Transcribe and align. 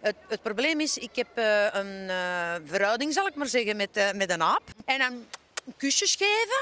Het, 0.00 0.16
het 0.28 0.42
probleem 0.42 0.80
is, 0.80 0.98
ik 0.98 1.10
heb 1.14 1.28
eh, 1.34 1.64
een 1.72 2.08
eh, 2.08 2.54
verhouding, 2.64 3.12
zal 3.12 3.26
ik 3.26 3.34
maar 3.34 3.46
zeggen, 3.46 3.76
met, 3.76 3.96
eh, 3.96 4.12
met 4.12 4.30
een 4.30 4.42
aap. 4.42 4.62
En 4.84 4.98
dan 4.98 5.12
kusjes 5.76 6.14
geven. 6.18 6.58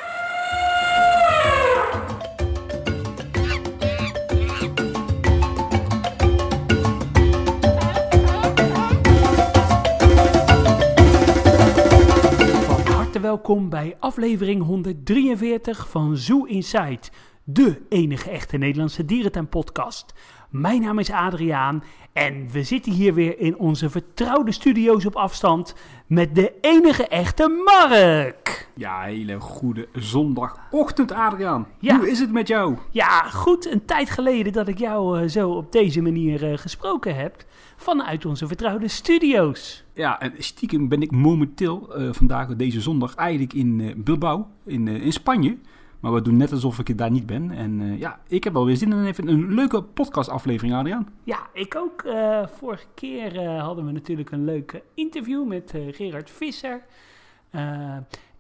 Van 12.67 12.93
harte 12.93 13.21
welkom 13.21 13.69
bij 13.69 13.97
aflevering 13.99 14.63
143 14.63 15.89
van 15.89 16.17
Zoo 16.17 16.45
Inside, 16.45 17.01
de 17.45 17.83
enige 17.89 18.31
echte 18.31 18.57
Nederlandse 18.57 19.05
dierentuinpodcast. 19.05 20.13
Mijn 20.49 20.81
naam 20.81 20.99
is 20.99 21.11
Adriaan 21.11 21.83
en 22.13 22.49
we 22.53 22.63
zitten 22.63 22.93
hier 22.93 23.15
weer 23.15 23.39
in 23.39 23.57
onze 23.59 23.91
vertrouwde 23.91 24.53
studio's 24.53 25.07
op 25.07 25.17
afstand 25.17 25.75
met 26.07 26.35
de 26.35 26.53
enige 26.61 27.09
echte 27.09 27.63
Mark. 27.65 28.69
Ja, 28.75 29.03
hele 29.03 29.41
goede 29.41 29.89
zondagochtend, 29.93 31.13
Adriaan. 31.13 31.67
Ja. 31.79 31.97
Hoe 31.97 32.11
is 32.11 32.21
het 32.21 32.33
met 32.33 32.49
jou? 32.49 32.77
Ja, 32.91 33.23
goed, 33.23 33.73
een 33.73 33.85
tijd 33.85 34.11
geleden 34.11 34.53
dat 34.53 34.69
ik 34.69 34.79
jou 34.79 35.21
eh, 35.21 35.29
zo 35.29 35.51
op 35.51 35.73
deze 35.73 36.03
manier 36.03 36.51
eh, 36.51 36.59
gesproken 36.59 37.17
heb 37.17 37.45
vanuit 37.77 38.27
onze 38.27 38.47
vertrouwde 38.47 38.89
studio's. 38.89 39.85
Ja, 39.95 40.21
en 40.21 40.33
stiekem 40.39 40.89
ben 40.89 41.03
ik 41.03 41.11
momenteel 41.11 41.95
eh, 41.95 42.09
vandaag, 42.13 42.57
deze 42.57 42.81
zondag, 42.81 43.15
eigenlijk 43.15 43.53
in 43.53 43.95
Bilbao, 43.97 44.47
in, 44.65 44.89
in 44.89 45.13
Spanje. 45.13 45.59
Maar 46.01 46.13
we 46.13 46.23
doen 46.23 46.37
net 46.37 46.53
alsof 46.53 46.79
ik 46.79 46.99
daar 46.99 47.11
niet 47.11 47.27
ben. 47.27 47.51
En 47.51 47.81
eh, 47.81 47.99
ja, 47.99 48.21
ik 48.29 48.45
heb 48.45 48.53
wel 48.53 48.65
weer 48.65 48.77
zin 48.77 48.93
in 48.93 49.05
even 49.05 49.29
een 49.29 49.55
leuke 49.55 49.83
podcastaflevering, 49.83 50.75
Adriaan. 50.75 51.09
Ja, 51.25 51.47
ik 51.53 51.77
ook. 51.77 52.03
Eh, 52.03 52.47
vorige 52.47 52.87
keer 52.95 53.37
eh, 53.37 53.63
hadden 53.63 53.87
we 53.87 53.93
natuurlijk 53.93 54.31
een 54.31 54.45
leuk 54.45 54.73
eh, 54.73 54.81
interview 54.95 55.47
met 55.47 55.75
Gerard 55.91 56.31
Visser. 56.31 56.83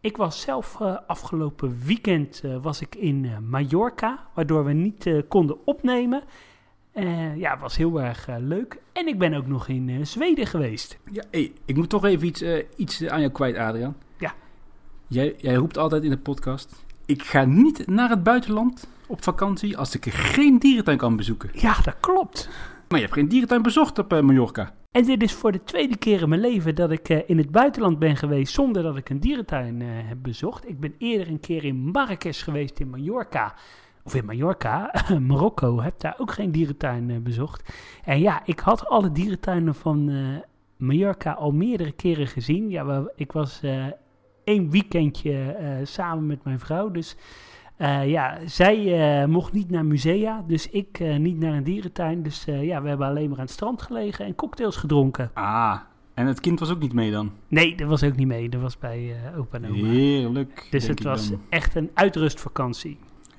Ik 0.00 0.16
was 0.16 0.40
zelf 0.40 0.80
afgelopen 1.06 1.78
weekend 1.84 2.42
was 2.62 2.80
ik 2.80 2.94
in 2.94 3.26
Mallorca, 3.48 4.26
waardoor 4.34 4.64
we 4.64 4.72
niet 4.72 5.24
konden 5.28 5.66
opnemen. 5.66 6.22
Eh, 6.92 7.36
ja, 7.36 7.50
het 7.50 7.60
was 7.60 7.76
heel 7.76 8.00
erg 8.00 8.26
leuk. 8.38 8.80
En 8.92 9.06
ik 9.06 9.18
ben 9.18 9.34
ook 9.34 9.46
nog 9.46 9.68
in 9.68 10.06
Zweden 10.06 10.46
geweest. 10.46 10.98
Ja, 11.10 11.24
hey, 11.30 11.52
ik 11.64 11.76
moet 11.76 11.88
toch 11.88 12.04
even 12.04 12.26
iets, 12.26 12.44
iets 12.76 13.06
aan 13.06 13.20
jou 13.20 13.32
kwijt, 13.32 13.56
Adriaan. 13.56 13.96
Ja. 14.18 14.34
Jij, 15.06 15.34
jij 15.36 15.54
roept 15.54 15.78
altijd 15.78 16.02
in 16.02 16.10
de 16.10 16.18
podcast, 16.18 16.84
ik 17.08 17.22
ga 17.22 17.44
niet 17.44 17.86
naar 17.86 18.08
het 18.08 18.22
buitenland 18.22 18.88
op 19.06 19.22
vakantie 19.22 19.76
als 19.76 19.94
ik 19.94 20.04
geen 20.12 20.58
dierentuin 20.58 20.98
kan 20.98 21.16
bezoeken. 21.16 21.50
Ja, 21.52 21.80
dat 21.82 21.96
klopt. 22.00 22.48
Maar 22.88 22.98
je 22.98 23.04
hebt 23.04 23.16
geen 23.16 23.28
dierentuin 23.28 23.62
bezocht 23.62 23.98
op 23.98 24.12
eh, 24.12 24.20
Mallorca. 24.20 24.74
En 24.90 25.04
dit 25.04 25.22
is 25.22 25.32
voor 25.32 25.52
de 25.52 25.64
tweede 25.64 25.96
keer 25.96 26.22
in 26.22 26.28
mijn 26.28 26.40
leven 26.40 26.74
dat 26.74 26.90
ik 26.90 27.08
eh, 27.08 27.18
in 27.26 27.38
het 27.38 27.50
buitenland 27.50 27.98
ben 27.98 28.16
geweest 28.16 28.54
zonder 28.54 28.82
dat 28.82 28.96
ik 28.96 29.08
een 29.08 29.20
dierentuin 29.20 29.82
eh, 29.82 29.88
heb 29.90 30.18
bezocht. 30.22 30.68
Ik 30.68 30.80
ben 30.80 30.94
eerder 30.98 31.28
een 31.28 31.40
keer 31.40 31.64
in 31.64 31.76
Marrakesh 31.76 32.44
geweest 32.44 32.80
in 32.80 32.90
Mallorca. 32.90 33.54
Of 34.02 34.14
in 34.14 34.24
Mallorca, 34.24 34.94
Marokko, 35.28 35.80
heb 35.80 36.00
daar 36.00 36.14
ook 36.18 36.32
geen 36.32 36.52
dierentuin 36.52 37.22
bezocht. 37.22 37.72
En 38.04 38.20
ja, 38.20 38.42
ik 38.44 38.60
had 38.60 38.86
alle 38.86 39.12
dierentuinen 39.12 39.74
van 39.74 40.10
Mallorca 40.76 41.32
al 41.32 41.52
meerdere 41.52 41.92
keren 41.92 42.26
gezien. 42.26 42.70
Ja, 42.70 43.04
ik 43.16 43.32
was 43.32 43.60
één 44.48 44.70
weekendje 44.70 45.52
eh, 45.52 45.68
samen 45.82 46.26
met 46.26 46.44
mijn 46.44 46.58
vrouw, 46.58 46.90
dus... 46.90 47.16
eh, 47.76 48.08
ja, 48.08 48.38
zij 48.44 48.76
eh, 49.22 49.28
mocht 49.28 49.52
niet 49.52 49.70
naar 49.70 49.84
musea, 49.84 50.44
dus 50.46 50.68
ik 50.70 51.00
niet 51.18 51.38
naar 51.38 51.52
een 51.52 51.64
dierentuin. 51.64 52.22
Dus 52.22 52.44
ja, 52.44 52.82
we 52.82 52.88
hebben 52.88 53.06
alleen 53.06 53.28
maar 53.28 53.38
aan 53.38 53.44
het 53.44 53.52
strand 53.52 53.82
gelegen 53.82 54.24
en 54.24 54.34
cocktails 54.34 54.76
gedronken. 54.76 55.30
Ah, 55.34 55.78
en 56.14 56.26
het 56.26 56.40
kind 56.40 56.60
was 56.60 56.70
ook 56.70 56.78
niet 56.78 56.92
mee 56.92 57.10
dan? 57.10 57.32
Nee, 57.48 57.76
dat 57.76 57.88
was 57.88 58.02
ook 58.02 58.16
niet 58.16 58.26
mee. 58.26 58.48
Dat 58.48 58.60
was 58.60 58.78
bij 58.78 59.16
opa 59.36 59.56
en 59.56 59.66
oma. 59.66 59.88
Heerlijk. 59.88 60.66
Dus 60.70 60.86
het 60.86 61.02
was 61.02 61.30
dan. 61.30 61.40
echt 61.48 61.74
een 61.74 61.90
uitrustvakantie. 61.94 62.98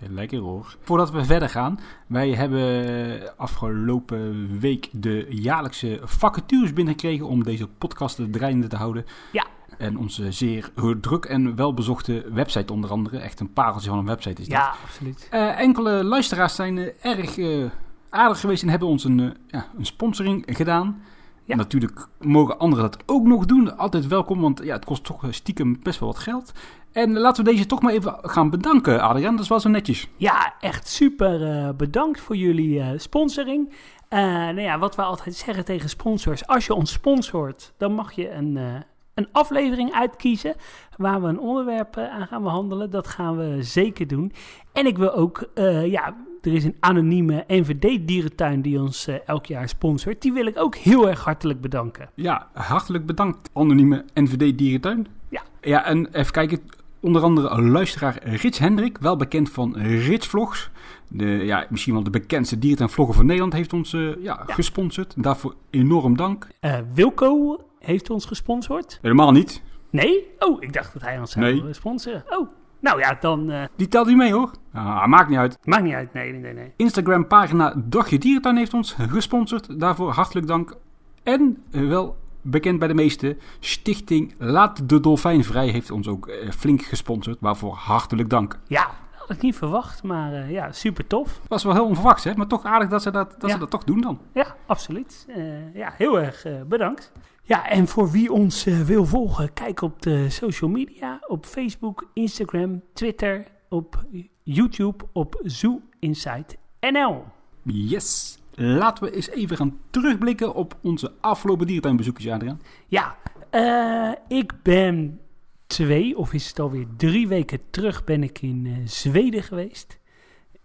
Lekker 0.09 0.39
hoor. 0.39 0.75
Voordat 0.81 1.11
we 1.11 1.25
verder 1.25 1.49
gaan, 1.49 1.79
wij 2.07 2.29
hebben 2.29 3.37
afgelopen 3.37 4.59
week 4.59 4.89
de 4.91 5.25
jaarlijkse 5.29 5.99
vacatures 6.03 6.73
binnengekregen 6.73 7.25
om 7.25 7.43
deze 7.43 7.67
podcast 7.67 8.21
draaiende 8.31 8.67
te 8.67 8.75
houden. 8.75 9.05
Ja. 9.31 9.45
En 9.79 9.97
onze 9.97 10.31
zeer 10.31 10.69
druk 11.01 11.25
en 11.25 11.55
welbezochte 11.55 12.25
website 12.31 12.73
onder 12.73 12.89
andere. 12.89 13.17
Echt 13.17 13.39
een 13.39 13.53
pareltje 13.53 13.89
van 13.89 13.99
een 13.99 14.05
website 14.05 14.41
is 14.41 14.47
dat. 14.47 14.57
Ja, 14.57 14.73
absoluut. 14.83 15.27
Eh, 15.31 15.59
enkele 15.59 16.03
luisteraars 16.03 16.55
zijn 16.55 16.77
eh, 16.77 17.17
erg 17.17 17.37
eh, 17.37 17.65
aardig 18.09 18.39
geweest 18.39 18.63
en 18.63 18.69
hebben 18.69 18.87
ons 18.87 19.03
een, 19.03 19.37
ja, 19.47 19.65
een 19.77 19.85
sponsoring 19.85 20.43
gedaan. 20.47 21.01
Ja. 21.43 21.55
Natuurlijk 21.55 22.07
mogen 22.19 22.59
anderen 22.59 22.91
dat 22.91 23.03
ook 23.05 23.25
nog 23.25 23.45
doen. 23.45 23.77
Altijd 23.77 24.07
welkom, 24.07 24.41
want 24.41 24.61
ja, 24.63 24.75
het 24.75 24.85
kost 24.85 25.03
toch 25.03 25.25
stiekem 25.29 25.79
best 25.83 25.99
wel 25.99 26.09
wat 26.09 26.19
geld. 26.19 26.51
En 26.91 27.17
laten 27.17 27.43
we 27.43 27.51
deze 27.51 27.65
toch 27.65 27.81
maar 27.81 27.93
even 27.93 28.17
gaan 28.21 28.49
bedanken, 28.49 29.01
Adriaan. 29.01 29.31
Dat 29.31 29.43
is 29.43 29.49
wel 29.49 29.59
zo 29.59 29.69
netjes. 29.69 30.07
Ja, 30.15 30.53
echt 30.59 30.87
super 30.87 31.75
bedankt 31.75 32.21
voor 32.21 32.35
jullie 32.35 32.97
sponsoring. 32.97 33.73
Nou 34.09 34.61
ja, 34.61 34.79
wat 34.79 34.95
we 34.95 35.01
altijd 35.01 35.35
zeggen 35.35 35.65
tegen 35.65 35.89
sponsors. 35.89 36.47
Als 36.47 36.65
je 36.65 36.73
ons 36.73 36.91
sponsort, 36.91 37.73
dan 37.77 37.93
mag 37.93 38.11
je 38.11 38.31
een, 38.31 38.83
een 39.19 39.29
aflevering 39.31 39.93
uitkiezen 39.93 40.55
waar 40.97 41.21
we 41.21 41.27
een 41.27 41.39
onderwerp 41.39 41.97
eh, 41.97 42.09
aan 42.09 42.27
gaan 42.27 42.43
behandelen. 42.43 42.89
Dat 42.89 43.07
gaan 43.07 43.37
we 43.37 43.63
zeker 43.63 44.07
doen. 44.07 44.31
En 44.73 44.85
ik 44.85 44.97
wil 44.97 45.13
ook, 45.13 45.49
eh, 45.53 45.85
ja, 45.91 46.15
er 46.41 46.53
is 46.53 46.63
een 46.63 46.75
anonieme 46.79 47.43
NVD-dierentuin 47.47 48.61
die 48.61 48.81
ons 48.81 49.07
eh, 49.07 49.15
elk 49.25 49.45
jaar 49.45 49.69
sponsort. 49.69 50.21
Die 50.21 50.33
wil 50.33 50.45
ik 50.45 50.57
ook 50.57 50.75
heel 50.75 51.09
erg 51.09 51.23
hartelijk 51.23 51.61
bedanken. 51.61 52.09
Ja, 52.15 52.47
hartelijk 52.53 53.05
bedankt, 53.05 53.49
anonieme 53.53 54.05
NVD 54.13 54.57
Dierentuin. 54.57 55.07
Ja. 55.29 55.41
Ja, 55.61 55.85
en 55.85 56.07
even 56.11 56.31
kijken. 56.31 56.59
Onder 57.01 57.21
andere 57.21 57.61
luisteraar 57.61 58.19
Rits 58.23 58.59
Hendrik, 58.59 58.97
wel 58.97 59.15
bekend 59.15 59.49
van 59.51 59.75
Rits 59.77 60.27
Vlogs. 60.27 60.69
De, 61.07 61.25
ja, 61.25 61.65
misschien 61.69 61.93
wel 61.93 62.03
de 62.03 62.09
bekendste 62.09 62.59
dierentuinvlogger 62.59 63.15
van 63.15 63.25
Nederland, 63.25 63.53
heeft 63.53 63.73
ons 63.73 63.91
ja, 63.91 64.15
Ja. 64.21 64.43
gesponsord. 64.47 65.13
Daarvoor 65.17 65.55
enorm 65.69 66.17
dank. 66.17 66.47
Eh, 66.59 66.77
Wilco 66.93 67.59
heeft 67.79 68.09
ons 68.09 68.25
gesponsord. 68.25 68.99
Helemaal 69.01 69.31
niet. 69.31 69.61
Nee? 69.89 70.27
Oh, 70.39 70.61
ik 70.63 70.73
dacht 70.73 70.93
dat 70.93 71.01
hij 71.01 71.19
ons 71.19 71.31
zou 71.31 71.45
Nee. 71.61 71.73
sponsoren. 71.73 72.23
Oh, 72.29 72.49
nou 72.79 72.99
ja, 72.99 73.17
dan 73.19 73.49
eh, 73.51 73.63
Die 73.75 73.87
telt 73.87 74.07
niet 74.07 74.17
mee 74.17 74.33
hoor. 74.33 74.51
Ah, 74.73 75.05
maakt 75.05 75.29
niet 75.29 75.37
uit. 75.37 75.57
maakt 75.63 75.83
niet 75.83 75.93
uit. 75.93 76.13
Nee, 76.13 76.33
nee, 76.33 76.53
nee. 76.53 76.73
Instagram 76.75 77.27
pagina 77.27 77.73
Dagje 77.77 78.17
Dierentuin 78.17 78.57
heeft 78.57 78.73
ons 78.73 78.95
gesponsord. 78.99 79.79
Daarvoor 79.79 80.11
hartelijk 80.11 80.47
dank. 80.47 80.75
En 81.23 81.63
eh, 81.71 81.87
wel 81.87 82.15
bekend 82.41 82.79
bij 82.79 82.87
de 82.87 82.93
meesten, 82.93 83.37
Stichting 83.59 84.35
Laat 84.37 84.89
de 84.89 84.99
Dolfijn 84.99 85.43
Vrij 85.43 85.67
heeft 85.67 85.91
ons 85.91 86.07
ook 86.07 86.27
eh, 86.27 86.49
flink 86.51 86.81
gesponsord. 86.81 87.37
Waarvoor 87.39 87.73
hartelijk 87.73 88.29
dank. 88.29 88.59
Ja, 88.67 88.83
dat 88.85 89.19
had 89.19 89.29
ik 89.29 89.41
niet 89.41 89.55
verwacht, 89.55 90.03
maar 90.03 90.51
ja, 90.51 90.71
super 90.71 91.07
tof. 91.07 91.39
Was 91.47 91.63
wel 91.63 91.73
heel 91.73 91.85
onverwachts 91.85 92.23
hè, 92.23 92.35
maar 92.35 92.47
toch 92.47 92.63
aardig 92.63 92.89
dat 92.89 93.01
ze 93.01 93.11
dat, 93.11 93.31
dat, 93.31 93.49
Ja. 93.49 93.53
ze 93.53 93.59
dat 93.59 93.69
toch 93.69 93.83
doen 93.83 94.01
dan. 94.01 94.19
Ja, 94.33 94.55
absoluut. 94.65 95.27
Ja, 95.73 95.93
heel 95.97 96.19
erg 96.19 96.45
bedankt. 96.67 97.11
Ja, 97.49 97.69
en 97.69 97.87
voor 97.87 98.11
wie 98.11 98.31
ons 98.31 98.65
eh, 98.65 98.81
wil 98.81 99.05
volgen, 99.05 99.53
kijk 99.53 99.81
op 99.81 100.01
de 100.01 100.29
social 100.29 100.69
media, 100.69 101.19
op 101.27 101.45
Facebook, 101.45 102.09
Instagram, 102.13 102.81
Twitter, 102.93 103.47
op 103.69 104.05
YouTube, 104.43 105.05
op 105.13 105.41
Zoo 105.43 105.81
Insight 105.99 106.57
NL. 106.79 107.23
Yes. 107.63 108.39
Laten 108.53 109.03
we 109.03 109.11
eens 109.11 109.29
even 109.29 109.57
gaan 109.57 109.79
terugblikken 109.89 110.53
op 110.53 110.77
onze 110.81 111.11
afgelopen 111.21 111.65
dierentuinbezoekjes, 111.65 112.31
Adriaan. 112.31 112.61
Ja, 112.87 113.15
eh, 113.49 114.37
ik 114.37 114.53
ben 114.63 115.19
twee, 115.67 116.17
of 116.17 116.33
is 116.33 116.47
het 116.47 116.59
alweer 116.59 116.87
drie 116.97 117.27
weken 117.27 117.59
terug, 117.69 118.03
ben 118.03 118.23
ik 118.23 118.41
in 118.41 118.65
eh, 118.65 118.87
Zweden 118.87 119.43
geweest. 119.43 119.99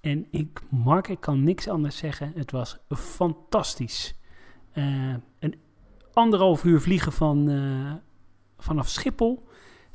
En 0.00 0.26
ik, 0.30 0.60
Mark, 0.68 1.08
ik 1.08 1.20
kan 1.20 1.44
niks 1.44 1.68
anders 1.68 1.96
zeggen. 1.96 2.32
Het 2.34 2.50
was 2.50 2.78
fantastisch. 2.88 4.14
Een 5.38 5.54
anderhalf 6.14 6.64
uur 6.64 6.80
vliegen 6.80 7.12
van, 7.12 7.48
eh, 7.48 7.92
vanaf 8.58 8.88
Schiphol 8.88 9.44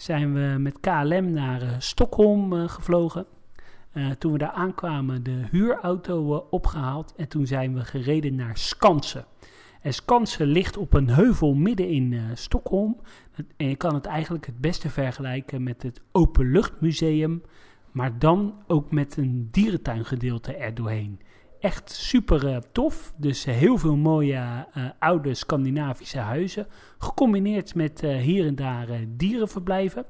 zijn 0.01 0.33
we 0.33 0.56
met 0.60 0.80
KLM 0.80 1.31
naar 1.31 1.62
eh, 1.62 1.69
Stockholm 1.77 2.54
eh, 2.54 2.69
gevlogen. 2.69 3.25
Toen 4.18 4.31
we 4.31 4.38
daar 4.38 4.51
aankwamen, 4.51 5.24
de 5.24 5.44
huurauto 5.51 6.36
eh, 6.36 6.42
opgehaald. 6.50 7.13
En 7.16 7.27
toen 7.27 7.48
zijn 7.48 7.74
we 7.74 7.86
gereden 7.86 8.36
naar 8.36 8.57
Skansen. 8.57 9.25
En 9.81 9.94
Skansen 9.94 10.48
ligt 10.48 10.77
op 10.77 10.94
een 10.94 11.10
heuvel 11.10 11.54
midden 11.54 11.88
in 11.88 12.22
Stockholm. 12.33 12.98
En 13.57 13.68
je 13.68 13.75
kan 13.75 13.94
het 13.94 14.06
eigenlijk 14.06 14.45
het 14.45 14.62
beste 14.62 14.89
vergelijken 14.89 15.63
met 15.63 15.83
het 15.83 16.01
Openluchtmuseum. 16.12 17.42
Maar 17.92 18.19
dan 18.19 18.54
ook 18.68 18.92
met 18.92 19.18
een 19.18 19.48
dierentuingedeelte 19.51 20.56
erdoorheen. 20.56 21.19
Echt 21.60 21.92
super 21.92 22.48
eh, 22.48 22.58
tof. 22.72 23.14
Dus 23.18 23.46
heel 23.46 23.78
veel 23.78 23.96
mooie 23.96 24.66
eh, 24.74 24.84
oude 25.00 25.34
Scandinavische 25.34 26.20
huizen. 26.20 26.68
Gecombineerd 26.98 27.76
met 27.76 28.04
eh, 28.04 28.18
hier 28.18 28.46
en 28.46 28.56
daar 28.56 28.88
dierenverblijven. 29.08 30.06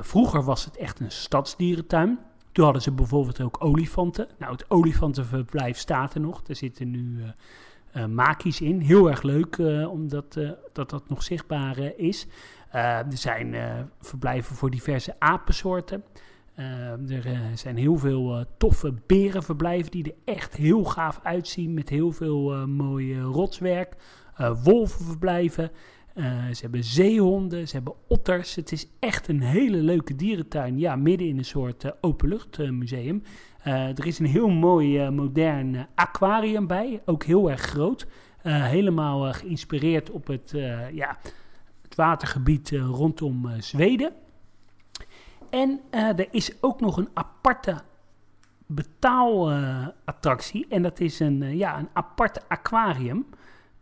Vroeger 0.00 0.42
was 0.42 0.64
het 0.64 0.76
echt 0.76 1.00
een 1.00 1.10
stadsdierentuin. 1.10 2.18
Toen 2.52 2.64
hadden 2.64 2.82
ze 2.82 2.92
bijvoorbeeld 2.92 3.40
ook 3.40 3.64
olifanten. 3.64 4.28
Nou, 4.38 4.52
het 4.52 4.70
olifantenverblijf 4.70 5.78
staat 5.78 6.14
er 6.14 6.20
nog. 6.20 6.42
Er 6.46 6.56
zitten 6.56 6.90
nu 6.90 7.22
uh, 7.96 8.06
makies 8.06 8.60
in. 8.60 8.80
Heel 8.80 9.10
erg 9.10 9.22
leuk 9.22 9.58
omdat 9.88 10.38
dat, 10.72 10.90
dat 10.90 11.08
nog 11.08 11.22
zichtbaar 11.22 11.78
is. 11.96 12.26
er 12.70 13.04
zijn 13.08 13.54
verblijven 14.00 14.56
voor 14.56 14.70
diverse 14.70 15.16
apensoorten. 15.18 16.04
Er 16.54 17.22
zijn 17.54 17.76
heel 17.76 17.96
veel 17.96 18.44
toffe 18.58 18.94
berenverblijven 19.06 19.90
die 19.90 20.04
er 20.04 20.34
echt 20.34 20.56
heel 20.56 20.84
gaaf 20.84 21.20
uitzien. 21.22 21.74
Met 21.74 21.88
heel 21.88 22.12
veel 22.12 22.66
mooie 22.66 23.20
rotswerk. 23.20 23.96
wolvenverblijven. 24.62 25.70
ze 26.52 26.60
hebben 26.60 26.84
zeehonden, 26.84 27.68
ze 27.68 27.74
hebben 27.74 27.94
otters. 28.08 28.54
Het 28.54 28.72
is 28.72 28.86
echt 28.98 29.28
een 29.28 29.40
hele 29.40 29.76
leuke 29.76 30.16
dierentuin. 30.16 30.78
Ja, 30.78 30.96
midden 30.96 31.28
in 31.28 31.38
een 31.38 31.44
soort 31.44 32.02
openluchtmuseum. 32.02 33.22
Uh, 33.66 33.98
er 33.98 34.06
is 34.06 34.18
een 34.18 34.26
heel 34.26 34.48
mooi 34.48 35.04
uh, 35.04 35.10
modern 35.10 35.86
aquarium 35.94 36.66
bij, 36.66 37.02
ook 37.04 37.24
heel 37.24 37.50
erg 37.50 37.60
groot. 37.60 38.06
Uh, 38.42 38.64
helemaal 38.64 39.32
geïnspireerd 39.32 40.10
op 40.10 40.26
het, 40.26 40.50
ja, 40.92 41.18
het 41.82 41.94
watergebied 41.94 42.70
rondom 42.70 43.50
Zweden. 43.58 44.12
En 45.50 45.80
er 45.90 46.28
is 46.30 46.52
ook 46.60 46.80
nog 46.80 46.96
een 46.96 47.08
aparte 47.14 47.76
betaalattractie. 48.66 50.66
en 50.68 50.82
dat 50.82 51.00
is 51.00 51.20
een, 51.20 51.56
ja, 51.56 51.78
een 51.78 51.88
apart 51.92 52.48
aquarium. 52.48 53.26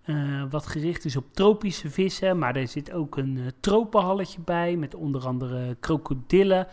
Uh, 0.06 0.44
wat 0.50 0.66
gericht 0.66 1.04
is 1.04 1.16
op 1.16 1.24
tropische 1.32 1.90
vissen. 1.90 2.38
Maar 2.38 2.56
er 2.56 2.68
zit 2.68 2.92
ook 2.92 3.16
een 3.16 3.52
tropenhalletje 3.60 4.40
bij. 4.40 4.76
Met 4.76 4.94
onder 4.94 5.26
andere 5.26 5.76
krokodillen. 5.80 6.66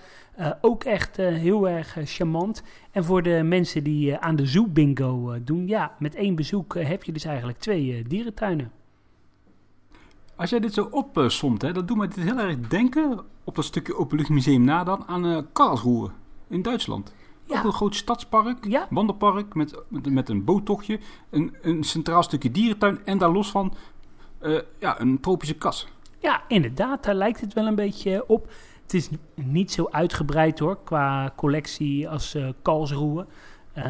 Ook 0.62 0.84
echt 0.84 1.18
heel 1.18 1.70
erg 1.70 1.98
charmant. 2.04 2.64
En 2.92 3.04
voor 3.04 3.24
de 3.24 3.44
mensen 3.44 3.84
die 3.84 4.18
aan 4.18 4.36
de 4.36 4.46
zoo 4.46 4.68
bingo 4.68 5.44
doen. 5.44 5.68
Ja, 5.68 5.96
met 6.00 6.16
één 6.16 6.36
bezoek 6.36 6.74
heb 6.74 7.04
je 7.04 7.12
dus 7.12 7.26
eigenlijk 7.26 7.58
twee 7.58 8.04
dierentuinen. 8.08 8.72
Als 10.36 10.50
jij 10.50 10.60
dit 10.60 10.74
zo 10.74 10.88
opsomt, 10.92 11.62
hè, 11.62 11.72
dat 11.74 11.88
doet 11.88 11.98
me 11.98 12.08
dit 12.08 12.24
heel 12.24 12.40
erg 12.40 12.60
denken. 12.60 13.20
Op 13.44 13.56
dat 13.56 13.66
stukje 13.66 13.98
openluchtmuseum 13.98 14.64
na 14.64 14.84
dan 14.84 15.04
aan 15.08 15.48
Karlsruhe 15.54 16.10
in 16.48 16.62
Duitsland. 16.62 17.14
Ja. 17.46 17.58
Ook 17.58 17.64
een 17.64 17.74
groot 17.74 17.96
stadspark, 17.96 18.66
ja. 18.66 18.88
wandelpark 18.90 19.54
met, 19.54 19.76
met, 19.88 20.10
met, 20.10 20.30
een 20.30 20.44
boottochtje, 20.44 21.00
een, 21.30 21.56
een 21.62 21.84
centraal 21.84 22.24
stukje 22.24 22.52
dierentuin 22.52 23.06
en 23.06 23.18
daar 23.18 23.32
los 23.32 23.52
van 23.52 23.74
uh, 24.42 24.60
ja, 24.80 25.00
een 25.00 25.20
tropische 25.20 25.56
kas. 25.56 25.88
Ja, 26.20 26.44
inderdaad, 26.48 27.04
daar 27.04 27.16
lijkt 27.16 27.42
het 27.42 27.54
wel 27.54 27.68
een 27.68 27.76
beetje 27.76 28.24
op. 28.28 28.52
Het 28.82 28.94
is 28.94 29.10
niet 29.34 29.72
zo 29.72 29.88
uitgebreid 29.92 30.60
hoor, 30.60 30.78
qua 30.84 31.34
collectie 31.36 32.10
als 32.10 32.36
uh, 32.36 32.50
Karlsruhe. 32.62 33.26
Uh, 33.78 33.86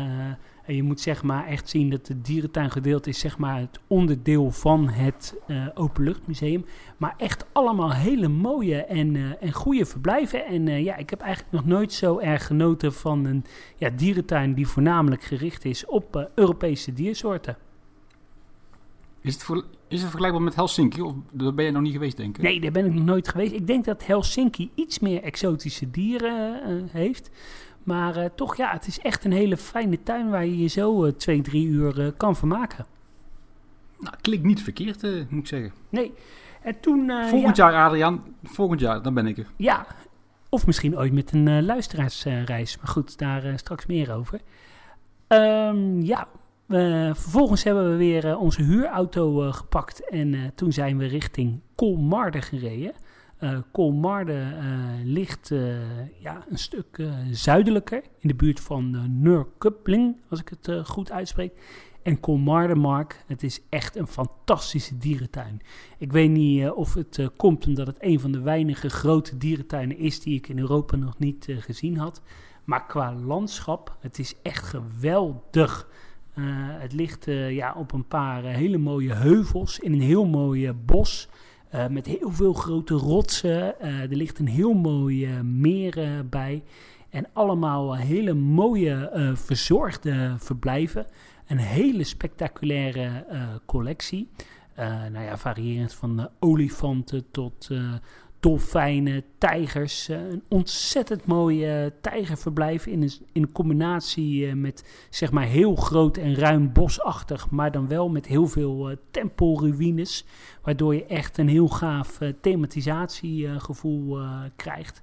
en 0.65 0.75
je 0.75 0.83
moet 0.83 0.99
zeg 0.99 1.23
maar 1.23 1.47
echt 1.47 1.69
zien 1.69 1.89
dat 1.89 2.07
het 2.07 2.25
dierentuingedeelte 2.25 3.09
is 3.09 3.19
zeg 3.19 3.37
maar 3.37 3.59
het 3.59 3.79
onderdeel 3.87 4.51
van 4.51 4.89
het 4.89 5.35
uh, 5.47 5.67
openluchtmuseum. 5.73 6.65
Maar 6.97 7.13
echt 7.17 7.45
allemaal 7.51 7.93
hele 7.93 8.27
mooie 8.27 8.83
en, 8.83 9.15
uh, 9.15 9.31
en 9.39 9.51
goede 9.51 9.85
verblijven. 9.85 10.45
En 10.45 10.67
uh, 10.67 10.83
ja, 10.83 10.95
ik 10.95 11.09
heb 11.09 11.19
eigenlijk 11.19 11.53
nog 11.53 11.65
nooit 11.65 11.93
zo 11.93 12.19
erg 12.19 12.45
genoten 12.45 12.93
van 12.93 13.25
een 13.25 13.45
ja, 13.75 13.89
dierentuin 13.89 14.53
die 14.53 14.67
voornamelijk 14.67 15.23
gericht 15.23 15.65
is 15.65 15.85
op 15.85 16.29
Europese 16.35 16.93
diersoorten. 16.93 17.57
Is 19.21 19.33
het, 19.33 19.43
voor, 19.43 19.65
is 19.87 19.99
het 19.99 20.09
vergelijkbaar 20.09 20.43
met 20.43 20.55
Helsinki? 20.55 21.01
Of 21.01 21.13
daar 21.31 21.53
ben 21.53 21.65
je 21.65 21.71
nog 21.71 21.81
niet 21.81 21.93
geweest, 21.93 22.17
denk 22.17 22.37
ik? 22.37 22.43
Nee, 22.43 22.61
daar 22.61 22.71
ben 22.71 22.85
ik 22.85 22.93
nog 22.93 23.03
nooit 23.03 23.27
geweest. 23.27 23.53
Ik 23.53 23.67
denk 23.67 23.85
dat 23.85 24.05
Helsinki 24.05 24.71
iets 24.75 24.99
meer 24.99 25.23
exotische 25.23 25.91
dieren 25.91 26.87
heeft. 26.91 27.29
Maar 27.85 28.17
uh, 28.17 28.25
toch, 28.35 28.55
ja, 28.55 28.71
het 28.71 28.87
is 28.87 28.99
echt 28.99 29.25
een 29.25 29.31
hele 29.31 29.57
fijne 29.57 30.03
tuin 30.03 30.29
waar 30.29 30.45
je 30.45 30.57
je 30.57 30.67
zo 30.67 31.05
uh, 31.05 31.11
twee, 31.11 31.41
drie 31.41 31.67
uur 31.67 31.99
uh, 31.99 32.07
kan 32.17 32.35
vermaken. 32.35 32.85
Nou, 33.99 34.15
klinkt 34.21 34.45
niet 34.45 34.61
verkeerd, 34.61 35.01
moet 35.29 35.41
ik 35.41 35.47
zeggen. 35.47 35.73
Nee. 35.89 36.13
En 36.61 36.79
toen... 36.79 37.11
volgend 37.29 37.55
ja, 37.55 37.71
jaar, 37.71 37.85
Adriaan. 37.85 38.23
Volgend 38.43 38.79
jaar, 38.79 39.01
dan 39.01 39.13
ben 39.13 39.27
ik 39.27 39.37
er. 39.37 39.47
Ja. 39.55 39.87
Of 40.49 40.65
misschien 40.65 40.97
ooit 40.97 41.13
met 41.13 41.31
een 41.33 41.65
luisteraarsreis. 41.65 42.77
maar 42.77 42.87
goed, 42.87 43.17
daar 43.17 43.59
straks 43.59 43.85
meer 43.85 44.13
over. 44.13 44.41
Um, 45.27 46.01
ja, 46.01 46.27
vervolgens 47.13 47.63
hebben 47.63 47.91
we 47.91 47.97
weer 47.97 48.37
onze 48.37 48.63
huurauto 48.63 49.51
gepakt. 49.51 50.09
En 50.09 50.51
toen 50.55 50.71
zijn 50.71 50.97
we 50.97 51.05
richting 51.05 51.59
Kolmarden 51.75 52.41
gereden. 52.41 52.93
Uh, 53.39 53.57
ligt 55.03 55.49
uh, 55.49 55.77
ja, 56.19 56.45
een 56.49 56.57
stuk 56.57 57.03
zuidelijker, 57.31 58.01
in 58.19 58.27
de 58.27 58.35
buurt 58.35 58.59
van 58.59 59.13
uh, 59.23 60.09
als 60.29 60.39
ik 60.39 60.49
het 60.49 60.87
goed 60.87 61.11
uitspreek. 61.11 61.53
En 62.03 62.19
Kolmardenmark, 62.19 63.23
het 63.27 63.43
is 63.43 63.61
echt 63.69 63.95
een 63.95 64.07
fantastische 64.07 64.97
dierentuin. 64.97 65.61
Ik 65.97 66.11
weet 66.11 66.29
niet 66.29 66.69
of 66.69 66.93
het 66.93 67.29
komt 67.37 67.67
omdat 67.67 67.87
het 67.87 67.97
een 67.99 68.19
van 68.19 68.31
de 68.31 68.39
weinige 68.39 68.89
grote 68.89 69.37
dierentuinen 69.37 69.97
is 69.97 70.21
die 70.21 70.37
ik 70.37 70.47
in 70.47 70.59
Europa 70.59 70.95
nog 70.95 71.17
niet 71.17 71.47
gezien 71.59 71.97
had. 71.97 72.21
Maar 72.63 72.85
qua 72.85 73.13
landschap, 73.13 73.97
het 73.99 74.19
is 74.19 74.35
echt 74.41 74.63
geweldig. 74.63 75.89
het 76.79 76.93
ligt 76.93 77.25
ja, 77.49 77.73
op 77.77 77.91
een 77.91 78.07
paar 78.07 78.43
hele 78.43 78.77
mooie 78.77 79.13
heuvels 79.13 79.79
in 79.79 79.93
een 79.93 80.01
heel 80.01 80.25
mooi 80.25 80.73
bos. 80.73 81.29
Uh, 81.75 81.87
met 81.87 82.05
heel 82.05 82.31
veel 82.31 82.53
grote 82.53 82.93
rotsen. 82.93 83.75
Uh, 83.81 84.01
er 84.01 84.15
ligt 84.15 84.39
een 84.39 84.47
heel 84.47 84.73
mooi 84.73 85.27
uh, 85.27 85.39
meer 85.41 86.25
bij. 86.29 86.63
En 87.09 87.27
allemaal 87.33 87.95
hele 87.95 88.33
mooie 88.33 89.09
verzorgde 89.35 90.35
verblijven. 90.37 91.05
Een 91.47 91.57
hele 91.57 92.03
spectaculaire 92.03 93.25
collectie. 93.65 94.29
nou 95.11 95.19
ja, 95.25 95.37
variërend 95.37 95.93
van 95.93 96.29
olifanten 96.39 97.31
tot 97.31 97.69
dolfijnen, 98.45 99.23
tijgers. 99.37 100.09
Uh, 100.09 100.17
een 100.17 100.43
ontzettend 100.49 101.25
mooie 101.25 101.93
tijgerverblijf 102.01 102.85
in 102.85 103.11
in 103.31 103.51
combinatie 103.51 104.47
uh, 104.47 104.53
met 104.53 105.07
zeg 105.09 105.31
maar 105.31 105.45
heel 105.45 105.75
groot 105.75 106.17
en 106.17 106.35
ruim 106.35 106.73
bosachtig, 106.73 107.49
maar 107.49 107.71
dan 107.71 107.87
wel 107.87 108.09
met 108.09 108.25
heel 108.25 108.47
veel 108.47 108.89
uh, 108.91 108.95
tempelruïnes, 109.11 110.25
waardoor 110.61 110.95
je 110.95 111.05
echt 111.05 111.37
een 111.37 111.47
heel 111.47 111.67
gaaf 111.67 112.19
thematisatiegevoel 112.41 114.19
krijgt. 114.55 115.01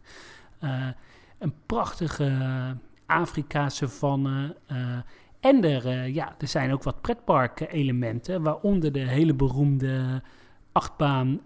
een 1.38 1.54
prachtige 1.66 2.32
Afrika-savanne. 3.06 4.56
en 5.40 5.64
er, 5.64 6.08
ja, 6.08 6.34
er 6.38 6.48
zijn 6.48 6.72
ook 6.72 6.82
wat 6.82 7.00
pretpark-elementen, 7.00 8.42
waaronder 8.42 8.92
de 8.92 9.08
hele 9.08 9.34
beroemde 9.34 10.22
achtbaan 10.72 11.40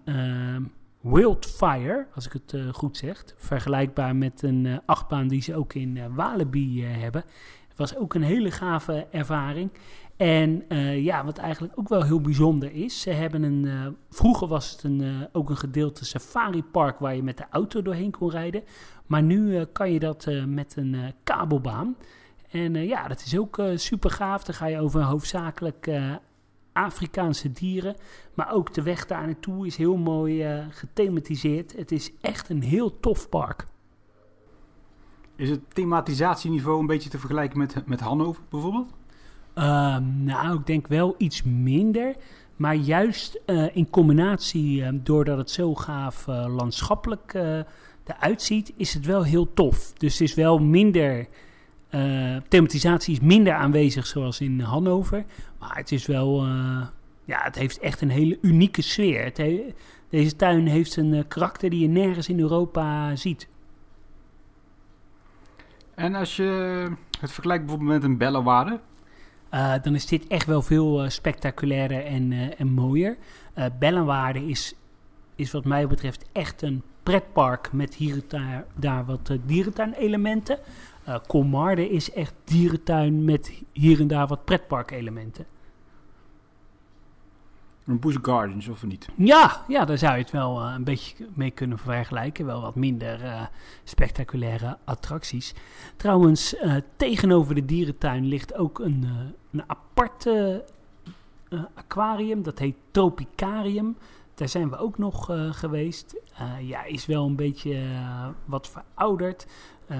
Wildfire, 1.09 2.07
als 2.15 2.25
ik 2.25 2.33
het 2.33 2.53
uh, 2.53 2.73
goed 2.73 2.97
zeg. 2.97 3.23
Vergelijkbaar 3.37 4.15
met 4.15 4.41
een 4.41 4.65
uh, 4.65 4.77
achtbaan 4.85 5.27
die 5.27 5.41
ze 5.41 5.55
ook 5.55 5.73
in 5.73 5.95
uh, 5.95 6.05
Walibi 6.09 6.83
hebben. 6.83 7.23
Het 7.67 7.77
was 7.77 7.95
ook 7.95 8.13
een 8.13 8.23
hele 8.23 8.51
gave 8.51 9.07
ervaring. 9.11 9.71
En 10.15 10.65
ja, 11.03 11.25
wat 11.25 11.37
eigenlijk 11.37 11.79
ook 11.79 11.89
wel 11.89 12.03
heel 12.03 12.21
bijzonder 12.21 12.71
is, 12.71 13.01
ze 13.01 13.09
hebben 13.09 13.43
een. 13.43 13.95
vroeger 14.09 14.47
was 14.47 14.71
het 14.71 14.83
een, 14.83 15.27
ook 15.31 15.49
een 15.49 15.57
gedeelte 15.57 16.05
safari 16.05 16.63
park 16.63 16.99
waar 16.99 17.15
je 17.15 17.23
met 17.23 17.37
de 17.37 17.45
auto 17.49 17.81
doorheen 17.81 18.11
kon 18.11 18.29
rijden. 18.29 18.63
Maar 19.05 19.23
nu 19.23 19.65
kan 19.65 19.91
je 19.91 19.99
dat 19.99 20.27
met 20.45 20.75
een 20.77 21.13
kabelbaan. 21.23 21.95
En 22.51 22.73
ja, 22.73 23.07
dat 23.07 23.23
is 23.25 23.37
ook 23.37 23.61
super 23.75 24.09
gaaf. 24.09 24.43
Dan 24.43 24.55
ga 24.55 24.65
je 24.65 24.79
over 24.79 25.01
hoofdzakelijk 25.01 25.89
Afrikaanse 26.77 27.51
dieren. 27.51 27.95
Maar 28.33 28.53
ook 28.53 28.73
de 28.73 28.81
weg 28.81 29.05
daar 29.05 29.25
naartoe 29.25 29.65
is 29.65 29.75
heel 29.75 29.97
mooi 29.97 30.57
uh, 30.57 30.65
gethematiseerd. 30.69 31.75
Het 31.75 31.91
is 31.91 32.11
echt 32.21 32.49
een 32.49 32.61
heel 32.61 32.99
tof 32.99 33.29
park. 33.29 33.65
Is 35.35 35.49
het 35.49 35.61
thematisatieniveau 35.73 36.79
een 36.79 36.85
beetje 36.85 37.09
te 37.09 37.19
vergelijken 37.19 37.57
met, 37.57 37.87
met 37.87 37.99
Hannover 37.99 38.43
bijvoorbeeld? 38.49 38.89
Uh, 39.55 39.97
nou, 39.97 40.59
ik 40.59 40.65
denk 40.65 40.87
wel 40.87 41.15
iets 41.17 41.43
minder. 41.43 42.15
Maar 42.55 42.75
juist 42.75 43.39
uh, 43.45 43.75
in 43.75 43.89
combinatie, 43.89 44.81
uh, 44.81 44.89
doordat 44.93 45.37
het 45.37 45.51
zo 45.51 45.75
gaaf 45.75 46.25
landschappelijk 46.27 47.33
eruit 48.03 48.41
ziet, 48.41 48.73
is 48.75 48.93
het 48.93 49.05
wel 49.05 49.23
heel 49.23 49.53
tof. 49.53 49.93
Dus 49.93 50.19
het 50.19 50.29
is 50.29 50.33
wel 50.33 50.59
minder 50.59 51.27
uh, 51.91 52.35
thematisatie 52.47 53.13
is 53.13 53.19
minder 53.19 53.53
aanwezig 53.53 54.07
zoals 54.07 54.41
in 54.41 54.59
Hannover. 54.59 55.25
Maar 55.59 55.75
het 55.75 55.91
is 55.91 56.05
wel. 56.05 56.45
Uh, 56.45 56.87
ja, 57.25 57.39
het 57.41 57.55
heeft 57.55 57.79
echt 57.79 58.01
een 58.01 58.09
hele 58.09 58.37
unieke 58.41 58.81
sfeer. 58.81 59.23
Het 59.23 59.41
deze 60.09 60.35
tuin 60.35 60.67
heeft 60.67 60.95
een 60.95 61.13
uh, 61.13 61.23
karakter 61.27 61.69
die 61.69 61.79
je 61.79 61.87
nergens 61.87 62.29
in 62.29 62.39
Europa 62.39 63.15
ziet. 63.15 63.47
En 65.95 66.15
als 66.15 66.35
je 66.35 66.43
het 67.19 67.31
vergelijkt 67.31 67.65
bijvoorbeeld 67.65 67.93
met 67.93 68.03
een 68.03 68.17
Bellewaarde? 68.17 68.79
dan 69.81 69.95
is 69.95 70.05
dit 70.05 70.27
echt 70.27 70.45
wel 70.45 70.61
veel 70.61 71.09
spectaculairder 71.09 72.05
en, 72.05 72.33
en 72.57 72.67
mooier. 72.67 73.17
Bellenwaarde 73.79 74.45
is, 74.45 74.75
is 75.35 75.51
wat 75.51 75.65
mij 75.65 75.87
betreft 75.87 76.25
echt 76.31 76.61
een 76.61 76.83
pretpark 77.03 77.71
met 77.71 77.95
hier 77.95 78.13
en 78.13 78.23
daar, 78.27 78.65
daar 78.75 79.05
wat 79.05 79.37
dierentuinelementen. 79.45 80.59
Uh, 81.07 81.15
Colmarde 81.27 81.89
is 81.89 82.11
echt 82.11 82.33
dierentuin 82.43 83.25
met 83.25 83.63
hier 83.71 83.99
en 83.99 84.07
daar 84.07 84.27
wat 84.27 84.45
pretparkelementen. 84.45 85.45
Een 87.85 87.99
Busch 87.99 88.19
Gardens 88.21 88.67
of 88.67 88.83
niet? 88.83 89.07
Ja, 89.15 89.63
ja, 89.67 89.85
daar 89.85 89.97
zou 89.97 90.13
je 90.13 90.21
het 90.21 90.31
wel 90.31 90.61
eh, 90.61 90.73
een 90.75 90.83
beetje 90.83 91.27
mee 91.33 91.51
kunnen 91.51 91.77
vergelijken. 91.77 92.45
Wel 92.45 92.61
wat 92.61 92.75
minder 92.75 93.23
eh, 93.23 93.41
spectaculaire 93.83 94.77
attracties. 94.83 95.53
Trouwens, 95.95 96.55
eh, 96.55 96.75
tegenover 96.95 97.55
de 97.55 97.65
dierentuin 97.65 98.25
ligt 98.25 98.55
ook 98.55 98.79
een, 98.79 99.03
eh, 99.03 99.09
een 99.51 99.63
apart 99.67 100.25
eh, 100.25 100.53
eh, 100.55 100.59
aquarium. 101.73 102.43
Dat 102.43 102.59
heet 102.59 102.75
Tropicarium. 102.91 103.97
Daar 104.37 104.49
zijn 104.49 104.69
we 104.69 104.77
ook 104.77 104.97
nog 104.97 105.29
eh, 105.29 105.53
geweest. 105.53 106.15
Eh, 106.37 106.67
ja, 106.67 106.83
is 106.83 107.05
wel 107.05 107.25
een 107.25 107.35
beetje 107.35 107.73
eh, 107.73 108.27
wat 108.45 108.69
verouderd. 108.69 109.47
Eh, 109.87 109.97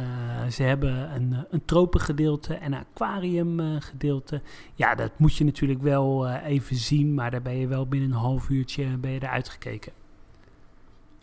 ze 0.51 0.63
hebben 0.63 1.15
een, 1.15 1.33
eh, 1.33 1.39
een 1.49 1.65
tropengedeelte 1.65 2.53
en 2.53 2.73
een 2.73 2.79
aquariumgedeelte. 2.93 4.41
ja, 4.73 4.95
dat 4.95 5.11
moet 5.17 5.35
je 5.35 5.43
natuurlijk 5.43 5.81
wel 5.81 6.27
eh, 6.27 6.45
even 6.51 6.75
zien, 6.75 7.13
maar 7.13 7.31
daar 7.31 7.41
ben 7.41 7.57
je 7.57 7.67
wel 7.67 7.87
binnen 7.87 8.09
een 8.11 8.15
half 8.17 8.49
uurtje 8.49 8.97
ben 8.97 9.11
je 9.11 9.21
eruit 9.23 9.49
gekeken. 9.49 9.91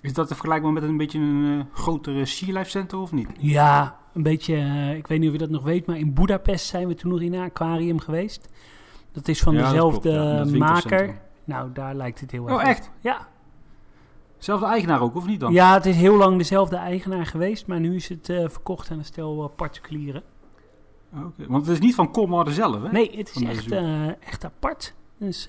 Is 0.00 0.12
dat 0.12 0.28
te 0.28 0.34
vergelijkbaar 0.34 0.72
met 0.72 0.82
een 0.82 0.96
beetje 0.96 1.18
een 1.18 1.58
eh, 1.60 1.78
grotere 1.80 2.24
Sea 2.24 2.52
Life 2.58 2.70
Center 2.70 2.98
of 2.98 3.12
niet? 3.12 3.28
Ja, 3.38 3.96
een 4.14 4.22
beetje, 4.22 4.54
eh, 4.56 4.94
ik 4.96 5.06
weet 5.06 5.18
niet 5.18 5.26
of 5.28 5.32
je 5.34 5.40
dat 5.40 5.50
nog 5.50 5.62
weet, 5.62 5.86
maar 5.86 5.96
in 5.96 6.14
Budapest 6.14 6.66
zijn 6.66 6.88
we 6.88 6.94
toen 6.94 7.10
nog 7.10 7.20
in 7.20 7.34
een 7.34 7.42
aquarium 7.44 7.98
geweest. 8.00 8.48
Dat 9.12 9.28
is 9.28 9.40
van 9.40 9.54
Ja, 9.54 9.60
dat 9.60 9.70
dezelfde 9.70 10.00
klopt, 10.10 10.16
ja, 10.16 10.36
dat 10.36 10.50
maker. 10.50 11.20
Nou, 11.44 11.72
daar 11.72 11.94
lijkt 11.94 12.20
het 12.20 12.30
heel 12.30 12.44
erg 12.48 12.54
Oh, 12.56 12.62
op. 12.62 12.66
echt? 12.68 12.90
Ja. 13.00 13.28
Zelfde 14.44 14.66
eigenaar 14.66 15.00
ook, 15.00 15.14
of 15.14 15.26
niet 15.26 15.40
dan? 15.40 15.52
ja, 15.52 15.74
het 15.74 15.86
is 15.86 15.96
heel 15.96 16.16
lang 16.16 16.38
dezelfde 16.38 16.76
eigenaar 16.76 17.26
geweest, 17.26 17.66
maar 17.66 17.80
nu 17.80 17.94
is 17.94 18.08
het 18.08 18.28
eh, 18.28 18.48
verkocht 18.48 18.90
aan 18.90 18.98
een 18.98 19.04
stel 19.04 19.42
eh, 19.42 19.56
particulieren. 19.56 20.22
Oké, 21.14 21.46
Want 21.48 21.66
het 21.66 21.74
is 21.74 21.80
niet 21.80 21.94
van 21.94 22.12
Colmar 22.12 22.50
zelf, 22.50 22.82
hè? 22.82 22.90
Nee, 22.90 23.16
het 23.16 23.34
is 23.34 23.42
echt, 23.42 23.70
eh, 23.70 24.08
echt 24.08 24.44
apart. 24.44 24.94
Dus, 25.18 25.48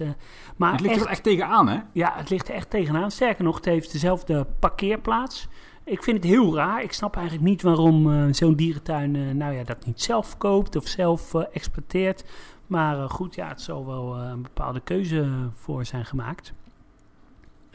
maar 0.56 0.72
het 0.72 0.82
ligt 0.82 0.94
echt, 0.94 1.04
er 1.04 1.12
echt 1.12 1.24
tegenaan, 1.24 1.68
hè? 1.68 1.80
Ja, 1.92 2.14
het 2.16 2.30
ligt 2.30 2.48
er 2.48 2.54
echt 2.54 2.70
tegenaan. 2.70 3.12
Sterker 3.12 3.44
nog, 3.44 3.56
het 3.56 3.66
heeft 3.66 3.92
dezelfde 3.92 4.48
parkeerplaats. 4.60 5.48
Ik 5.84 6.04
vind 6.04 6.18
het 6.18 6.26
heel 6.26 6.56
raar. 6.56 6.84
Ik 6.84 6.94
snap 6.94 7.16
eigenlijk 7.16 7.48
niet 7.48 7.62
waarom 7.62 8.34
zo'n 8.34 8.56
dierentuin 8.56 9.38
nou 9.38 9.54
ja, 9.54 9.64
dat 9.64 9.86
niet 9.86 10.02
zelf 10.02 10.38
koopt 10.38 10.76
of 10.76 10.88
zelf 10.88 11.34
exploiteert. 11.34 12.24
Maar 12.68 13.10
goed, 13.10 13.36
ja, 13.36 13.48
het 13.48 13.62
zal 13.62 13.86
wel 13.86 14.18
een 14.18 14.42
bepaalde 14.42 14.80
keuze 14.80 15.50
voor 15.54 15.86
zijn 15.86 16.06
gemaakt. 16.06 16.54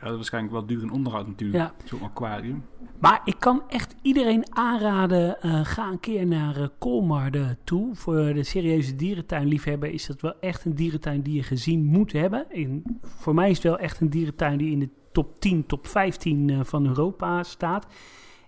Ja, 0.01 0.07
dat 0.07 0.11
is 0.11 0.17
waarschijnlijk 0.17 0.55
wel 0.55 0.67
duur 0.67 0.83
in 0.83 0.91
onderhoud 0.91 1.27
natuurlijk, 1.27 1.59
Ja. 1.59 1.75
zo'n 1.85 2.03
aquarium. 2.03 2.65
Maar 2.99 3.21
ik 3.25 3.37
kan 3.39 3.63
echt 3.69 3.95
iedereen 4.03 4.57
aanraden, 4.57 5.41
eh, 5.43 5.61
ga 5.65 5.91
een 5.91 6.01
keer 6.01 6.27
naar 6.27 6.57
eh, 6.57 7.43
toe. 7.65 7.95
Voor 7.95 8.35
de 8.35 8.43
serieuze 8.43 8.97
dierentuinliefhebber 8.97 9.91
is 9.91 10.07
dat 10.07 10.21
wel 10.21 10.35
echt 10.41 10.65
een 10.65 10.75
dierentuin 10.75 11.23
die 11.23 11.35
je 11.35 11.43
gezien 11.43 11.85
moet 11.85 12.13
hebben. 12.13 12.47
In, 12.49 13.01
voor 13.03 13.35
mij 13.35 13.51
is 13.51 13.55
het 13.57 13.65
wel 13.67 13.79
echt 13.79 14.01
een 14.01 14.11
dierentuin 14.11 14.59
die 14.59 14.71
in 14.71 14.79
de 14.79 14.89
top 15.13 15.41
10, 15.41 15.67
top 15.67 15.87
15 15.87 16.51
eh, 16.51 16.61
van 16.63 16.87
Europa 16.87 17.43
staat. 17.43 17.87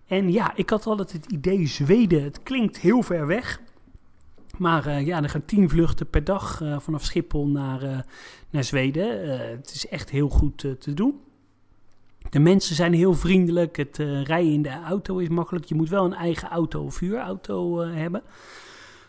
En 0.07 0.33
ja, 0.33 0.57
ik 0.57 0.71
had 0.71 0.87
altijd 0.87 1.13
het 1.13 1.27
idee 1.33 1.67
Zweden, 1.67 2.23
het 2.23 2.43
klinkt 2.43 2.79
heel 2.79 3.03
ver 3.03 3.27
weg. 3.27 3.61
Maar 4.59 5.03
ja, 5.03 5.23
er 5.23 5.29
gaan 5.29 5.45
tien 5.45 5.69
vluchten 5.69 6.11
per 6.11 6.25
dag 6.25 6.63
vanaf 6.79 7.05
Schiphol 7.05 7.49
naar, 7.49 8.07
naar 8.51 8.65
Zweden. 8.65 9.29
Het 9.51 9.71
is 9.75 9.89
echt 9.89 10.11
heel 10.11 10.29
goed 10.29 10.59
te 10.59 10.95
doen. 10.95 11.21
De 12.33 12.39
mensen 12.39 12.75
zijn 12.75 12.93
heel 12.93 13.15
vriendelijk. 13.15 13.77
Het 13.77 13.99
eh, 13.99 14.23
rijden 14.23 14.53
in 14.53 14.63
de 14.63 14.81
auto 14.87 15.19
is 15.19 15.29
makkelijk. 15.29 15.65
Je 15.65 15.75
moet 15.75 15.89
wel 15.89 16.05
een 16.05 16.15
eigen 16.15 16.49
auto 16.49 16.85
of 16.85 16.99
huurauto 16.99 17.81
eh, 17.81 17.95
hebben. 17.95 18.23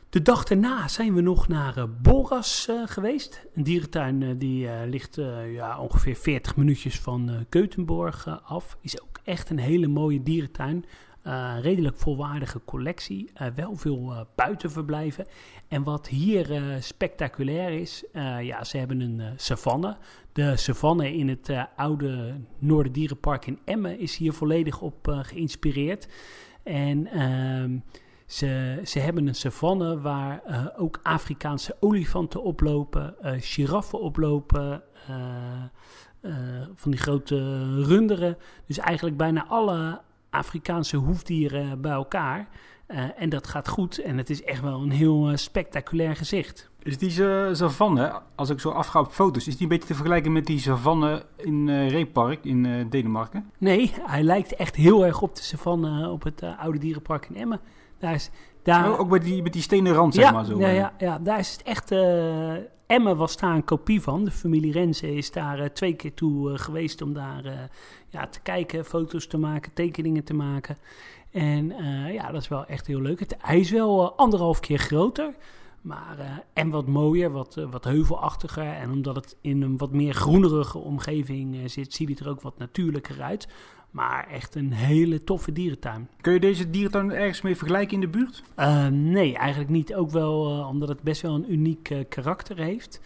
De 0.09 0.21
dag 0.21 0.43
daarna 0.43 0.87
zijn 0.87 1.13
we 1.13 1.21
nog 1.21 1.47
naar 1.47 1.77
eh, 1.77 1.83
Boras 2.01 2.69
geweest. 2.85 3.45
Een 3.53 3.63
dierentuin 3.63 4.37
die 4.37 4.69
ligt 4.85 5.15
ja, 5.53 5.79
ongeveer 5.79 6.15
40 6.15 6.55
minuutjes 6.55 6.99
van 6.99 7.45
Keutenborg 7.49 8.41
af. 8.43 8.77
Is 8.81 9.01
ook 9.01 9.19
echt 9.23 9.49
een 9.49 9.59
hele 9.59 9.87
mooie 9.87 10.23
dierentuin. 10.23 10.85
Eh, 11.23 11.55
redelijk 11.61 11.97
volwaardige 11.97 12.61
collectie. 12.65 13.31
Eh, 13.33 13.47
wel 13.55 13.75
veel 13.75 14.11
eh, 14.11 14.21
buitenverblijven. 14.35 15.25
En 15.67 15.83
wat 15.83 16.07
hier 16.07 16.77
spectaculair 16.79 17.69
is, 17.69 18.03
ja, 18.41 18.63
ze 18.63 18.77
hebben 18.77 18.99
een 18.99 19.21
savanne. 19.35 19.97
De 20.33 20.57
savanne 20.57 21.13
in 21.13 21.29
het 21.29 21.53
oude 21.75 22.35
Noorderdierenpark 22.59 23.45
in 23.45 23.59
Emmen 23.65 23.99
is 23.99 24.17
hier 24.17 24.33
volledig 24.33 24.81
op 24.81 25.07
geïnspireerd. 25.21 26.07
En 26.63 27.07
ehm, 27.07 27.77
ze, 28.25 28.81
ze 28.83 28.99
hebben 28.99 29.27
een 29.27 29.35
savanne 29.35 30.01
waar 30.01 30.41
ook 30.77 30.99
Afrikaanse 31.03 31.75
olifanten 31.79 32.43
oplopen, 32.43 33.15
giraffen 33.21 33.99
oplopen, 34.01 34.83
van 36.75 36.91
die 36.91 36.99
grote 36.99 37.63
runderen. 37.83 38.37
Dus 38.65 38.77
eigenlijk 38.77 39.17
bijna 39.17 39.45
alle 39.47 40.01
Afrikaanse 40.33 40.97
hoefdieren 40.97 41.81
bij 41.81 41.91
elkaar. 41.91 42.47
Eh, 42.87 43.03
en 43.17 43.29
dat 43.29 43.47
gaat 43.47 43.67
goed 43.67 43.97
en 43.97 44.17
het 44.17 44.29
is 44.29 44.43
echt 44.43 44.61
wel 44.61 44.81
een 44.81 44.91
heel 44.91 45.29
eh, 45.29 45.35
spectaculair 45.35 46.15
gezicht. 46.15 46.69
Is 46.83 46.97
die 46.97 47.09
sa- 47.09 47.53
savanne, 47.53 48.21
als 48.35 48.49
ik 48.49 48.59
zo 48.59 48.69
afga 48.69 48.99
op 48.99 49.11
foto's, 49.11 49.47
is 49.47 49.53
die 49.53 49.63
een 49.63 49.69
beetje 49.69 49.87
te 49.87 49.93
vergelijken 49.95 50.31
met 50.31 50.45
die 50.45 50.59
savanne 50.59 51.25
in 51.37 51.69
eh 51.69 51.89
Reepark 51.89 52.45
in 52.45 52.87
Denemarken? 52.89 53.51
Nee, 53.57 53.93
hij 54.01 54.23
lijkt 54.23 54.55
echt 54.55 54.75
heel 54.75 55.05
erg 55.05 55.21
op 55.21 55.35
de 55.35 55.41
savanne 55.41 56.09
op 56.09 56.23
het 56.23 56.41
oude 56.59 56.77
dierenpark 56.79 57.25
in 57.29 57.35
Emmen. 57.35 57.59
Daar 57.99 58.13
is, 58.13 58.29
daar, 58.63 58.91
Oh, 58.91 58.99
ook 58.99 59.09
met 59.09 59.23
die, 59.23 59.41
met 59.43 59.53
die 59.53 59.61
stenen 59.61 59.93
rand, 59.93 60.13
zeg 60.13 60.23
ja, 60.23 60.31
maar 60.31 60.45
zo. 60.45 60.59
Ja, 60.59 60.67
ja, 60.67 60.93
ja, 60.97 61.19
daar 61.19 61.39
is 61.39 61.51
het 61.51 61.63
echt. 61.63 61.91
Emmen 62.93 63.17
was 63.17 63.37
daar 63.37 63.55
een 63.55 63.63
kopie 63.63 64.01
van. 64.01 64.25
De 64.25 64.31
familie 64.31 64.71
Renze 64.71 65.15
is 65.15 65.31
daar 65.31 65.59
eh, 65.59 65.69
twee 65.69 65.93
keer 65.93 66.13
toe 66.13 66.51
eh, 66.51 66.59
geweest 66.59 67.01
om 67.01 67.13
daar 67.13 67.45
eh, 67.45 67.53
ja, 68.09 68.27
te 68.27 68.39
kijken, 68.39 68.85
foto's 68.85 69.27
te 69.27 69.37
maken, 69.37 69.73
tekeningen 69.73 70.23
te 70.23 70.33
maken. 70.33 70.77
En 71.31 71.67
ja, 72.11 72.31
dat 72.31 72.41
is 72.41 72.47
wel 72.47 72.65
echt 72.65 72.87
heel 72.87 73.01
leuk. 73.01 73.19
Het, 73.19 73.35
hij 73.37 73.59
is 73.59 73.71
wel 73.71 74.13
anderhalf 74.17 74.59
keer 74.59 74.77
groter. 74.77 75.35
Maar, 75.81 76.43
en 76.53 76.69
wat 76.69 76.87
mooier, 76.87 77.31
wat, 77.31 77.55
wat 77.69 77.83
heuvelachtiger. 77.83 78.73
En 78.73 78.91
omdat 78.91 79.15
het 79.15 79.37
in 79.41 79.61
een 79.61 79.77
wat 79.77 79.91
meer 79.91 80.13
groenerige 80.13 80.77
omgeving 80.77 81.71
zit, 81.71 81.93
ziet 81.93 82.09
het 82.09 82.19
er 82.19 82.29
ook 82.29 82.41
wat 82.41 82.57
natuurlijker 82.57 83.21
uit. 83.21 83.47
Maar 83.93 84.27
echt 84.27 84.55
een 84.55 84.71
hele 84.71 85.23
toffe 85.23 85.51
dierentuin. 85.51 86.07
Kun 86.21 86.33
je 86.33 86.39
deze 86.39 86.69
dierentuin 86.69 87.11
ergens 87.11 87.41
mee 87.41 87.55
vergelijken 87.55 87.93
in 87.93 87.99
de 87.99 88.07
buurt? 88.07 88.43
Uh, 88.57 88.87
nee, 88.87 89.37
eigenlijk 89.37 89.69
niet. 89.69 89.93
Ook 89.93 90.09
wel 90.09 90.59
uh, 90.59 90.67
omdat 90.67 90.89
het 90.89 91.01
best 91.01 91.21
wel 91.21 91.35
een 91.35 91.53
uniek 91.53 91.89
uh, 91.89 91.99
karakter 92.09 92.57
heeft. 92.57 93.01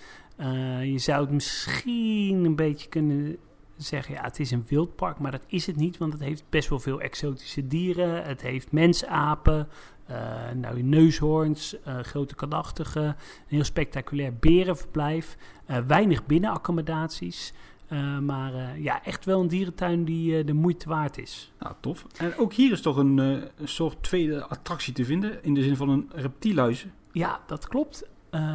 Je 0.82 0.98
zou 0.98 1.22
het 1.22 1.32
misschien 1.32 2.46
een 2.46 2.56
beetje 2.56 2.89
kunnen 2.89 3.38
zeggen, 3.77 4.13
ja, 4.13 4.22
het 4.22 4.39
is 4.39 4.51
een 4.51 4.65
wildpark, 4.67 5.20
maar 5.20 5.32
dat 5.32 5.44
is 5.48 5.65
het 5.65 5.75
niet, 5.75 5.98
want 5.98 6.13
het 6.13 6.22
heeft 6.22 6.44
best 6.50 6.70
wel 6.70 6.79
veel 6.79 7.01
exotische 7.01 7.67
dieren. 7.67 8.24
Het 8.24 8.41
heeft 8.41 8.72
mensapen, 8.72 9.67
uh, 10.10 10.15
nou, 10.56 10.82
neushoorns, 10.82 11.75
uh, 11.88 12.00
grote 12.00 12.36
kadachtigen, 12.36 13.03
een 13.03 13.15
heel 13.48 13.63
spectaculair 13.63 14.34
berenverblijf, 14.39 15.38
uh, 15.70 15.77
weinig 15.88 16.25
binnenaccommodaties. 16.25 17.53
Uh, 17.89 18.20
maar 18.20 18.53
uh, 18.53 18.84
ja, 18.84 19.03
echt 19.03 19.25
wel 19.25 19.39
een 19.39 19.48
dierentuin 19.48 20.06
die 20.06 20.38
uh, 20.38 20.46
de 20.46 20.53
moeite 20.53 20.89
waard 20.89 21.17
is. 21.17 21.51
Nou, 21.60 21.74
tof. 21.79 22.06
En 22.17 22.38
ook 22.38 22.53
hier 22.53 22.72
is 22.72 22.82
toch 22.82 22.98
een, 22.98 23.44
soort 23.63 24.03
tweede 24.03 24.46
attractie 24.46 24.94
te 24.94 25.06
vinden, 25.06 25.44
in 25.44 25.53
de 25.53 25.63
zin 25.63 25.75
van 25.75 25.89
een 25.89 26.10
reptielhuis. 26.15 26.86
Ja, 27.12 27.41
dat 27.46 27.67
klopt. 27.67 28.10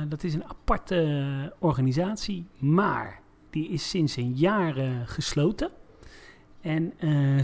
Dat 0.08 0.24
is 0.24 0.34
een 0.34 0.48
aparte 0.48 1.52
organisatie, 1.58 2.46
maar 2.58 3.20
die 3.50 3.68
is 3.68 3.88
sinds 3.88 4.16
een 4.16 4.32
jaar 4.34 4.74
gesloten. 5.06 5.70
En 6.60 6.92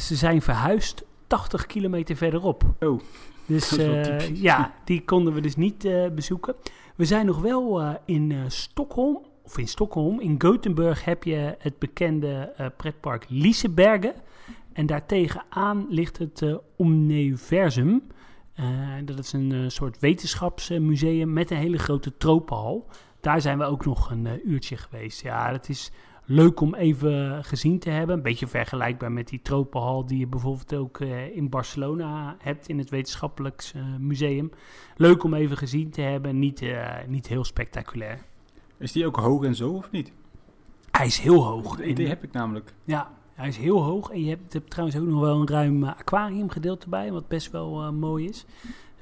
ze 0.00 0.16
zijn 0.16 0.42
verhuisd 0.42 1.04
80 1.26 1.66
kilometer 1.66 2.16
verderop. 2.16 2.64
Oh. 2.80 3.00
Dus 3.46 3.76
ja, 4.32 4.74
die 4.84 5.04
konden 5.04 5.34
we 5.34 5.40
dus 5.40 5.56
niet 5.56 5.88
bezoeken. 6.14 6.54
We 6.96 7.04
zijn 7.04 7.26
nog 7.26 7.40
wel 7.40 7.98
in 8.04 8.44
Stockholm, 8.48 9.22
of 9.48 9.58
in 9.58 9.68
Stockholm. 9.68 10.20
In 10.20 10.40
Gothenburg 10.40 11.04
heb 11.04 11.24
je 11.24 11.54
het 11.58 11.78
bekende 11.78 12.52
pretpark 12.76 13.24
Lisebergen. 13.28 14.14
En 14.72 14.86
daartegenaan 14.86 15.86
ligt 15.88 16.18
het 16.18 16.58
Omniversum. 16.76 18.02
Uh, 18.60 18.66
dat 19.04 19.18
is 19.18 19.32
een 19.32 19.50
uh, 19.50 19.68
soort 19.68 19.98
wetenschapsmuseum 19.98 21.32
met 21.32 21.50
een 21.50 21.56
hele 21.56 21.78
grote 21.78 22.16
tropenhal. 22.16 22.86
Daar 23.20 23.40
zijn 23.40 23.58
we 23.58 23.64
ook 23.64 23.84
nog 23.84 24.10
een 24.10 24.24
uh, 24.24 24.32
uurtje 24.44 24.76
geweest. 24.76 25.22
Ja, 25.22 25.50
dat 25.50 25.68
is 25.68 25.92
leuk 26.24 26.60
om 26.60 26.74
even 26.74 27.44
gezien 27.44 27.78
te 27.78 27.90
hebben. 27.90 28.16
Een 28.16 28.22
beetje 28.22 28.46
vergelijkbaar 28.46 29.12
met 29.12 29.28
die 29.28 29.42
tropenhal 29.42 30.06
die 30.06 30.18
je 30.18 30.26
bijvoorbeeld 30.26 30.74
ook 30.74 31.00
uh, 31.00 31.36
in 31.36 31.48
Barcelona 31.48 32.36
hebt 32.38 32.68
in 32.68 32.78
het 32.78 32.90
wetenschappelijk 32.90 33.72
museum. 33.98 34.50
Leuk 34.96 35.22
om 35.22 35.34
even 35.34 35.56
gezien 35.56 35.90
te 35.90 36.00
hebben, 36.00 36.38
niet, 36.38 36.62
uh, 36.62 36.94
niet 37.06 37.28
heel 37.28 37.44
spectaculair. 37.44 38.18
Is 38.78 38.92
die 38.92 39.06
ook 39.06 39.16
hoog 39.16 39.44
en 39.44 39.54
zo 39.54 39.70
of 39.70 39.90
niet? 39.90 40.12
Hij 40.90 41.06
is 41.06 41.18
heel 41.18 41.44
hoog. 41.44 41.80
Idee 41.80 42.08
heb 42.08 42.24
ik 42.24 42.32
namelijk. 42.32 42.74
Ja, 42.84 43.10
hij 43.34 43.48
is 43.48 43.56
heel 43.56 43.82
hoog. 43.82 44.10
En 44.10 44.24
je 44.24 44.28
hebt, 44.28 44.52
hebt 44.52 44.70
trouwens 44.70 44.98
ook 44.98 45.06
nog 45.06 45.20
wel 45.20 45.40
een 45.40 45.48
ruim 45.48 45.82
uh, 45.82 45.88
aquariumgedeelte 45.88 46.88
bij, 46.88 47.12
wat 47.12 47.28
best 47.28 47.50
wel 47.50 47.84
uh, 47.84 47.90
mooi 47.90 48.28
is. 48.28 48.46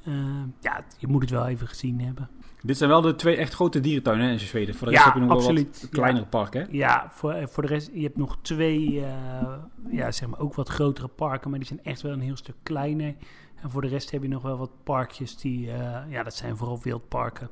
Uh, 0.09 0.15
ja, 0.61 0.85
je 0.99 1.07
moet 1.07 1.21
het 1.21 1.31
wel 1.31 1.47
even 1.47 1.69
gezien 1.69 2.01
hebben. 2.01 2.29
Dit 2.63 2.77
zijn 2.77 2.91
wel 2.91 3.01
de 3.01 3.15
twee 3.15 3.37
echt 3.37 3.55
grote 3.55 3.81
dierentuinen 3.81 4.27
hè, 4.27 4.33
in 4.33 4.41
Zweden. 4.41 4.75
Voor 4.75 4.87
de 4.87 4.93
Ja, 4.93 4.99
rest 4.99 5.13
heb 5.13 5.23
je 5.23 5.29
nog 5.29 5.45
wel 5.45 5.55
wat 5.55 5.89
kleinere 5.91 6.27
parken. 6.27 6.61
Hè? 6.61 6.67
Ja, 6.71 7.09
voor, 7.11 7.33
eh, 7.33 7.47
voor 7.47 7.63
de 7.63 7.69
rest, 7.69 7.91
je 7.93 8.03
hebt 8.03 8.17
nog 8.17 8.39
twee, 8.43 9.05
eh, 9.05 9.55
ja, 9.91 10.13
zeg 10.13 10.29
maar 10.29 10.41
ook 10.41 10.55
wat 10.55 10.69
grotere 10.69 11.09
parken, 11.09 11.51
maar 11.51 11.59
die 11.59 11.69
zijn 11.69 11.83
echt 11.83 12.03
wel 12.03 12.13
een 12.13 12.21
heel 12.21 12.37
stuk 12.37 12.55
kleiner. 12.63 13.15
En 13.63 13.71
voor 13.71 13.83
de 13.83 13.89
rest 13.89 14.11
heb 14.11 14.23
je 14.23 14.29
nog 14.29 14.43
wel 14.43 14.57
wat 14.57 14.71
parkjes 14.85 15.37
die, 15.37 15.71
eh, 15.71 16.01
ja, 16.09 16.23
dat 16.23 16.35
zijn 16.35 16.57
vooral 16.57 16.81
wildparken. 16.83 17.49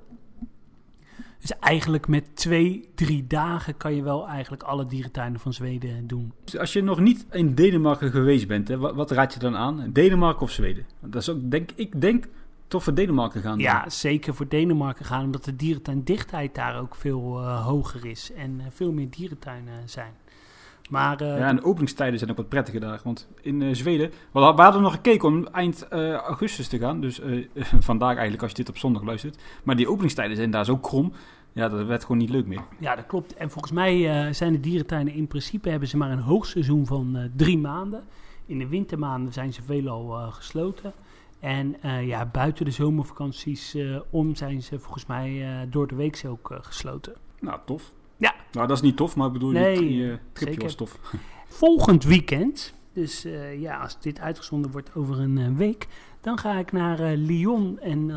Dus 1.40 1.58
eigenlijk 1.58 2.08
met 2.08 2.36
twee, 2.36 2.88
drie 2.94 3.26
dagen 3.26 3.76
kan 3.76 3.94
je 3.94 4.02
wel 4.02 4.28
eigenlijk 4.28 4.62
alle 4.62 4.86
dierentuinen 4.86 5.40
van 5.40 5.52
Zweden 5.52 6.06
doen. 6.06 6.32
Dus 6.44 6.58
als 6.58 6.72
je 6.72 6.82
nog 6.82 7.00
niet 7.00 7.26
in 7.30 7.54
Denemarken 7.54 8.10
geweest 8.10 8.46
bent, 8.46 8.68
hè, 8.68 8.78
wat, 8.78 8.94
wat 8.94 9.10
raad 9.10 9.32
je 9.32 9.38
dan 9.38 9.56
aan? 9.56 9.90
Denemarken 9.92 10.42
of 10.42 10.50
Zweden? 10.50 10.86
Dat 11.00 11.22
is 11.22 11.28
ook, 11.28 11.50
denk, 11.50 11.70
ik 11.74 12.00
denk 12.00 12.24
toch 12.68 12.82
voor 12.82 12.94
Denemarken 12.94 13.40
gaan. 13.40 13.58
Ja, 13.58 13.88
zeker 13.88 14.34
voor 14.34 14.48
Denemarken 14.48 15.04
gaan, 15.04 15.24
omdat 15.24 15.44
de 15.44 15.56
dierentuindichtheid 15.56 16.54
daar 16.54 16.80
ook 16.80 16.94
veel 16.94 17.40
eh, 17.40 17.66
hoger 17.66 18.06
is 18.06 18.32
en 18.32 18.60
eh, 18.60 18.66
veel 18.70 18.92
meer 18.92 19.10
dierentuinen 19.10 19.88
zijn. 19.88 20.12
Maar 20.90 21.20
eh, 21.20 21.38
Ja, 21.38 21.48
en 21.48 21.56
de 21.56 21.64
openingstijden 21.64 22.18
zijn 22.18 22.30
ook 22.30 22.36
wat 22.36 22.48
prettiger 22.48 22.80
daar. 22.80 23.00
Want 23.04 23.28
in 23.40 23.62
eh, 23.62 23.74
Zweden, 23.74 24.10
we 24.32 24.40
hadden, 24.40 24.82
nog 24.82 24.92
gekeken 24.92 25.28
om 25.28 25.46
eind 25.46 25.88
eh, 25.88 26.12
augustus 26.12 26.68
te 26.68 26.78
gaan. 26.78 27.00
Dus 27.00 27.20
vandaag 27.80 28.12
eigenlijk 28.12 28.42
als 28.42 28.50
je 28.50 28.56
dit 28.56 28.68
op 28.68 28.78
zondag 28.78 29.02
luistert. 29.02 29.42
Maar 29.62 29.76
die 29.76 29.88
openingstijden 29.88 30.36
zijn 30.36 30.50
daar 30.50 30.64
zo 30.64 30.76
krom. 30.76 31.12
Ja, 31.52 31.68
dat 31.68 31.86
werd 31.86 32.02
gewoon 32.02 32.18
niet 32.18 32.30
leuk 32.30 32.46
meer. 32.46 32.62
Ja, 32.78 32.96
dat 32.96 33.06
klopt. 33.06 33.34
En 33.34 33.50
volgens 33.50 33.72
mij 33.72 34.32
zijn 34.32 34.52
de 34.52 34.60
dierentuinen 34.60 35.14
in 35.14 35.26
principe 35.26 35.68
hebben 35.68 35.88
ze 35.88 35.96
maar 35.96 36.10
een 36.10 36.18
hoogseizoen 36.18 36.86
van 36.86 37.30
drie 37.36 37.58
maanden. 37.58 38.02
In 38.46 38.58
de 38.58 38.66
wintermaanden 38.66 39.32
zijn 39.32 39.52
ze 39.52 39.62
veelal 39.62 40.30
gesloten. 40.30 40.92
En 41.40 41.76
ja, 42.06 42.26
buiten 42.26 42.64
de 42.64 42.70
zomervakanties 42.70 43.76
om 44.10 44.34
zijn 44.34 44.62
ze 44.62 44.78
volgens 44.78 45.06
mij 45.06 45.46
door 45.70 45.86
de 45.86 45.94
week 45.94 46.22
ook 46.26 46.58
gesloten. 46.62 47.14
Nou, 47.40 47.60
tof. 47.64 47.92
Ja. 48.16 48.34
Nou, 48.52 48.66
dat 48.66 48.76
is 48.76 48.82
niet 48.82 48.96
tof, 48.96 49.16
maar 49.16 49.26
ik 49.26 49.32
bedoel, 49.32 49.50
Nee, 49.50 49.84
je, 49.84 50.06
je 50.06 50.18
tripje 50.32 50.60
was 50.60 50.74
tof. 50.74 50.98
Volgend 51.48 52.04
weekend, 52.04 52.74
dus 52.92 53.24
eh, 53.24 53.60
ja, 53.60 53.78
als 53.78 54.00
dit 54.00 54.20
uitgezonden 54.20 54.70
wordt 54.70 54.94
over 54.94 55.20
een 55.20 55.38
eh, 55.38 55.56
week, 55.56 55.88
dan 56.20 56.38
ga 56.38 56.58
ik 56.58 56.72
naar 56.72 57.00
eh, 57.00 57.16
Lyon 57.16 57.78
en 57.78 58.14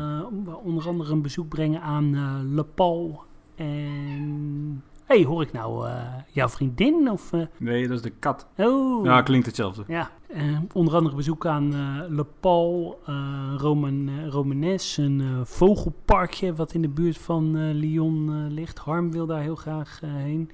onder 0.62 0.88
andere 0.88 1.12
een 1.12 1.22
bezoek 1.22 1.48
brengen 1.48 1.80
aan 1.80 2.10
Le 2.54 2.64
Pal. 2.64 3.22
En 3.54 4.82
hey, 5.08 5.24
hoor 5.24 5.42
ik 5.42 5.52
nou 5.52 5.88
eh, 5.88 6.02
jouw 6.26 6.48
vriendin? 6.48 7.10
Of, 7.10 7.32
eh, 7.32 7.42
Nee, 7.56 7.88
dat 7.88 7.96
is 7.96 8.02
de 8.02 8.10
kat. 8.10 8.46
oh, 8.56 9.04
Ja, 9.04 9.22
klinkt 9.22 9.46
hetzelfde. 9.46 9.84
Ja, 9.86 10.10
eh, 10.26 10.42
onder 10.72 10.94
andere 10.94 11.16
bezoek 11.16 11.46
aan 11.46 11.70
Le 12.14 12.26
eh, 12.42 13.54
Roman, 13.56 14.28
Romanes, 14.28 14.96
een 14.96 15.40
vogelparkje 15.44 16.54
wat 16.54 16.72
in 16.72 16.82
de 16.82 16.88
buurt 16.88 17.18
van 17.18 17.72
Lyon 17.72 18.46
ligt. 18.52 18.78
Harm 18.78 19.12
wil 19.12 19.26
daar 19.26 19.40
heel 19.40 19.56
graag 19.56 20.00
heen. 20.06 20.50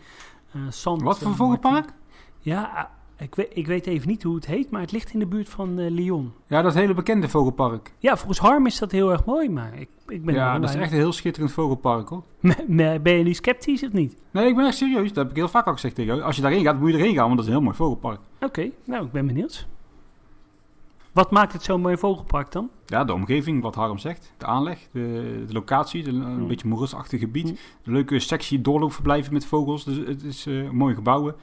Sant, 0.69 1.03
Wat 1.03 1.19
voor 1.19 1.35
vogelpark? 1.35 1.93
Ja, 2.39 2.91
ik 3.19 3.35
weet, 3.35 3.51
ik 3.53 3.67
weet 3.67 3.87
even 3.87 4.09
niet 4.09 4.23
hoe 4.23 4.35
het 4.35 4.47
heet, 4.47 4.71
maar 4.71 4.81
het 4.81 4.93
ligt 4.93 5.13
in 5.13 5.19
de 5.19 5.27
buurt 5.27 5.49
van 5.49 5.79
eh, 5.79 5.91
Lyon. 5.91 6.33
Ja, 6.47 6.63
dat 6.63 6.75
hele 6.75 6.95
bekende 6.95 7.29
vogelpark. 7.29 7.93
Ja, 7.99 8.17
volgens 8.17 8.39
Harm 8.39 8.67
is 8.67 8.79
dat 8.79 8.91
heel 8.91 9.11
erg 9.13 9.25
mooi, 9.25 9.49
maar 9.51 9.79
ik, 9.79 9.89
ik 10.07 10.25
ben 10.25 10.35
Ja, 10.35 10.59
dat 10.59 10.69
is 10.71 10.77
echt 10.77 10.91
een 10.93 10.99
heel 10.99 11.13
schitterend 11.13 11.53
vogelpark 11.53 12.09
hoor. 12.09 12.23
Ben 13.03 13.13
je 13.17 13.23
nu 13.25 13.35
sceptisch 13.35 13.83
of 13.85 13.93
niet? 13.93 14.17
Nee, 14.31 14.49
ik 14.49 14.57
ben 14.57 14.67
echt 14.67 14.77
serieus. 14.77 15.09
Dat 15.09 15.17
heb 15.17 15.31
ik 15.31 15.37
heel 15.37 15.49
vaak 15.49 15.67
al 15.67 15.73
gezegd 15.73 15.95
tegen 15.95 16.15
jou. 16.15 16.27
Als 16.27 16.37
je 16.37 16.43
daarheen 16.43 16.65
gaat, 16.65 16.81
moet 16.81 16.91
je 16.91 16.97
erheen 16.99 17.15
gaan, 17.15 17.25
want 17.25 17.37
dat 17.37 17.41
is 17.41 17.47
een 17.47 17.53
heel 17.57 17.65
mooi 17.65 17.77
vogelpark. 17.77 18.21
Oké, 18.41 18.71
nou, 18.85 19.05
ik 19.05 19.13
ben 19.13 19.27
benieuwd. 19.27 19.67
Wat 21.13 21.31
maakt 21.31 21.53
het 21.53 21.63
zo'n 21.63 21.81
mooi 21.81 21.97
vogelpark 21.97 22.53
dan? 22.53 22.71
Ja, 22.87 23.05
de 23.05 23.13
omgeving, 23.13 23.63
wat 23.63 23.75
Harm 23.75 23.99
zegt. 23.99 24.33
De 24.37 24.47
aanleg, 24.47 24.79
de, 24.93 25.01
de 25.47 25.53
locatie, 25.53 26.03
de- 26.03 26.11
een 26.11 26.41
Mm. 26.41 26.47
beetje 26.47 26.69
moerasachtig 26.69 27.21
gebied. 27.21 27.45
Mm. 27.51 27.57
Een 27.85 27.93
leuke 27.93 28.19
sexy 28.19 28.61
doorloopverblijven 28.61 29.33
met 29.33 29.47
vogels. 29.47 29.85
Dus 29.85 29.97
het 29.97 30.23
is 30.23 30.47
eh, 30.47 30.71
mooie 30.71 30.95
gebouwen. 30.95 31.35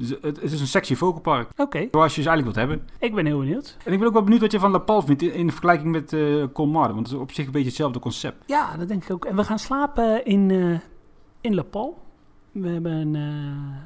Dus 0.00 0.10
het, 0.10 0.22
het 0.40 0.52
is 0.52 0.60
een 0.60 0.66
sexy 0.66 0.94
vogelpark. 0.94 1.48
Oké, 1.56 1.88
Zoals 1.90 2.14
je 2.14 2.22
ze 2.22 2.28
eigenlijk 2.28 2.56
wilt 2.56 2.68
hebben. 2.68 2.88
ik 2.98 3.14
ben 3.14 3.26
heel 3.26 3.38
benieuwd. 3.38 3.76
En 3.84 3.92
ik 3.92 3.98
ben 3.98 4.08
ook 4.08 4.14
wel 4.14 4.22
benieuwd 4.22 4.40
wat 4.40 4.52
je 4.52 4.58
van 4.58 4.70
La 4.70 4.78
Pal 4.78 5.02
vindt 5.02 5.22
in, 5.22 5.32
in 5.32 5.50
vergelijking 5.50 5.90
met 5.90 6.16
Colmar. 6.52 6.94
Want 6.94 7.06
het 7.06 7.16
is 7.16 7.22
op 7.22 7.32
zich 7.32 7.46
een 7.46 7.52
beetje 7.52 7.66
hetzelfde 7.68 7.98
concept. 7.98 8.44
Ja, 8.46 8.76
dat 8.76 8.88
denk 8.88 9.04
ik 9.04 9.10
ook. 9.10 9.24
En 9.24 9.36
we 9.36 9.44
gaan 9.44 9.58
slapen 9.58 10.24
in, 10.24 10.50
eh 10.50 10.78
in 11.40 11.54
La 11.54 11.62
Pal. 11.62 12.02
We 12.52 12.68
hebben 12.68 12.92
een, 12.92 13.14
eh, 13.14 13.76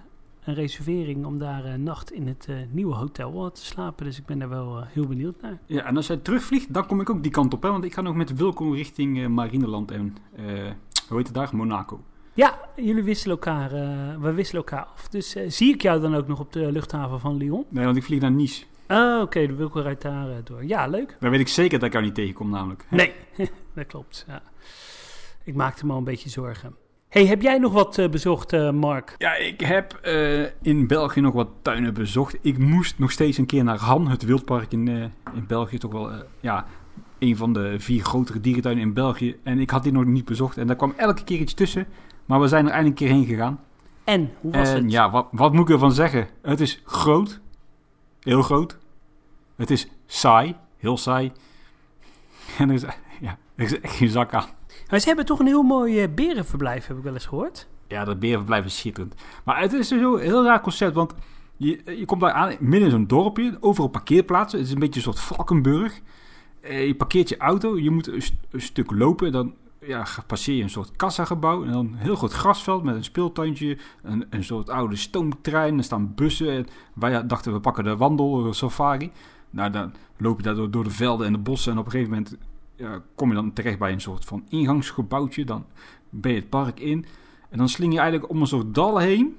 een 0.44 0.54
reservering 0.54 1.24
om 1.24 1.38
daar 1.38 1.64
een 1.64 1.82
nacht 1.82 2.12
in 2.12 2.26
het 2.26 2.48
nieuwe 2.70 2.94
hotel 2.94 3.50
te 3.52 3.64
slapen. 3.64 4.04
Dus 4.04 4.18
ik 4.18 4.26
ben 4.26 4.38
daar 4.38 4.48
wel 4.48 4.82
heel 4.84 5.06
benieuwd 5.06 5.40
naar. 5.40 5.58
Ja, 5.66 5.84
en 5.84 5.96
als 5.96 6.06
jij 6.06 6.16
terugvliegt, 6.16 6.74
dan 6.74 6.86
kom 6.86 7.00
ik 7.00 7.10
ook 7.10 7.22
die 7.22 7.32
kant 7.32 7.54
op. 7.54 7.62
Hè? 7.62 7.70
Want 7.70 7.84
ik 7.84 7.94
ga 7.94 8.00
nog 8.00 8.14
met 8.14 8.34
Wilco 8.36 8.70
richting 8.70 9.28
Marineland 9.28 9.90
en, 9.90 10.16
hoe 11.08 11.16
heet 11.16 11.26
het 11.26 11.34
daar? 11.34 11.56
Monaco. 11.56 12.00
Ja, 12.36 12.58
jullie 12.76 13.02
wisselen 13.02 13.36
elkaar, 13.36 13.72
eh, 13.72 14.20
we 14.20 14.32
wisselen 14.32 14.62
elkaar 14.62 14.84
af. 14.94 15.08
Dus 15.08 15.34
eh, 15.34 15.50
zie 15.50 15.74
ik 15.74 15.82
jou 15.82 16.00
dan 16.00 16.14
ook 16.14 16.26
nog 16.26 16.40
op 16.40 16.52
de 16.52 16.72
luchthaven 16.72 17.20
van 17.20 17.36
Lyon? 17.36 17.64
Nee, 17.68 17.84
want 17.84 17.96
ik 17.96 18.02
vlieg 18.02 18.20
naar 18.20 18.30
Nice. 18.30 18.64
Oh, 18.88 19.20
oké, 19.22 19.46
de 19.46 19.54
Wilco 19.54 19.80
rijdt 19.80 20.02
daar 20.02 20.28
eh, 20.28 20.36
door. 20.44 20.64
Ja, 20.64 20.86
leuk. 20.86 21.16
Dan 21.20 21.30
weet 21.30 21.40
ik 21.40 21.48
zeker 21.48 21.78
dat 21.78 21.86
ik 21.86 21.92
jou 21.92 22.04
niet 22.04 22.14
tegenkom 22.14 22.50
namelijk. 22.50 22.84
Nee, 22.90 23.12
dat 23.74 23.86
klopt. 23.86 24.24
Ja. 24.28 24.42
Ik 25.44 25.54
maakte 25.54 25.86
me 25.86 25.92
al 25.92 25.98
een 25.98 26.04
beetje 26.04 26.28
zorgen. 26.28 26.74
hey, 27.08 27.26
heb 27.26 27.42
jij 27.42 27.58
nog 27.58 27.72
wat 27.72 28.10
bezocht, 28.10 28.72
Mark? 28.72 29.14
Ja, 29.18 29.34
ik 29.34 29.60
heb 29.60 30.00
in 30.62 30.86
België 30.86 31.20
nog 31.20 31.34
wat 31.34 31.48
tuinen 31.62 31.94
bezocht. 31.94 32.36
Ik 32.40 32.58
moest 32.58 32.98
nog 32.98 33.10
steeds 33.10 33.38
een 33.38 33.46
keer 33.46 33.64
naar 33.64 33.78
Han, 33.78 34.08
het 34.08 34.24
wildpark 34.24 34.72
in, 34.72 34.88
in 35.34 35.46
België. 35.46 35.78
Toch 35.78 35.92
wel, 35.92 36.10
ja, 36.40 36.66
een 37.18 37.36
van 37.36 37.52
de 37.52 37.74
vier 37.78 38.04
grotere 38.04 38.40
dierentuinen 38.40 38.84
in 38.84 38.92
België. 38.92 39.36
En 39.42 39.58
ik 39.58 39.70
had 39.70 39.82
die 39.82 39.92
nog 39.92 40.04
niet 40.04 40.24
bezocht. 40.24 40.56
En 40.56 40.66
daar 40.66 40.76
kwam 40.76 40.94
elke 40.96 41.24
keer 41.24 41.38
iets 41.38 41.54
tussen. 41.54 41.86
Maar 42.26 42.40
we 42.40 42.48
zijn 42.48 42.66
er 42.66 42.72
eindelijk 42.72 43.00
een 43.00 43.06
keer 43.06 43.16
heen 43.16 43.26
gegaan. 43.26 43.60
En, 44.04 44.30
hoe 44.40 44.52
was 44.52 44.68
en 44.68 44.82
het? 44.82 44.92
ja, 44.92 45.10
wat, 45.10 45.26
wat 45.30 45.52
moet 45.52 45.68
ik 45.68 45.74
ervan 45.74 45.92
zeggen? 45.92 46.28
Het 46.42 46.60
is 46.60 46.82
groot. 46.84 47.40
Heel 48.20 48.42
groot. 48.42 48.78
Het 49.56 49.70
is 49.70 49.88
saai. 50.06 50.56
Heel 50.76 50.96
saai. 50.96 51.32
En 52.58 52.68
er 52.68 52.74
is, 52.74 52.82
ja, 53.20 53.38
er 53.54 53.64
is 53.64 53.80
echt 53.80 53.96
geen 53.96 54.08
zak 54.08 54.34
aan. 54.34 54.46
Maar 54.90 55.00
ze 55.00 55.06
hebben 55.06 55.26
toch 55.26 55.38
een 55.38 55.46
heel 55.46 55.62
mooi 55.62 56.02
eh, 56.02 56.08
berenverblijf, 56.14 56.86
heb 56.86 56.96
ik 56.96 57.02
wel 57.02 57.12
eens 57.12 57.26
gehoord. 57.26 57.66
Ja, 57.88 58.04
dat 58.04 58.18
berenverblijf 58.20 58.64
is 58.64 58.78
schitterend. 58.78 59.14
Maar 59.44 59.60
het 59.60 59.72
is 59.72 59.88
zo 59.88 60.14
een 60.14 60.20
heel 60.22 60.44
raar 60.44 60.60
concept, 60.60 60.94
want 60.94 61.14
je, 61.56 61.82
je 61.98 62.04
komt 62.04 62.20
daar 62.20 62.32
aan 62.32 62.54
midden 62.60 62.82
in 62.82 62.90
zo'n 62.90 63.06
dorpje, 63.06 63.56
overal 63.60 63.88
parkeerplaatsen. 63.88 64.58
Het 64.58 64.68
is 64.68 64.74
een 64.74 64.80
beetje 64.80 64.96
een 64.96 65.02
soort 65.14 65.20
Valkenburg. 65.20 66.00
Eh, 66.60 66.86
je 66.86 66.94
parkeert 66.94 67.28
je 67.28 67.36
auto, 67.36 67.78
je 67.78 67.90
moet 67.90 68.06
een, 68.06 68.22
st- 68.22 68.34
een 68.50 68.60
stuk 68.60 68.90
lopen, 68.90 69.32
dan 69.32 69.54
ja, 69.86 70.06
passeer 70.26 70.56
je 70.56 70.62
een 70.62 70.70
soort 70.70 70.96
kassagebouw. 70.96 71.64
En 71.64 71.72
dan 71.72 71.86
een 71.86 71.94
heel 71.94 72.16
groot 72.16 72.32
grasveld 72.32 72.82
met 72.82 72.94
een 72.94 73.04
speeltuintje, 73.04 73.78
een, 74.02 74.26
een 74.30 74.44
soort 74.44 74.70
oude 74.70 74.96
stoomtrein. 74.96 75.78
Er 75.78 75.84
staan 75.84 76.14
bussen. 76.14 76.50
En 76.50 76.66
wij 76.94 77.26
dachten, 77.26 77.52
we 77.52 77.60
pakken 77.60 77.84
de 77.84 77.96
wandel, 77.96 78.52
safari. 78.52 79.10
Nou, 79.50 79.70
dan 79.70 79.92
loop 80.16 80.36
je 80.36 80.42
daar 80.42 80.70
door, 80.70 80.84
de 80.84 80.90
velden 80.90 81.26
en 81.26 81.32
de 81.32 81.38
bossen. 81.38 81.72
En 81.72 81.78
op 81.78 81.84
een 81.84 81.90
gegeven 81.90 82.12
moment 82.12 82.36
ja, 82.76 83.02
kom 83.14 83.28
je 83.28 83.34
dan 83.34 83.52
terecht 83.52 83.78
bij 83.78 83.92
een 83.92 84.00
soort 84.00 84.24
van 84.24 84.44
ingangsgebouwtje. 84.48 85.44
Dan 85.44 85.66
ben 86.10 86.32
je 86.32 86.38
het 86.38 86.48
park 86.48 86.80
in. 86.80 87.04
En 87.50 87.58
dan 87.58 87.68
sling 87.68 87.92
je 87.92 87.98
eigenlijk 87.98 88.30
om 88.30 88.40
een 88.40 88.46
soort 88.46 88.74
dal 88.74 88.98
heen. 88.98 89.36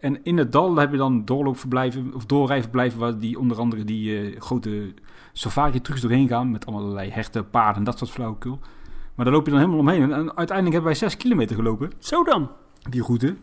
En 0.00 0.24
in 0.24 0.36
het 0.36 0.52
dal 0.52 0.76
heb 0.76 0.90
je 0.90 0.96
dan 0.96 1.24
doorloopverblijven 1.24 2.14
of 2.14 2.26
doorrijverblijven 2.26 2.98
waar 2.98 3.18
die 3.18 3.38
onder 3.38 3.58
andere 3.58 3.84
die 3.84 4.18
eh, 4.18 4.40
grote 4.40 4.94
safari 5.32 5.80
trucs 5.80 6.00
doorheen 6.00 6.28
gaan 6.28 6.50
met 6.50 6.66
allerlei 6.66 7.10
herten, 7.10 7.50
paarden 7.50 7.76
en 7.76 7.84
dat 7.84 7.98
soort 7.98 8.10
flauwekul. 8.10 8.58
Maar 9.20 9.28
daar 9.28 9.38
loop 9.38 9.44
je 9.46 9.52
dan 9.52 9.60
helemaal 9.60 9.80
omheen. 9.80 10.02
En, 10.12 10.36
uiteindelijk 10.36 10.72
hebben 10.76 10.82
wij 10.82 10.94
6 10.94 11.16
kilometer 11.16 11.56
gelopen, 11.56 11.92
Zo 11.98 12.24
dan. 12.24 12.50
die 12.90 13.02
route. 13.02 13.36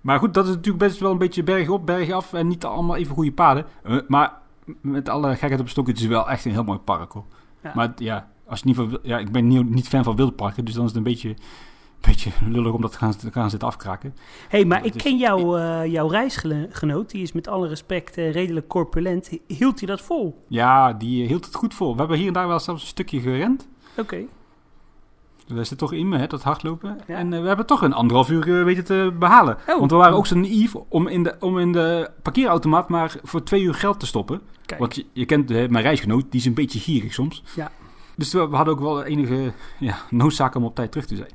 Maar 0.00 0.18
goed, 0.18 0.34
dat 0.34 0.44
is 0.44 0.50
natuurlijk 0.54 0.84
best 0.84 0.98
wel 1.00 1.10
een 1.10 1.18
beetje 1.18 1.42
berg 1.42 1.68
op, 1.68 1.86
berg 1.86 2.10
af 2.10 2.32
en 2.32 2.48
niet 2.48 2.64
allemaal 2.64 2.96
even 2.96 3.14
goede 3.14 3.32
paden. 3.32 3.64
Eh, 3.82 3.96
maar 4.08 4.32
met 4.80 5.08
alle 5.08 5.32
gekheid 5.32 5.52
op 5.60 5.60
een 5.60 5.68
stok, 5.68 5.86
het 5.86 5.98
is 5.98 6.06
wel 6.06 6.30
echt 6.30 6.44
een 6.44 6.50
heel 6.52 6.64
mooi 6.64 6.78
park 6.78 7.12
hoor. 7.12 7.24
Ja. 7.62 7.72
Maar 7.74 7.92
ja, 7.96 8.28
als 8.46 8.60
je 8.60 8.66
niet 8.66 8.76
van, 8.76 8.98
ja, 9.02 9.18
ik 9.18 9.32
ben 9.32 9.46
niet, 9.46 9.70
niet 9.70 9.88
fan 9.88 10.04
van 10.04 10.16
wildparken, 10.16 10.64
dus 10.64 10.74
dan 10.74 10.82
is 10.82 10.88
het 10.88 10.98
een 10.98 11.04
beetje, 11.04 11.34
beetje 12.00 12.30
lullig 12.54 12.72
om 12.72 12.80
dat 12.80 12.92
te 12.92 12.98
gaan, 12.98 13.16
te 13.16 13.32
gaan 13.32 13.50
zitten 13.50 13.68
afkraken. 13.68 14.14
hey, 14.48 14.64
maar 14.64 14.84
ik 14.84 14.94
is- 14.94 15.02
ken 15.02 15.16
jouw, 15.16 15.56
eh, 15.56 15.84
jouw 15.92 16.08
reisgenoot. 16.08 17.10
Die 17.10 17.22
is 17.22 17.32
met 17.32 17.48
alle 17.48 17.68
respect 17.68 18.16
eh, 18.18 18.32
redelijk 18.32 18.68
corpulent. 18.68 19.38
Hield 19.46 19.78
hij 19.78 19.88
dat 19.88 20.00
vol? 20.00 20.44
Ja, 20.48 20.92
die 20.92 21.26
hield 21.26 21.44
het 21.44 21.54
goed 21.54 21.74
vol. 21.74 21.92
We 21.92 21.98
hebben 21.98 22.16
hier 22.18 22.26
en 22.26 22.32
daar 22.32 22.48
wel 22.48 22.60
zelfs 22.60 22.82
een 22.82 22.88
stukje 22.88 23.20
gerend. 23.20 23.68
Oké. 23.96 24.24
Dat 25.54 25.66
zit 25.66 25.78
toch 25.78 25.92
in 25.92 26.08
me, 26.08 26.18
hè, 26.18 26.26
dat 26.26 26.42
hardlopen. 26.42 26.98
Ja. 27.06 27.14
En 27.14 27.32
eh, 27.32 27.40
we 27.40 27.46
hebben 27.46 27.66
toch 27.66 27.82
een 27.82 27.92
anderhalf 27.92 28.30
uur 28.30 28.58
eh, 28.58 28.64
weten 28.64 28.84
te 28.84 29.14
behalen. 29.18 29.56
Oh. 29.68 29.78
Want 29.78 29.90
we 29.90 29.96
waren 29.96 30.16
ook 30.16 30.26
zo 30.26 30.36
naïef 30.36 30.74
om 30.74 31.06
in, 31.06 31.22
de, 31.22 31.36
om 31.40 31.58
in 31.58 31.72
de 31.72 32.10
parkeerautomaat 32.22 32.88
maar 32.88 33.16
voor 33.22 33.42
twee 33.42 33.62
uur 33.62 33.74
geld 33.74 34.00
te 34.00 34.06
stoppen. 34.06 34.40
Kijk. 34.66 34.80
Want 34.80 34.94
je, 34.94 35.06
je 35.12 35.24
kent 35.24 35.50
eh, 35.50 35.68
mijn 35.68 35.84
reisgenoot, 35.84 36.24
die 36.30 36.40
is 36.40 36.46
een 36.46 36.54
beetje 36.54 36.78
gierig 36.78 37.12
soms. 37.12 37.42
Ja. 37.54 37.70
Dus 38.16 38.32
we, 38.32 38.48
we 38.48 38.56
hadden 38.56 38.74
ook 38.74 38.80
wel 38.80 39.04
enige 39.04 39.52
ja, 39.78 39.98
noodzaak 40.10 40.54
om 40.54 40.64
op 40.64 40.74
tijd 40.74 40.90
terug 40.90 41.06
te 41.06 41.16
zijn. 41.16 41.30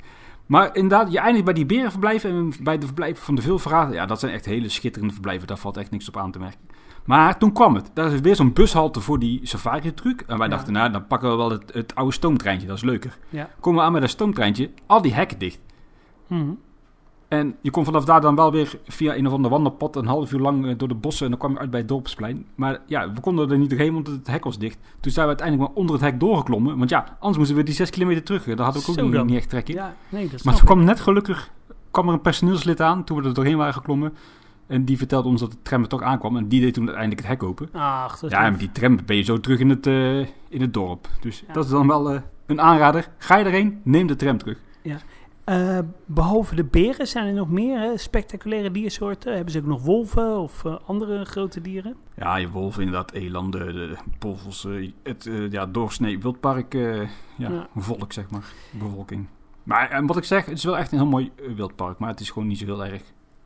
Maar 0.46 0.76
inderdaad, 0.76 1.12
je 1.12 1.20
eindigt 1.20 1.46
bij 1.46 1.54
die 1.54 1.66
berenverblijven 1.66 2.30
en 2.30 2.54
bij 2.64 2.78
de 2.78 2.86
verblijven 2.86 3.24
van 3.24 3.36
de 3.36 3.42
veelverraden. 3.42 3.94
Ja, 3.94 4.06
dat 4.06 4.20
zijn 4.20 4.32
echt 4.32 4.46
hele 4.46 4.70
schitterende 4.70 5.14
verblijven. 5.14 5.48
Daar 5.48 5.58
valt 5.58 5.78
echt 5.78 5.92
niks 5.92 6.08
op 6.08 6.18
aan 6.18 6.32
te 6.32 6.40
merken. 6.40 6.60
Maar 7.06 7.38
toen 7.38 7.52
kwam 7.54 7.76
het. 7.76 7.92
Daar 7.94 8.12
is 8.12 8.20
weer 8.20 8.36
zo'n 8.36 8.54
bushalte 8.54 9.00
voor 9.00 9.20
die 9.20 9.40
safari-truc. 9.44 10.22
En 10.28 10.38
wij 10.38 10.48
Ja. 10.48 10.54
dachten, 10.54 10.74
nou, 10.74 10.92
dan 10.92 11.08
pakken 11.08 11.30
we 11.30 11.36
wel 11.36 11.52
het, 11.52 11.74
het 11.74 11.96
oude 11.96 12.14
stoomtreintje. 12.14 12.68
Dat 12.68 12.78
is 12.78 12.84
leuker. 12.84 13.18
Ja. 13.30 13.50
Komen 13.60 13.80
we 13.80 13.86
aan 13.86 13.92
met 13.92 14.02
dat 14.02 14.10
stoomtreintje, 14.10 14.70
al 14.86 15.02
die 15.02 15.14
hekken 15.14 15.40
dicht. 15.40 15.60
Mhm. 16.28 16.50
En 17.28 17.56
je 17.62 17.72
kon 17.72 17.86
vanaf 17.86 18.06
daar 18.06 18.22
dan 18.22 18.36
wel 18.36 18.52
weer 18.52 18.80
via 18.88 19.16
een 19.16 19.28
of 19.28 19.34
ander 19.34 19.52
wandelpad 19.52 19.96
een 19.96 20.06
half 20.06 20.32
uur 20.34 20.40
lang 20.40 20.66
eh, 20.68 20.74
door 20.78 20.88
de 20.88 20.96
bossen. 20.96 21.24
En 21.26 21.32
dan 21.32 21.40
kwam 21.40 21.52
je 21.52 21.60
uit 21.60 21.70
bij 21.70 21.80
het 21.80 21.88
dorpsplein. 21.90 22.46
Maar 22.56 22.80
ja, 22.86 23.12
we 23.14 23.20
konden 23.20 23.52
er 23.52 23.58
niet 23.58 23.70
doorheen, 23.70 23.94
want 23.94 24.08
het 24.08 24.28
hek 24.28 24.44
was 24.44 24.58
dicht. 24.58 24.78
Toen 25.00 25.12
zijn 25.12 25.26
we 25.26 25.32
uiteindelijk 25.32 25.70
maar 25.70 25.78
onder 25.78 25.96
het 25.96 26.04
hek 26.04 26.20
doorgeklommen. 26.20 26.78
Want 26.78 26.90
ja, 26.90 27.18
anders 27.20 27.38
moesten 27.38 27.56
we 27.56 27.64
die 27.64 27.74
zes 27.76 27.90
kilometer 27.90 28.24
terug. 28.24 28.44
Daar 28.44 28.58
hadden 28.66 28.96
we 29.12 29.20
ook 29.20 29.26
niet, 29.26 29.38
echt 29.38 29.50
trek 29.50 29.70
in. 29.70 29.76
Ja, 29.76 29.96
nee, 30.10 30.30
Maar 30.44 30.56
toen 30.56 30.66
kwam 30.66 30.84
net 30.84 31.00
gelukkig 31.00 31.52
kwam 31.92 32.08
er 32.08 32.14
een 32.14 32.22
personeelslid 32.22 32.82
aan 32.82 33.04
toen 33.04 33.22
we 33.22 33.28
er 33.28 33.34
doorheen 33.34 33.58
waren 33.58 33.74
geklommen. 33.74 34.14
En 34.72 34.86
die 34.86 34.98
vertelde 34.98 35.28
ons 35.30 35.40
dat 35.42 35.52
de 35.52 35.58
tram 35.62 35.82
er 35.82 35.88
toch 35.88 36.02
aankwam. 36.02 36.38
En 36.38 36.48
die 36.48 36.62
deed 36.62 36.74
toen 36.74 36.86
uiteindelijk 36.86 37.28
het 37.28 37.32
hek 37.32 37.44
open. 37.50 37.70
Ach, 37.74 38.20
dat 38.20 38.32
is 38.32 38.38
Ja, 38.38 38.50
met 38.50 38.60
die 38.60 38.72
tram 38.72 39.00
ben 39.06 39.16
je 39.16 39.22
zo 39.24 39.40
terug 39.40 39.60
in 39.60 39.70
het, 39.70 39.88
eh, 39.88 40.20
in 40.50 40.62
het 40.62 40.74
dorp. 40.74 41.08
Dus 41.22 41.44
Ja. 41.48 41.54
dat 41.54 41.64
is 41.66 41.70
dan 41.72 41.88
wel 41.88 42.12
eh, 42.14 42.22
een 42.46 42.62
aanrader. 42.62 43.08
Ga 43.18 43.38
je 43.38 43.46
erheen, 43.46 43.82
neem 43.84 44.08
de 44.08 44.16
tram 44.16 44.38
terug. 44.38 44.58
Eh, 45.44 45.80
behalve 46.06 46.56
de 46.56 46.64
beren 46.64 47.08
zijn 47.08 47.28
er 47.28 47.34
nog 47.34 47.50
meer 47.50 47.80
hè, 47.80 47.98
spectaculaire 47.98 48.72
diersoorten. 48.72 49.34
Hebben 49.36 49.52
ze 49.54 49.60
ook 49.60 49.66
nog 49.66 49.84
wolven 49.84 50.40
of 50.40 50.64
andere 50.86 51.26
grote 51.26 51.62
dieren? 51.62 51.96
Ja, 52.16 52.36
je 52.36 52.50
wolven 52.50 52.84
inderdaad, 52.84 53.12
elanden, 53.12 53.74
de 53.74 53.96
polvels, 54.20 54.68
het 55.04 55.30
ja, 55.50 55.66
doorsnee 55.66 56.20
wildpark, 56.20 56.74
ja, 56.74 57.08
Ja. 57.38 57.68
volk 57.76 58.14
zeg 58.14 58.30
maar, 58.30 58.54
bevolking. 58.72 59.28
Maar 59.64 59.90
en 59.90 60.06
wat 60.06 60.18
ik 60.18 60.24
zeg, 60.24 60.46
het 60.46 60.58
is 60.58 60.64
wel 60.64 60.78
echt 60.78 60.92
een 60.92 60.98
heel 60.98 61.08
mooi 61.08 61.32
wildpark, 61.56 62.00
maar 62.00 62.10
het 62.10 62.20
is 62.20 62.30
gewoon 62.30 62.48
niet 62.48 62.58
zo 62.58 62.66
heel 62.66 62.86
erg. 62.86 63.02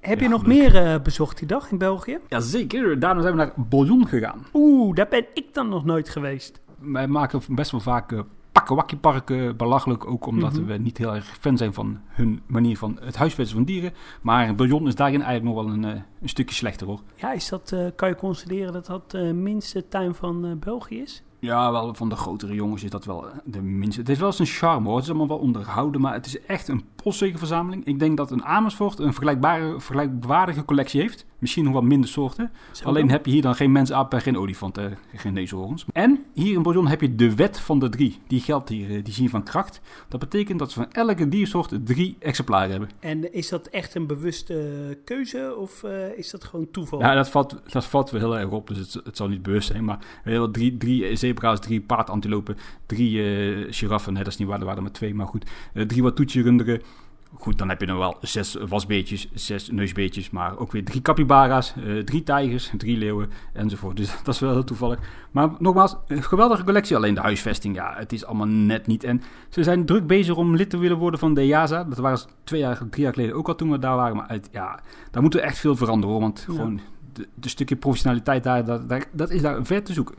Heb 0.06 0.18
Ja, 0.20 0.24
je 0.24 0.30
nog 0.32 0.46
meer 0.46 0.76
eh, 0.76 1.02
bezocht 1.02 1.38
die 1.38 1.48
dag 1.48 1.72
in 1.72 1.78
België? 1.78 2.20
Jazeker, 2.28 3.00
daarna 3.00 3.22
zijn 3.22 3.34
we 3.34 3.40
naar 3.40 3.54
Bouillon 3.70 4.08
gegaan. 4.08 4.46
Oeh, 4.54 4.96
daar 4.96 5.08
ben 5.08 5.26
ik 5.34 5.54
dan 5.54 5.70
nog 5.70 5.86
nooit 5.86 6.10
geweest. 6.10 6.60
Wij 6.80 7.08
maken 7.08 7.42
best 7.50 7.72
wel 7.72 7.80
vaak 7.80 8.12
uh, 8.12 8.20
parken 9.02 9.58
belachelijk, 9.58 10.08
ook 10.08 10.26
omdat 10.26 10.54
Mhm. 10.54 10.66
we 10.66 10.78
niet 10.78 10.98
heel 10.98 11.14
erg 11.16 11.26
fan 11.40 11.58
zijn 11.58 11.74
van 11.74 12.00
hun 12.08 12.42
manier 12.46 12.78
van 12.78 12.98
het 13.02 13.16
huisvesten 13.16 13.56
van 13.56 13.66
dieren. 13.66 13.94
Maar 14.22 14.56
Bouillon 14.56 14.88
is 14.88 14.96
daarin 14.96 15.22
eigenlijk 15.22 15.56
nog 15.56 15.66
wel 15.66 15.74
een, 15.74 15.86
eh, 15.86 16.02
een 16.22 16.30
stukje 16.30 16.56
slechter 16.56 16.88
hoor. 16.88 17.00
Ja, 17.16 17.32
is 17.32 17.50
dat, 17.50 17.72
eh, 17.72 17.86
kan 17.96 18.10
je 18.10 18.16
constateren 18.16 18.74
dat 18.74 18.86
dat 18.86 19.12
de 19.12 19.34
minste 19.34 19.88
tuin 19.88 20.14
van 20.14 20.46
eh, 20.46 20.52
België 20.60 21.00
is? 21.02 21.24
Ja, 21.40 21.72
wel 21.72 21.94
van 21.94 22.10
de 22.10 22.16
grotere 22.16 22.54
jongens 22.54 22.84
is 22.84 22.90
dat 22.90 23.06
wel 23.06 23.28
eh, 23.28 23.36
de 23.44 23.62
minste. 23.62 24.00
Het 24.00 24.08
heeft 24.08 24.20
wel 24.20 24.32
zijn 24.32 24.48
charme 24.48 24.86
hoor. 24.88 24.96
Het 24.96 25.04
is 25.04 25.10
allemaal 25.10 25.28
wel 25.28 25.38
onderhouden, 25.38 26.02
maar 26.02 26.14
het 26.14 26.26
is 26.26 26.42
echt 26.42 26.68
een 26.68 26.84
postzegelverzameling. 27.06 27.86
Ik 27.86 28.00
denk 28.00 28.18
dat 28.18 28.32
een 28.32 28.44
Amersfoort 28.44 29.00
een 29.00 29.14
vergelijkbare, 29.14 29.80
vergelijkbare 29.80 30.66
collectie 30.66 31.02
heeft. 31.02 31.26
Misschien 31.40 31.64
nog 31.64 31.74
wat 31.74 31.84
minder 31.84 32.10
soorten. 32.10 32.52
Zo 32.72 32.86
Alleen 32.86 33.02
dan. 33.02 33.12
heb 33.12 33.26
je 33.26 33.32
hier 33.32 33.42
dan 33.42 33.56
geen 33.56 33.72
mensaap 33.72 34.14
en 34.14 34.22
geen 34.22 34.38
olifant, 34.38 34.78
eh, 34.78 34.86
geen 35.16 35.34
neushoorns. 35.34 35.86
En 35.92 36.24
hier 36.34 36.54
in 36.54 36.62
Bouillon 36.64 36.88
heb 36.88 37.02
je 37.02 37.16
de 37.16 37.36
wet 37.36 37.60
van 37.60 37.80
de 37.80 37.90
drie. 37.90 38.20
Die 38.28 38.40
geldt 38.40 38.70
hier, 38.70 38.90
eh, 38.90 39.04
die 39.04 39.14
zien 39.14 39.30
van 39.30 39.44
kracht. 39.44 39.82
Dat 40.08 40.20
betekent 40.20 40.60
dat 40.60 40.72
ze 40.72 40.80
van 40.80 40.92
elke 40.92 41.30
diersoort 41.30 41.86
drie 41.86 42.16
exemplaren 42.20 42.70
hebben. 42.70 42.90
En 43.00 43.34
is 43.34 43.50
dat 43.50 43.68
echt 43.68 43.96
een 43.96 44.08
bewuste 44.08 44.98
keuze 45.04 45.56
of 45.58 45.84
eh, 45.84 46.18
is 46.18 46.32
dat 46.32 46.44
gewoon 46.44 46.72
toeval? 46.72 47.00
Ja, 47.00 47.14
dat 47.14 47.30
valt, 47.30 47.62
dat 47.72 47.86
valt 47.86 48.10
wel 48.10 48.22
heel 48.22 48.38
erg 48.38 48.50
op, 48.50 48.68
dus 48.68 48.78
het, 48.78 48.94
het 49.06 49.18
zal 49.18 49.28
niet 49.28 49.42
bewust 49.42 49.68
zijn. 49.68 49.86
Maar 49.86 49.98
we 49.98 50.06
hebben 50.14 50.40
wel 50.40 50.52
drie, 50.52 50.78
drie 50.78 51.16
zebra's, 51.16 51.60
drie 51.60 51.82
paardantilopen, 51.82 52.58
drie 52.86 53.74
giraffen. 53.74 54.14
Nee, 54.14 54.24
dat 54.24 54.34
is 54.34 54.40
niet 54.40 54.48
waar, 54.48 54.60
er 54.60 54.66
waren 54.66 54.78
er 54.78 54.84
maar 54.84 54.92
twee, 54.92 55.14
maar 55.14 55.28
goed. 55.28 55.46
Drie 55.88 56.04
watoetje-runderen. 56.04 56.82
Goed, 57.40 57.58
dan 57.58 57.70
heb 57.70 57.80
je 57.80 57.86
dan 57.86 57.98
wel 57.98 58.18
zes 58.22 58.58
wasbeetjes, 58.68 59.30
zes 59.34 59.70
neusbeetjes, 59.72 60.30
maar 60.30 60.58
ook 60.58 60.72
weer 60.72 60.84
drie 60.86 61.02
capybara's, 61.02 61.74
eh, 61.86 61.98
drie 61.98 62.24
tijgers, 62.24 62.72
drie 62.78 62.98
leeuwen 62.98 63.30
enzovoort. 63.54 63.98
Dus 63.98 64.16
dat 64.24 64.34
is 64.34 64.40
wel 64.40 64.52
heel 64.52 64.64
toevallig. 64.64 65.00
Maar 65.32 65.50
nogmaals, 65.60 65.96
een 66.08 66.24
geweldige 66.24 66.64
collectie. 66.64 66.96
Alleen 66.96 67.14
de 67.14 67.22
huisvesting, 67.22 67.76
ja, 67.76 67.94
het 67.98 68.14
is 68.14 68.26
allemaal 68.26 68.48
net 68.48 68.88
niet. 68.88 69.04
En 69.04 69.22
ze 69.50 69.64
zijn 69.64 69.86
druk 69.86 70.08
bezig 70.08 70.36
om 70.36 70.56
lid 70.56 70.70
te 70.70 70.78
willen 70.78 70.98
worden 70.98 71.20
van 71.20 71.34
de 71.34 71.42
EASA. 71.42 71.84
Dat 71.84 71.98
waren 71.98 72.18
ze 72.18 72.26
twee 72.44 72.60
jaar, 72.60 72.82
drie 72.90 73.04
jaar 73.04 73.14
geleden 73.14 73.36
ook 73.36 73.48
al 73.48 73.56
toen 73.56 73.72
we 73.72 73.80
daar 73.80 73.96
waren. 73.96 74.16
Maar 74.16 74.40
ja, 74.52 74.80
daar 75.12 75.22
moet 75.24 75.34
er 75.36 75.42
echt 75.42 75.58
veel 75.58 75.76
veranderen 75.76 76.12
hoor. 76.14 76.22
Want 76.24 76.46
Ja. 76.48 76.54
gewoon 76.54 76.80
de, 77.14 77.28
de 77.34 77.50
stukje 77.50 77.76
professionaliteit 77.76 78.44
daar, 78.44 78.66
dat, 79.12 79.30
is 79.30 79.42
daar 79.42 79.66
ver 79.66 79.84
te 79.84 79.94
zoeken. 79.94 80.16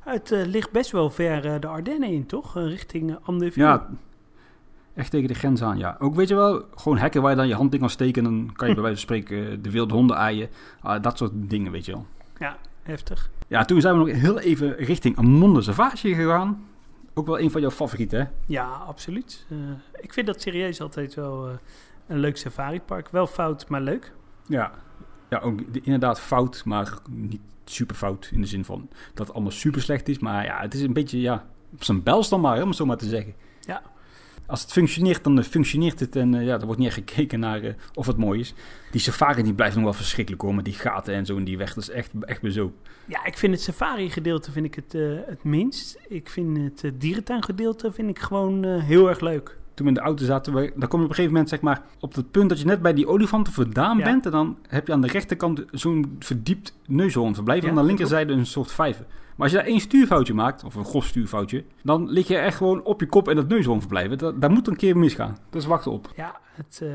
Het 0.00 0.32
eh, 0.32 0.46
ligt 0.46 0.70
best 0.72 0.90
wel 0.90 1.10
ver 1.10 1.46
eh, 1.46 1.60
de 1.60 1.66
Ardennen 1.66 2.08
in, 2.08 2.26
toch? 2.26 2.54
Richting 2.54 3.16
Andeville. 3.22 3.66
Ja, 3.66 3.88
echt 4.96 5.10
tegen 5.10 5.28
de 5.28 5.34
grens 5.34 5.62
aan, 5.62 5.78
ja. 5.78 5.96
Ook 5.98 6.14
weet 6.14 6.28
je 6.28 6.34
wel, 6.34 6.64
gewoon 6.74 6.98
hekken 6.98 7.22
waar 7.22 7.30
je 7.30 7.36
dan 7.36 7.48
je 7.48 7.54
hand 7.54 7.72
in 7.74 7.80
kan 7.80 7.90
steken. 7.90 8.24
En 8.24 8.30
dan 8.30 8.50
kan 8.54 8.68
je 8.68 8.74
bij 8.74 8.82
wijze 8.82 9.06
van 9.06 9.16
spreken 9.16 9.62
de 9.62 9.70
wilde 9.70 9.94
honden 9.94 10.16
aaien. 10.16 10.48
Ah, 10.80 11.02
dat 11.02 11.18
soort 11.18 11.32
dingen, 11.34 11.72
weet 11.72 11.84
je 11.84 11.92
wel. 11.92 12.06
Ja, 12.38 12.56
heftig. 12.82 13.30
Ja, 13.48 13.64
toen 13.64 13.80
zijn 13.80 13.98
we 13.98 14.06
nog 14.10 14.20
heel 14.20 14.38
even 14.38 14.74
richting 14.76 15.16
Monde 15.16 15.62
Savage 15.62 16.14
gegaan. 16.14 16.64
Ook 17.14 17.26
wel 17.26 17.40
een 17.40 17.50
van 17.50 17.60
jouw 17.60 17.70
favorieten, 17.70 18.18
hè? 18.20 18.26
Ja, 18.46 18.64
absoluut. 18.66 19.46
Eh, 19.50 19.56
ik 20.00 20.12
vind 20.12 20.26
dat 20.26 20.40
serieus 20.42 20.80
altijd 20.80 21.14
wel 21.14 21.48
eh, 21.48 21.54
een 22.06 22.18
leuk 22.18 22.36
safaripark. 22.36 23.08
Wel 23.08 23.26
fout, 23.26 23.68
maar 23.68 23.80
leuk. 23.80 24.12
Ja, 24.46 24.70
ja 25.30 25.38
ook 25.38 25.72
de- 25.72 25.80
inderdaad 25.82 26.20
fout, 26.20 26.62
maar 26.64 26.98
niet 27.10 27.40
super 27.64 27.96
fout. 27.96 28.28
In 28.32 28.40
de 28.40 28.46
zin 28.46 28.64
van 28.64 28.88
dat 29.14 29.26
het 29.26 29.34
allemaal 29.34 29.52
super 29.52 29.80
slecht 29.82 30.08
is. 30.08 30.18
Maar 30.18 30.44
ja, 30.44 30.60
het 30.60 30.74
is 30.74 30.80
een 30.82 30.92
beetje, 30.92 31.20
ja, 31.20 31.44
op 31.72 31.84
zijn 31.84 32.02
bels 32.02 32.28
dan 32.28 32.40
maar, 32.40 32.56
hè, 32.56 32.62
om 32.62 32.68
het 32.68 32.76
zo 32.76 32.86
maar 32.86 32.96
te 32.96 33.08
zeggen. 33.08 33.34
Als 34.46 34.60
het 34.62 34.72
functioneert, 34.72 35.24
dan 35.24 35.38
eh, 35.38 35.44
functioneert 35.44 36.00
het. 36.00 36.16
En 36.16 36.34
eh, 36.34 36.44
ja, 36.46 36.58
er 36.58 36.64
wordt 36.64 36.78
niet 36.78 36.88
echt 36.88 36.96
gekeken 36.96 37.40
naar 37.40 37.62
eh, 37.62 37.74
of 37.94 38.06
het 38.06 38.16
mooi 38.16 38.40
is. 38.40 38.54
Die 38.90 39.00
safari 39.00 39.42
die 39.42 39.54
blijft 39.54 39.74
nog 39.74 39.84
wel 39.84 39.92
verschrikkelijk 39.92 40.42
hoor. 40.42 40.54
Met 40.54 40.64
die 40.64 40.74
gaten 40.74 41.14
en 41.14 41.26
zo 41.26 41.36
in 41.36 41.44
die 41.44 41.58
weg. 41.58 41.74
Dat 41.74 41.82
is 41.82 41.90
echt, 41.90 42.10
echt. 42.20 42.40
Ja, 43.04 43.24
ik 43.24 43.38
vind 43.38 43.52
het 43.52 43.62
safari-gedeelte 43.62 44.52
vind 44.52 44.66
ik 44.66 44.74
het, 44.74 44.92
het 45.26 45.44
minst. 45.44 45.98
Ik 46.08 46.28
vind 46.28 46.56
het 46.58 46.82
uh, 46.82 46.90
dierentuingedeelte 46.98 47.92
vind 47.92 48.08
ik 48.08 48.18
gewoon 48.18 48.64
heel 48.64 49.08
erg 49.08 49.20
leuk. 49.20 49.56
Toen 49.74 49.86
we 49.86 49.92
in 49.92 49.98
de 49.98 50.04
auto 50.04 50.24
zaten, 50.24 50.54
we, 50.54 50.72
dan 50.76 50.88
kom 50.88 50.98
je 50.98 51.04
op 51.04 51.10
een 51.10 51.16
gegeven 51.16 51.32
moment 51.32 51.48
zeg 51.48 51.60
maar 51.60 51.82
op 52.00 52.14
het 52.14 52.30
punt 52.30 52.48
dat 52.48 52.58
je 52.58 52.64
net 52.64 52.82
bij 52.82 52.94
die 52.94 53.06
olifanten 53.08 53.52
vandaan 53.52 53.98
Ja. 53.98 54.04
bent. 54.04 54.24
En 54.26 54.30
dan 54.30 54.56
heb 54.68 54.86
je 54.86 54.92
aan 54.92 55.00
de 55.00 55.08
rechterkant 55.08 55.64
zo'n 55.70 56.16
verdiept 56.18 56.74
neushoornverblijf. 56.86 57.62
Ja, 57.62 57.68
en 57.68 57.76
aan 57.76 57.80
de 57.80 57.86
linkerzijde 57.86 58.32
een 58.32 58.46
soort 58.46 58.72
vijver. 58.72 59.06
Maar 59.36 59.46
als 59.46 59.50
je 59.50 59.56
daar 59.56 59.66
één 59.66 59.80
stuurfoutje 59.80 60.34
maakt, 60.34 60.64
of 60.64 60.74
een 60.74 60.84
grof 60.84 61.04
stuurfoutje, 61.04 61.64
dan 61.82 62.10
lig 62.10 62.28
je 62.28 62.36
echt 62.36 62.56
gewoon 62.56 62.84
op 62.84 63.00
je 63.00 63.06
kop 63.06 63.28
in 63.28 63.36
dat 63.36 63.48
neushoornverblijf. 63.48 64.16
Dat, 64.16 64.40
daar 64.40 64.50
moet 64.50 64.68
een 64.68 64.76
keer 64.76 64.96
misgaan. 64.96 65.38
Dus 65.50 65.64
wacht 65.66 65.86
op. 65.86 66.12
Ja, 66.16 66.40
het, 66.52 66.80
eh, 66.82 66.90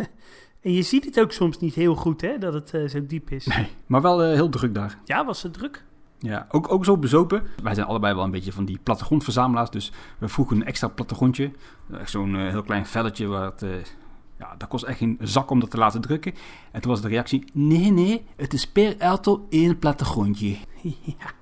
en 0.66 0.72
je 0.72 0.82
ziet 0.82 1.04
het 1.04 1.20
ook 1.20 1.32
soms 1.32 1.58
niet 1.58 1.74
heel 1.74 1.94
goed, 1.94 2.20
hè, 2.20 2.38
dat 2.38 2.54
het 2.54 2.74
eh, 2.74 2.88
zo 2.88 3.06
diep 3.06 3.30
is. 3.30 3.46
Nee, 3.46 3.68
maar 3.86 4.02
wel 4.02 4.22
eh, 4.22 4.32
heel 4.32 4.48
druk 4.48 4.74
daar. 4.74 4.98
Ja, 5.04 5.24
was 5.24 5.42
het 5.42 5.52
druk? 5.52 5.84
Ja, 6.18 6.46
ook, 6.50 6.72
ook 6.72 6.84
zo 6.84 6.96
bezopen. 6.96 7.42
Wij 7.62 7.74
zijn 7.74 7.86
allebei 7.86 8.14
wel 8.14 8.24
een 8.24 8.30
beetje 8.30 8.52
van 8.52 8.64
die 8.64 8.78
plattegrondverzamelaars. 8.82 9.70
Dus 9.70 9.92
we 10.18 10.28
vroegen 10.28 10.56
een 10.56 10.66
extra 10.66 10.88
plattegrondje. 10.88 11.50
Echt 11.92 12.10
zo'n 12.10 12.36
heel 12.36 12.62
klein 12.62 12.86
velletje. 12.86 13.26
Waar 13.26 13.44
het, 13.44 13.94
ja, 14.38 14.54
dat 14.58 14.68
kost 14.68 14.84
echt 14.84 14.98
geen 14.98 15.18
zak 15.20 15.50
om 15.50 15.60
dat 15.60 15.70
te 15.70 15.78
laten 15.78 16.00
drukken. 16.00 16.34
En 16.72 16.80
toen 16.80 16.90
was 16.90 17.00
de 17.00 17.08
reactie: 17.08 17.44
nee, 17.52 17.92
nee, 17.92 18.24
het 18.36 18.52
is 18.52 18.66
per 18.66 19.00
auto 19.00 19.46
één 19.50 19.78
plattegrondje. 19.78 20.56
ja. 21.18 21.35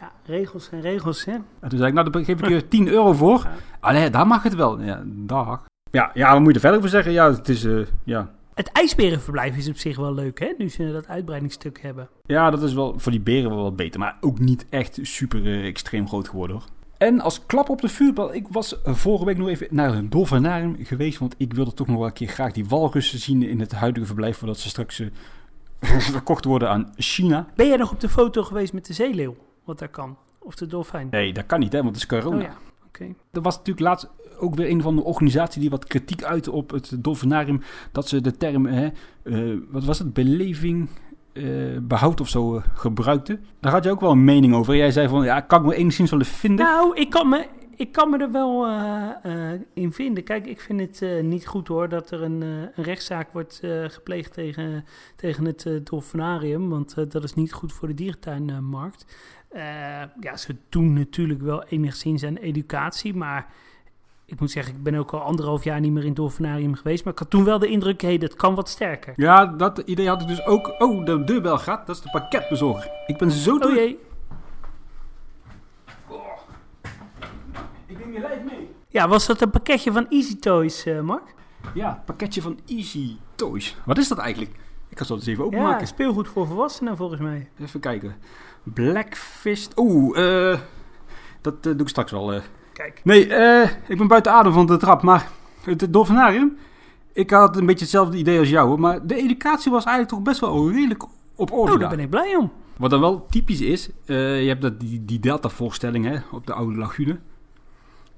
Ja, 0.00 0.12
regels 0.24 0.64
zijn 0.64 0.80
regels, 0.80 1.24
hè. 1.24 1.32
En 1.32 1.68
toen 1.68 1.78
zei 1.78 1.88
ik: 1.88 1.94
Nou, 1.94 2.10
daar 2.10 2.24
geef 2.24 2.40
ik 2.40 2.48
je 2.48 2.68
10 2.68 2.88
euro 2.88 3.12
voor. 3.12 3.40
Ja. 3.44 3.52
Allee, 3.80 4.10
daar 4.10 4.26
mag 4.26 4.42
het 4.42 4.54
wel. 4.54 4.80
Ja, 4.80 5.02
dag. 5.06 5.64
Ja, 5.90 6.10
ja, 6.14 6.30
wat 6.32 6.38
moet 6.38 6.48
je 6.48 6.54
er 6.54 6.60
verder 6.60 6.78
over 6.78 6.90
zeggen? 6.90 7.12
Ja, 7.12 7.30
het 7.32 7.48
is. 7.48 7.64
eh, 7.64 7.78
ja. 8.04 8.30
Het 8.54 8.68
ijsberenverblijf 8.72 9.56
is 9.56 9.68
op 9.68 9.76
zich 9.76 9.96
wel 9.96 10.14
leuk, 10.14 10.38
hè, 10.40 10.52
nu 10.58 10.68
ze 10.68 10.92
dat 10.92 11.06
uitbreidingsstuk 11.08 11.80
hebben. 11.82 12.08
ja, 12.26 12.50
dat 12.50 12.62
is 12.62 12.74
wel 12.74 12.94
voor 12.98 13.12
die 13.12 13.20
beren 13.20 13.50
wel 13.50 13.62
wat 13.62 13.76
beter. 13.76 14.00
Maar 14.00 14.16
ook 14.20 14.38
niet 14.38 14.66
echt 14.70 14.98
super 15.02 15.44
eh, 15.46 15.66
extreem 15.66 16.08
groot 16.08 16.28
geworden 16.28 16.56
hoor. 16.56 16.64
En 16.98 17.20
als 17.20 17.46
klap 17.46 17.68
op 17.68 17.80
de 17.80 17.88
vuurbal, 17.88 18.34
ik 18.34 18.46
was 18.50 18.76
vorige 18.84 19.24
week 19.24 19.36
nog 19.38 19.48
even 19.48 19.66
naar 19.70 19.94
een 19.94 20.10
dolfinarium 20.10 20.76
geweest. 20.80 21.18
Want 21.18 21.34
ik 21.38 21.52
wilde 21.54 21.74
toch 21.74 21.86
nog 21.86 21.96
wel 21.96 22.06
een 22.06 22.12
keer 22.12 22.28
graag 22.28 22.52
die 22.52 22.66
walrussen 22.66 23.18
zien 23.18 23.42
in 23.42 23.60
het 23.60 23.72
huidige 23.72 24.06
verblijf. 24.06 24.36
Voordat 24.36 24.58
ze 24.58 24.68
straks 24.68 25.00
eh, 25.00 25.08
verkocht 25.98 26.44
worden 26.44 26.70
aan 26.70 26.92
China. 26.96 27.46
Ben 27.54 27.66
jij 27.68 27.76
nog 27.76 27.92
op 27.92 28.00
de 28.00 28.08
foto 28.08 28.42
geweest 28.42 28.72
met 28.72 28.86
de 28.86 28.92
zeeleeuw? 28.92 29.36
Wat 29.66 29.78
daar 29.78 29.88
kan? 29.88 30.16
Of 30.38 30.54
de 30.54 30.66
dolfijn? 30.66 31.08
Nee, 31.10 31.32
dat 31.32 31.46
kan 31.46 31.60
niet 31.60 31.72
hè, 31.72 31.82
want 31.82 31.94
het 31.94 32.02
is 32.02 32.18
corona. 32.18 32.36
Oh 32.36 32.42
ja, 32.42 32.56
oké. 32.86 33.14
Er 33.32 33.40
was 33.40 33.56
natuurlijk 33.56 33.86
laatst 33.86 34.08
ook 34.38 34.54
weer 34.54 34.70
een 34.70 34.82
van 34.82 34.96
de 34.96 35.04
organisaties 35.04 35.60
die 35.60 35.70
wat 35.70 35.84
kritiek 35.84 36.22
uitte 36.22 36.52
op 36.52 36.70
het 36.70 36.96
dolfinarium. 36.98 37.60
Dat 37.92 38.08
ze 38.08 38.20
de 38.20 38.36
term, 38.36 38.66
hè, 38.66 38.88
eh, 39.22 39.58
wat 39.70 39.84
was 39.84 39.98
het, 39.98 40.12
beleving, 40.12 40.88
eh, 41.32 41.44
behoud 41.82 42.20
of 42.20 42.28
zo 42.28 42.56
eh, 42.56 42.62
gebruikte. 42.74 43.38
Daar 43.60 43.72
had 43.72 43.84
je 43.84 43.90
ook 43.90 44.00
wel 44.00 44.10
een 44.10 44.24
mening 44.24 44.54
over. 44.54 44.76
Jij 44.76 44.90
zei 44.90 45.08
van, 45.08 45.24
ja, 45.24 45.40
kan 45.40 45.60
ik 45.60 45.66
me 45.66 45.74
enigszins 45.74 46.10
wel 46.10 46.20
vinden. 46.20 46.64
Nou, 46.64 46.96
ik 46.96 47.10
kan 47.10 47.28
me, 47.28 47.46
ik 47.76 47.92
kan 47.92 48.10
me 48.10 48.18
er 48.18 48.32
wel 48.32 48.68
in 49.74 49.92
vinden. 49.92 50.24
Kijk, 50.24 50.46
ik 50.46 50.60
vind 50.60 50.80
het 50.80 51.22
niet 51.22 51.46
goed 51.46 51.68
hoor 51.68 51.88
dat 51.88 52.10
er 52.10 52.22
een, 52.22 52.40
een 52.40 52.70
rechtszaak 52.74 53.32
wordt 53.32 53.60
gepleegd 53.86 54.32
tegen, 54.32 54.84
tegen 55.16 55.44
het 55.44 55.80
dolfinarium. 55.82 56.68
Want 56.68 56.94
dat 57.12 57.24
is 57.24 57.34
niet 57.34 57.52
goed 57.52 57.72
voor 57.72 57.88
de 57.88 57.94
dierentuinmarkt. 57.94 59.06
Eh, 59.56 59.62
ja, 60.20 60.36
ze 60.36 60.56
doen 60.68 60.92
natuurlijk 60.92 61.40
wel 61.40 61.64
enigszins 61.64 62.24
aan 62.24 62.36
educatie, 62.36 63.14
maar 63.14 63.46
ik 64.24 64.40
moet 64.40 64.50
zeggen, 64.50 64.74
ik 64.74 64.82
ben 64.82 64.94
ook 64.94 65.10
al 65.12 65.20
anderhalf 65.20 65.64
jaar 65.64 65.80
niet 65.80 65.92
meer 65.92 66.02
in 66.02 66.08
het 66.08 66.16
dolfinarium 66.16 66.74
geweest. 66.74 67.04
Maar 67.04 67.12
ik 67.12 67.18
had 67.18 67.30
toen 67.30 67.44
wel 67.44 67.58
de 67.58 67.66
indruk, 67.68 68.00
hé, 68.00 68.18
dat 68.18 68.34
kan 68.34 68.54
wat 68.54 68.68
sterker. 68.68 69.12
Ja, 69.16 69.46
dat 69.46 69.78
idee 69.78 70.08
had 70.08 70.20
ik 70.22 70.28
dus 70.28 70.44
ook. 70.46 70.74
Oh, 70.78 71.04
de 71.04 71.24
deurbel 71.24 71.58
gaat. 71.58 71.86
Dat 71.86 71.96
is 71.96 72.02
de 72.02 72.10
pakketbezorger. 72.10 72.90
Ik 73.06 73.16
ben 73.18 73.30
zo 73.30 73.54
Oh 73.54 73.60
druk. 73.60 73.74
jee. 73.74 73.98
Ik 77.86 77.98
neem 77.98 78.12
je 78.12 78.20
lijf 78.20 78.42
mee. 78.50 78.68
Ja, 78.88 79.08
was 79.08 79.26
dat 79.26 79.40
een 79.40 79.50
pakketje 79.50 79.92
van 79.92 80.06
Easy 80.08 80.38
Toys, 80.38 80.86
eh, 80.86 81.00
Mark? 81.00 81.34
Ja, 81.74 82.02
pakketje 82.04 82.42
van 82.42 82.58
Easy 82.66 83.16
Toys. 83.34 83.76
Wat 83.84 83.98
is 83.98 84.08
dat 84.08 84.18
eigenlijk? 84.18 84.54
Ik 84.96 85.02
het 85.02 85.10
zo 85.10 85.14
eens 85.14 85.26
even 85.26 85.40
Ja, 85.44 85.46
openmaken. 85.50 85.86
speelgoed 85.86 86.28
voor 86.28 86.46
volwassenen 86.46 86.96
volgens 86.96 87.20
mij. 87.20 87.48
Even 87.60 87.80
kijken. 87.80 88.14
Blackfist. 88.62 89.72
Oeh, 89.76 90.50
eh 90.52 90.58
dat 91.40 91.54
eh, 91.54 91.62
doe 91.62 91.80
ik 91.80 91.88
straks 91.88 92.10
wel. 92.10 92.32
eh. 92.32 92.40
Kijk. 92.72 93.00
Nee, 93.04 93.34
eh, 93.34 93.70
ik 93.88 93.98
ben 93.98 94.06
buiten 94.08 94.32
adem 94.32 94.52
van 94.52 94.66
de 94.66 94.76
trap. 94.76 95.02
Maar 95.02 95.28
het 95.64 95.92
dolfinarium, 95.92 96.56
ik 97.12 97.30
had 97.30 97.56
een 97.56 97.66
beetje 97.66 97.84
hetzelfde 97.84 98.16
idee 98.16 98.38
als 98.38 98.48
jou. 98.48 98.68
hoor, 98.68 98.80
Maar 98.80 99.06
de 99.06 99.14
educatie 99.16 99.70
was 99.72 99.84
eigenlijk 99.84 100.14
toch 100.16 100.22
best 100.24 100.40
wel 100.40 100.70
redelijk 100.70 101.02
op 101.34 101.52
orde 101.52 101.62
Oh, 101.62 101.68
daar. 101.68 101.78
daar 101.78 101.88
ben 101.96 102.04
ik 102.04 102.10
blij 102.10 102.36
om. 102.36 102.52
Wat 102.76 102.90
dan 102.90 103.00
wel 103.00 103.26
typisch 103.30 103.60
is, 103.60 103.88
eh, 104.04 104.42
je 104.42 104.48
hebt 104.48 104.62
dat, 104.62 104.80
die, 104.80 105.04
die 105.04 105.20
Delta-voorstelling 105.20 106.04
hè, 106.04 106.16
op 106.32 106.46
de 106.46 106.52
oude 106.52 106.78
lagune. 106.78 107.18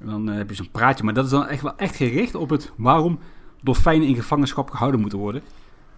En 0.01 0.07
dan 0.07 0.29
eh, 0.31 0.37
heb 0.37 0.49
je 0.49 0.55
zo'n 0.57 0.71
praatje, 0.71 1.05
maar 1.05 1.15
dat 1.15 1.25
is 1.25 1.31
dan 1.31 1.47
echt 1.47 1.63
wel 1.63 1.77
echt 1.77 1.97
gericht 1.97 2.35
op 2.35 2.51
het 2.51 2.73
waarom 2.77 3.19
dolfijnen 3.63 4.09
in 4.09 4.15
gevangenschap 4.15 4.71
gehouden 4.71 5.01
moeten 5.01 5.19
worden. 5.19 5.43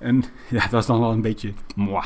En 0.00 0.24
ja, 0.48 0.66
dat 0.68 0.80
is 0.80 0.86
dan 0.86 1.00
wel 1.00 1.12
een 1.12 1.20
beetje 1.20 1.52
moi. 1.76 2.04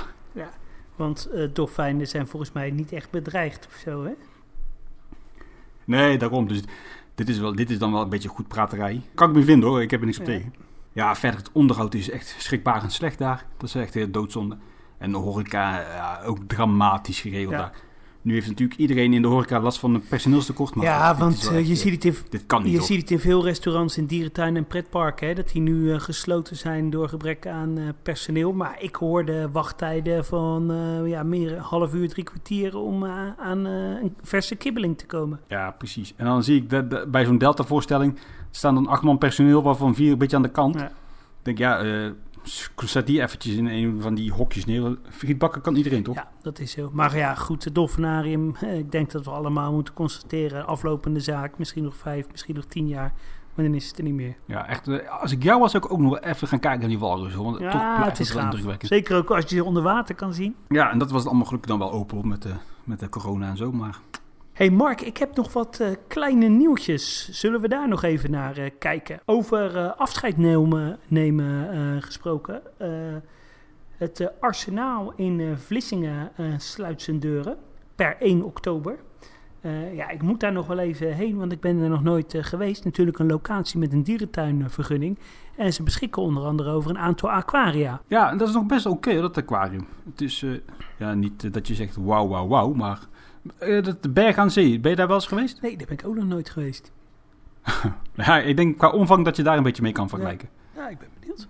Want 0.96 1.26
eh 1.26 1.48
dolfijnen 1.52 2.06
zijn 2.08 2.26
volgens 2.26 2.52
mij 2.52 2.70
niet 2.70 2.92
echt 2.92 3.10
bedreigd 3.10 3.66
of 3.66 3.74
zo, 3.74 4.04
hè? 4.04 4.12
Nee, 5.84 6.18
daarom. 6.18 6.48
Dus 6.48 6.60
dit 7.14 7.28
is, 7.28 7.38
wel, 7.38 7.54
dit 7.54 7.70
is 7.70 7.78
dan 7.78 7.92
wel 7.92 8.02
een 8.02 8.08
beetje 8.08 8.28
goed 8.28 8.48
praterij. 8.48 9.02
Kan 9.14 9.28
ik 9.30 9.34
me 9.36 9.42
vinden 9.42 9.68
hoor, 9.68 9.82
ik 9.82 9.90
heb 9.90 10.00
er 10.00 10.06
niks 10.06 10.18
op 10.18 10.26
Ja. 10.26 10.32
tegen. 10.32 10.54
Ja, 10.92 11.14
verder 11.16 11.38
het 11.40 11.52
onderhoud 11.52 11.94
is 11.94 12.10
echt 12.10 12.34
schrikbarend 12.38 12.92
slecht 12.92 13.18
daar. 13.18 13.44
Dat 13.56 13.68
is 13.68 13.74
echt 13.74 13.94
heel 13.94 14.10
doodzonde. 14.10 14.56
En 14.98 15.10
de 15.10 15.16
horeca, 15.16 15.80
ja, 15.80 16.22
ook 16.24 16.38
dramatisch 16.46 17.20
geregeld 17.20 17.52
Ja. 17.52 17.58
daar. 17.58 17.72
Nu 18.24 18.32
heeft 18.34 18.46
natuurlijk 18.48 18.80
iedereen 18.80 19.12
in 19.12 19.22
de 19.22 19.28
horeca 19.28 19.60
last 19.60 19.78
van 19.78 19.94
een 19.94 20.02
personeelstekort. 20.08 20.74
Maar 20.74 20.84
ja, 20.84 21.16
want 21.16 21.48
eh, 21.50 21.58
echt, 21.58 21.68
je, 21.68 21.74
ziet 21.74 21.92
het 21.92 22.04
in, 22.04 22.16
Dit 22.30 22.46
kan 22.46 22.62
niet 22.62 22.72
je 22.72 22.82
ziet 22.82 23.00
het 23.00 23.10
in 23.10 23.18
veel 23.18 23.44
restaurants 23.44 23.98
in 23.98 24.06
dierentuinen 24.06 24.56
en 24.62 24.66
pretparken, 24.66 25.28
hè, 25.28 25.34
dat 25.34 25.48
die 25.48 25.62
nu 25.62 25.92
eh, 25.92 26.00
gesloten 26.00 26.56
zijn 26.56 26.90
door 26.90 27.08
gebrek 27.08 27.46
aan 27.46 27.78
eh, 27.78 27.84
personeel. 28.02 28.52
Maar 28.52 28.76
ik 28.78 28.94
hoorde 28.96 29.50
wachttijden 29.52 30.24
van 30.24 30.70
eh, 30.70 31.08
ja, 31.08 31.22
meer 31.22 31.52
een 31.52 31.58
half 31.62 31.94
uur, 31.94 32.08
drie 32.08 32.24
kwartier 32.24 32.76
om 32.76 33.04
aan 33.38 33.64
een 33.64 34.14
verse 34.22 34.56
kibbeling 34.56 34.98
te 34.98 35.06
komen. 35.06 35.40
Ja, 35.48 35.70
precies. 35.70 36.12
En 36.16 36.24
dan 36.24 36.42
zie 36.42 36.56
ik 36.56 36.70
dat, 36.70 36.90
dat- 36.90 37.10
bij 37.10 37.24
zo'n 37.24 37.38
Delta-voorstelling 37.38 38.18
staan 38.50 38.74
dan 38.74 38.86
acht 38.86 39.02
man 39.02 39.18
personeel, 39.18 39.62
waarvan 39.62 39.94
vier 39.94 40.12
een 40.12 40.18
beetje 40.18 40.36
aan 40.36 40.42
de 40.42 40.50
kant. 40.50 40.74
Ja. 40.74 40.86
Ik 40.86 40.92
denk, 41.42 41.58
ja, 41.58 41.82
zet 42.84 43.06
die 43.06 43.22
eventjes 43.22 43.54
in 43.54 43.66
een 43.66 44.00
van 44.00 44.14
die 44.14 44.32
hokjes 44.32 44.64
neer. 44.64 44.98
Frietbakken 45.10 45.60
kan 45.60 45.74
iedereen, 45.76 46.02
toch? 46.02 46.14
Ja, 46.14 46.28
dat 46.42 46.58
is 46.58 46.70
zo. 46.70 46.90
Maar 46.92 47.16
ja, 47.16 47.34
goed, 47.34 47.64
het 47.64 47.74
dolfinarium, 47.74 48.56
ik 48.60 48.90
denk 48.92 49.10
dat 49.10 49.24
we 49.24 49.30
allemaal 49.30 49.72
moeten 49.72 49.94
constateren, 49.94 50.66
aflopende 50.66 51.20
zaak, 51.20 51.58
misschien 51.58 51.84
nog 51.84 51.96
vijf, 51.96 52.26
misschien 52.30 52.54
nog 52.54 52.64
tien 52.64 52.88
jaar, 52.88 53.12
maar 53.54 53.64
dan 53.64 53.74
is 53.74 53.88
het 53.88 53.98
er 53.98 54.04
niet 54.04 54.14
meer. 54.14 54.36
Ja, 54.46 54.66
echt. 54.68 54.88
eh, 54.88 55.20
Als 55.20 55.32
ik 55.32 55.42
jou 55.42 55.60
was, 55.60 55.70
zou 55.70 55.84
ik 55.84 55.92
ook 55.92 55.98
nog 55.98 56.10
wel 56.10 56.30
even 56.30 56.48
gaan 56.48 56.58
kijken 56.58 56.80
naar 56.80 56.88
die 56.88 56.98
walrus. 56.98 57.34
Want 57.34 57.56
toch 57.56 57.62
Ja, 57.72 57.94
blijft 57.96 58.18
het 58.18 58.26
is 58.26 58.32
wel 58.34 58.42
indrukwekkend. 58.44 58.90
Zeker 58.90 59.16
ook 59.16 59.30
als 59.30 59.44
je 59.50 59.56
ze 59.56 59.64
onder 59.64 59.82
water 59.82 60.14
kan 60.14 60.34
zien. 60.34 60.54
Ja, 60.68 60.90
en 60.90 60.98
dat 60.98 61.10
was 61.10 61.26
allemaal 61.26 61.44
gelukkig 61.46 61.70
dan 61.70 61.78
wel 61.78 61.92
open 61.92 62.16
hoor, 62.16 62.26
met 62.26 62.42
de, 62.42 62.52
met 62.84 63.00
de 63.00 63.08
corona 63.08 63.48
en 63.48 63.56
zo. 63.56 63.72
Maar 63.72 63.98
hey 64.54 64.70
Mark, 64.70 65.00
ik 65.00 65.16
heb 65.16 65.36
nog 65.36 65.52
wat 65.52 65.80
eh, 65.80 65.88
kleine 66.08 66.46
nieuwtjes. 66.46 67.28
Zullen 67.30 67.60
we 67.60 67.68
daar 67.68 67.88
nog 67.88 68.02
even 68.02 68.30
naar 68.30 68.56
eh, 68.56 68.70
kijken? 68.78 69.20
Over 69.24 69.76
eh, 69.76 69.92
afscheid 69.96 70.36
nemen, 70.36 70.98
nemen 71.08 72.02
gesproken. 72.02 72.62
Het 73.96 74.30
arsenaal 74.40 75.12
in 75.16 75.56
Vlissingen 75.56 76.30
sluit 76.56 77.02
zijn 77.02 77.18
deuren 77.18 77.56
per 77.94 78.16
1 78.20 78.42
oktober. 78.42 78.98
Ja, 79.92 80.08
ik 80.08 80.22
moet 80.22 80.40
daar 80.40 80.52
nog 80.52 80.66
wel 80.66 80.78
even 80.78 81.14
heen, 81.14 81.36
want 81.36 81.52
ik 81.52 81.60
ben 81.60 81.80
er 81.80 81.88
nog 81.88 82.02
nooit 82.02 82.34
geweest. 82.40 82.84
Natuurlijk 82.84 83.18
een 83.18 83.26
locatie 83.26 83.78
met 83.78 83.92
een 83.92 84.02
dierentuinvergunning. 84.02 85.18
En 85.56 85.72
ze 85.72 85.82
beschikken 85.82 86.22
onder 86.22 86.44
andere 86.44 86.70
over 86.70 86.90
een 86.90 86.98
aantal 86.98 87.30
aquaria. 87.30 88.00
ja, 88.06 88.30
en 88.30 88.38
dat 88.38 88.48
is 88.48 88.54
nog 88.54 88.66
best 88.66 88.86
oké, 88.86 89.20
dat 89.20 89.36
aquarium. 89.36 89.86
Het 90.10 90.20
is 90.20 90.44
ja, 90.98 91.14
niet 91.14 91.52
dat 91.52 91.68
je 91.68 91.74
zegt 91.74 91.96
wauw, 91.96 92.28
wauw, 92.28 92.48
wauw, 92.48 92.72
maar 92.72 93.08
de 94.00 94.10
berg 94.10 94.36
aan 94.36 94.50
zee, 94.50 94.80
ben 94.80 94.90
je 94.90 94.96
daar 94.96 95.06
wel 95.06 95.16
eens 95.16 95.26
geweest? 95.26 95.60
Nee, 95.62 95.76
daar 95.76 95.86
ben 95.86 95.98
ik 95.98 96.06
ook 96.06 96.14
nog 96.14 96.24
nooit 96.24 96.50
geweest. 96.50 96.92
Ja, 98.16 98.38
ik 98.38 98.56
denk 98.56 98.78
qua 98.78 98.90
omvang 98.90 99.24
dat 99.24 99.36
je 99.36 99.42
daar 99.42 99.56
een 99.56 99.62
beetje 99.62 99.82
mee 99.82 99.92
kan 99.92 100.08
vergelijken. 100.08 100.48
Ja, 100.76 100.88
ik 100.88 100.98
ben 100.98 101.08
benieuwd. 101.20 101.48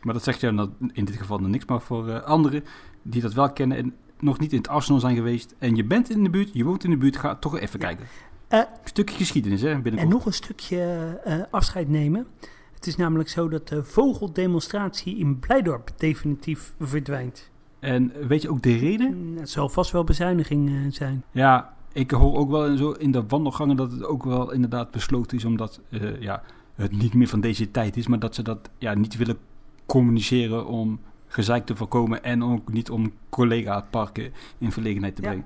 Maar 0.00 0.14
dat 0.14 0.22
zegt 0.24 0.40
jou 0.40 0.56
dan 0.56 0.74
in 0.92 1.04
dit 1.04 1.16
geval 1.16 1.38
nog 1.38 1.48
niks. 1.50 1.64
Maar 1.64 1.80
voor 1.80 2.08
eh, 2.08 2.22
anderen 2.22 2.64
die 3.02 3.22
dat 3.22 3.32
wel 3.32 3.52
kennen 3.52 3.76
en 3.78 3.94
nog 4.20 4.38
niet 4.38 4.52
in 4.52 4.58
het 4.58 4.68
Arsenal 4.68 5.00
zijn 5.00 5.16
geweest. 5.16 5.54
En 5.58 5.76
je 5.76 5.84
bent 5.84 6.10
in 6.10 6.24
de 6.24 6.30
buurt, 6.30 6.50
je 6.52 6.64
woont 6.64 6.84
in 6.84 6.90
de 6.90 6.96
buurt, 6.96 7.16
ga 7.16 7.34
toch 7.34 7.58
even 7.58 7.78
kijken. 7.78 8.06
Eh, 8.48 8.58
een 8.58 8.66
stukje 8.84 9.16
geschiedenis 9.16 9.60
hè, 9.60 9.70
En 9.70 9.82
binnenkort. 9.82 10.14
nog 10.14 10.26
een 10.26 10.32
stukje 10.32 10.80
eh, 11.24 11.40
afscheid 11.50 11.88
nemen. 11.88 12.26
Het 12.74 12.86
is 12.86 12.96
namelijk 12.96 13.28
zo 13.28 13.48
dat 13.48 13.68
de 13.68 13.84
vogeldemonstratie 13.84 15.16
in 15.18 15.38
Blijdorp 15.38 15.90
definitief 15.96 16.74
verdwijnt. 16.80 17.50
En 17.86 18.12
weet 18.28 18.42
je 18.42 18.50
ook 18.50 18.62
de 18.62 18.76
reden? 18.76 19.16
Mm, 19.16 19.36
Het 19.36 19.50
zal 19.50 19.68
vast 19.68 19.90
wel 19.90 20.04
bezuiniging 20.04 20.68
eh, 20.68 20.74
zijn. 20.88 21.24
Ja, 21.30 21.74
ik 21.92 22.10
hoor 22.10 22.36
ook 22.36 22.50
wel 22.50 22.66
in, 22.66 22.76
zo 22.76 22.90
in 22.90 23.10
de 23.10 23.26
wandelgangen 23.26 23.76
dat 23.76 23.92
het 23.92 24.04
ook 24.04 24.24
wel 24.24 24.52
inderdaad 24.52 24.90
besloten 24.90 25.36
is. 25.36 25.44
Omdat 25.44 25.80
eh, 25.90 26.20
ja, 26.20 26.42
het 26.74 26.92
niet 26.92 27.14
meer 27.14 27.28
van 27.28 27.40
deze 27.40 27.70
tijd 27.70 27.96
is. 27.96 28.06
Maar 28.06 28.18
dat 28.18 28.34
ze 28.34 28.42
dat 28.42 28.70
ja, 28.78 28.94
niet 28.94 29.16
willen 29.16 29.38
communiceren 29.86 30.66
om 30.66 31.00
gezeik 31.26 31.66
te 31.66 31.76
voorkomen. 31.76 32.24
En 32.24 32.44
ook 32.44 32.72
niet 32.72 32.90
om 32.90 33.12
collega-parken 33.28 34.32
in 34.58 34.72
verlegenheid 34.72 35.16
te 35.16 35.22
Ja. 35.22 35.36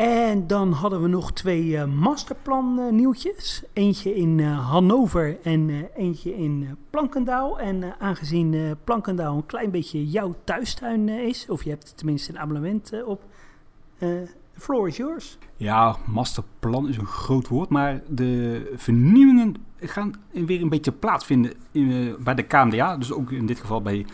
En 0.00 0.46
dan 0.46 0.72
hadden 0.72 1.02
we 1.02 1.08
nog 1.08 1.32
twee 1.32 1.76
eh, 1.76 1.84
masterplan 1.84 2.78
eh, 2.78 2.92
nieuwtjes. 2.92 3.62
Eentje 3.72 4.14
in 4.14 4.40
eh, 4.40 4.70
Hannover 4.70 5.38
en 5.42 5.88
eentje 5.96 6.36
in 6.36 6.76
Plankendaal. 6.90 7.58
En 7.58 7.94
aangezien 7.98 8.76
Plankendaal 8.84 9.36
een 9.36 9.46
klein 9.46 9.70
beetje 9.70 10.06
jouw 10.06 10.34
thuistuin 10.44 11.08
is, 11.08 11.46
of 11.48 11.62
je 11.62 11.70
hebt 11.70 11.96
tenminste 11.96 12.32
een 12.32 12.38
abonnement 12.38 13.04
op, 13.04 13.22
the 13.98 14.28
floor 14.54 14.88
is 14.88 14.96
yours. 14.96 15.38
Ja, 15.56 15.96
masterplan 16.06 16.88
is 16.88 16.96
een 16.96 17.06
groot 17.06 17.48
woord, 17.48 17.68
maar 17.68 18.02
de 18.08 18.72
vernieuwingen 18.76 19.56
gaan 19.80 20.12
weer 20.30 20.62
een 20.62 20.68
beetje 20.68 20.92
plaatsvinden 20.92 21.52
in, 21.72 22.16
bij 22.20 22.34
de 22.34 22.42
KMDA, 22.42 22.96
dus 22.96 23.12
ook 23.12 23.30
in 23.30 23.46
dit 23.46 23.60
geval 23.60 23.82
bij 23.82 24.06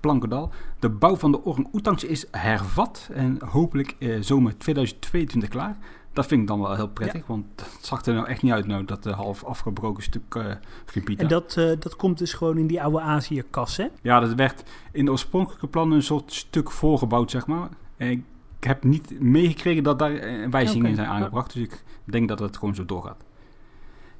Plankendal. 0.00 0.50
De 0.78 0.88
bouw 0.88 1.16
van 1.16 1.32
de 1.32 1.44
orang-oetangs 1.44 2.04
is 2.04 2.26
hervat 2.30 3.08
en 3.12 3.38
hopelijk 3.44 3.96
eh, 3.98 4.16
zomer 4.20 4.58
2022 4.58 5.48
klaar. 5.48 5.76
Dat 6.12 6.26
vind 6.26 6.40
ik 6.40 6.46
dan 6.46 6.60
wel 6.60 6.74
heel 6.74 6.88
prettig, 6.88 7.26
want 7.26 7.44
het 7.56 7.86
zag 7.86 8.04
er 8.04 8.14
nou 8.14 8.26
echt 8.26 8.42
niet 8.42 8.52
uit 8.52 8.66
nou, 8.66 8.84
dat 8.84 9.06
eh, 9.06 9.14
half 9.14 9.44
afgebroken 9.44 10.02
stuk 10.02 10.34
eh 10.34 10.46
gebied. 10.86 11.20
En 11.20 11.28
dat, 11.28 11.54
dat 11.78 11.96
komt 11.96 12.18
dus 12.18 12.32
gewoon 12.32 12.58
in 12.58 12.66
die 12.66 12.82
oude 12.82 13.00
Azië-kas, 13.00 13.76
hè? 13.76 13.86
Ja, 14.02 14.20
dat 14.20 14.34
werd 14.34 14.62
in 14.92 15.04
de 15.04 15.10
oorspronkelijke 15.10 15.66
plannen 15.66 15.96
een 15.96 16.02
soort 16.02 16.32
stuk 16.32 16.70
voorgebouwd, 16.70 17.30
zeg 17.30 17.46
maar. 17.46 17.68
En 17.96 18.10
ik 18.10 18.24
heb 18.60 18.84
niet 18.84 19.20
meegekregen 19.20 19.82
dat 19.82 19.98
daar 19.98 20.50
wijzigingen 20.50 20.90
in 20.90 20.96
zijn 20.96 21.08
aangebracht. 21.08 21.52
Dus 21.52 21.62
ik 21.62 21.82
denk 22.04 22.28
dat 22.28 22.38
het 22.38 22.56
gewoon 22.56 22.74
zo 22.74 22.84
doorgaat. 22.84 23.27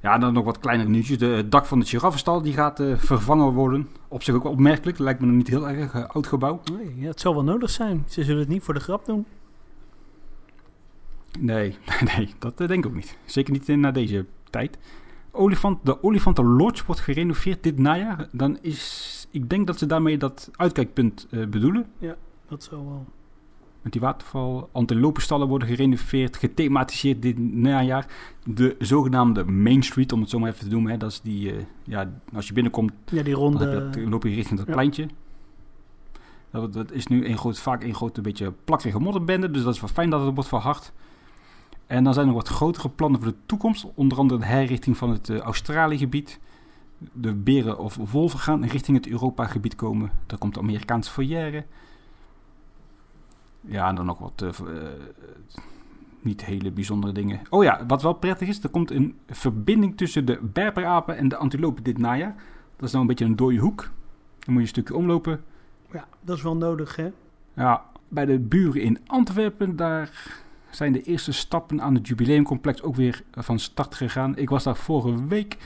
Ja, 0.01 0.17
dan 0.17 0.33
nog 0.33 0.43
wat 0.43 0.59
kleinere 0.59 0.89
nieuwtjes. 0.89 1.17
De, 1.17 1.25
het 1.25 1.51
dak 1.51 1.65
van 1.65 1.79
de 1.79 1.85
giraffenstal 1.85 2.41
die 2.41 2.53
gaat 2.53 2.79
eh, 2.79 2.97
vervangen 2.97 3.53
worden. 3.53 3.87
Op 4.07 4.23
zich 4.23 4.35
ook 4.35 4.43
opmerkelijk. 4.43 4.99
Lijkt 4.99 5.19
me 5.19 5.25
nog 5.25 5.35
niet 5.35 5.47
heel 5.47 5.69
erg 5.69 5.93
eh, 5.93 6.07
oud 6.07 6.27
gebouw. 6.27 6.61
Nee, 6.73 6.95
ja, 6.95 7.07
het 7.07 7.19
zal 7.19 7.33
wel 7.33 7.43
nodig 7.43 7.69
zijn. 7.69 8.03
Ze 8.07 8.23
zullen 8.23 8.39
het 8.39 8.49
niet 8.49 8.63
voor 8.63 8.73
de 8.73 8.79
grap 8.79 9.05
doen. 9.05 9.25
Nee, 11.39 11.77
nee, 12.15 12.33
dat 12.39 12.61
eh, 12.61 12.67
denk 12.67 12.85
ik 12.85 12.89
ook 12.89 12.95
niet. 12.95 13.17
Zeker 13.25 13.53
niet 13.53 13.67
na 13.67 13.91
deze 13.91 14.25
tijd. 14.49 14.77
Olifant, 15.31 15.85
de 15.85 16.03
Olifanten 16.03 16.45
Lodge 16.45 16.83
wordt 16.85 17.01
gerenoveerd 17.01 17.63
dit 17.63 17.77
najaar. 17.77 18.27
Dan 18.31 18.57
is, 18.61 19.27
ik 19.31 19.49
denk 19.49 19.67
dat 19.67 19.77
ze 19.77 19.85
daarmee 19.85 20.17
dat 20.17 20.49
uitkijkpunt 20.55 21.27
bedoelen. 21.29 21.85
Dat 22.47 22.63
zal 22.63 22.85
wel. 22.85 23.05
Met 23.81 23.91
die 23.91 24.01
waterval. 24.01 24.69
Antilopenstallen 24.71 25.47
worden 25.47 25.67
gerenoveerd, 25.67 26.37
gethematiseerd 26.37 27.21
dit 27.21 27.37
najaar. 27.37 28.07
De 28.45 28.75
zogenaamde 28.79 29.43
Main 29.43 29.83
Street, 29.83 30.11
om 30.11 30.19
het 30.21 30.29
zo 30.29 30.39
maar 30.39 30.49
even 30.49 30.63
te 30.63 30.71
noemen. 30.71 30.91
Hè, 30.91 30.97
dat 30.97 31.11
is 31.11 31.21
die, 31.21 31.51
eh, 31.51 31.63
ja, 31.83 32.11
als 32.33 32.47
je 32.47 32.53
binnenkomt, 32.53 32.91
Ja, 33.05 33.23
die 33.23 33.33
dan, 33.33 33.41
ronde. 33.43 33.59
heb 33.59 33.73
je 33.73 33.79
dat, 33.79 33.93
dan 33.93 34.09
loop 34.09 34.23
je 34.23 34.33
richting 34.35 34.57
dat 34.59 34.67
ja. 34.67 34.73
pleintje. 34.73 35.07
Dat, 36.51 36.73
dat 36.73 36.91
is 36.91 37.07
nu 37.07 37.25
een 37.27 37.37
groot, 37.37 37.59
vaak 37.59 37.83
een 37.83 37.95
grote 37.95 38.21
beetje 38.21 38.53
plakkerige 38.63 38.99
modderbende, 38.99 39.51
dus 39.51 39.63
dat 39.63 39.73
is 39.73 39.79
wel 39.79 39.89
fijn 39.89 40.09
dat 40.09 40.25
het 40.25 40.33
wordt 40.33 40.49
verhard. 40.49 40.91
En 41.87 42.03
dan 42.03 42.13
zijn 42.13 42.27
er 42.27 42.33
wat 42.33 42.47
grotere 42.47 42.89
plannen 42.89 43.21
voor 43.21 43.31
de 43.31 43.37
toekomst. 43.45 43.85
Onder 43.95 44.17
andere 44.17 44.39
de 44.39 44.45
herrichting 44.45 44.97
van 44.97 45.09
het 45.09 45.29
eh, 45.29 45.37
Australië-gebied. 45.37 46.39
De 47.13 47.33
beren 47.33 47.79
of 47.79 47.95
wolven 48.11 48.39
gaan 48.39 48.65
richting 48.65 48.97
het 48.97 49.07
Europa-gebied 49.07 49.75
komen. 49.75 50.11
Daar 50.25 50.37
komt 50.37 50.53
de 50.53 50.59
Amerikaanse 50.59 51.11
foyer. 51.11 51.65
Ja, 53.69 53.87
en 53.87 53.95
dan 53.95 54.05
nog 54.05 54.19
wat 54.19 54.41
eh, 54.41 54.47
eh, 54.47 54.89
niet 56.21 56.45
hele 56.45 56.71
bijzondere 56.71 57.13
dingen. 57.13 57.41
Oh 57.49 57.63
ja, 57.63 57.85
wat 57.87 58.01
wel 58.01 58.13
prettig 58.13 58.47
is, 58.47 58.63
er 58.63 58.69
komt 58.69 58.91
een 58.91 59.17
verbinding 59.27 59.97
tussen 59.97 60.25
de 60.25 60.39
berperapen 60.41 61.17
en 61.17 61.27
de 61.27 61.37
antilopen 61.37 61.83
dit 61.83 61.97
najaar. 61.97 62.35
Dat 62.75 62.87
is 62.87 62.91
nou 62.91 63.01
een 63.01 63.09
beetje 63.09 63.25
een 63.25 63.35
dode 63.35 63.57
hoek. 63.57 63.81
Dan 64.39 64.53
moet 64.53 64.55
je 64.55 64.59
een 64.59 64.67
stukje 64.67 64.95
omlopen. 64.95 65.43
Ja, 65.91 66.07
dat 66.21 66.37
is 66.37 66.43
wel 66.43 66.55
nodig, 66.55 66.95
hè? 66.95 67.11
Ja, 67.53 67.85
bij 68.07 68.25
de 68.25 68.39
buren 68.39 68.81
in 68.81 68.99
Antwerpen, 69.07 69.75
daar 69.75 70.11
zijn 70.69 70.91
de 70.91 71.01
eerste 71.01 71.31
stappen 71.31 71.81
aan 71.81 71.95
het 71.95 72.07
jubileumcomplex 72.07 72.81
ook 72.81 72.95
weer 72.95 73.23
van 73.31 73.59
start 73.59 73.95
gegaan. 73.95 74.37
Ik 74.37 74.49
was 74.49 74.63
daar 74.63 74.75
vorige 74.75 75.27
week 75.27 75.57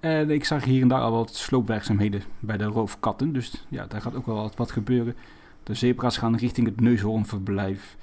en 0.00 0.30
ik 0.30 0.44
zag 0.44 0.64
hier 0.64 0.82
en 0.82 0.88
daar 0.88 1.00
al 1.00 1.12
wat 1.12 1.34
sloopwerkzaamheden 1.34 2.22
bij 2.38 2.56
de 2.56 2.64
roofkatten. 2.64 3.32
Dus 3.32 3.66
ja, 3.68 3.86
daar 3.86 4.00
gaat 4.00 4.14
ook 4.14 4.26
wel 4.26 4.34
wat, 4.34 4.56
wat 4.56 4.70
gebeuren. 4.70 5.14
De 5.62 5.74
zebra's 5.74 6.16
gaan 6.16 6.36
richting 6.36 6.66
het 6.66 6.80
neushoornverblijf. 6.80 7.96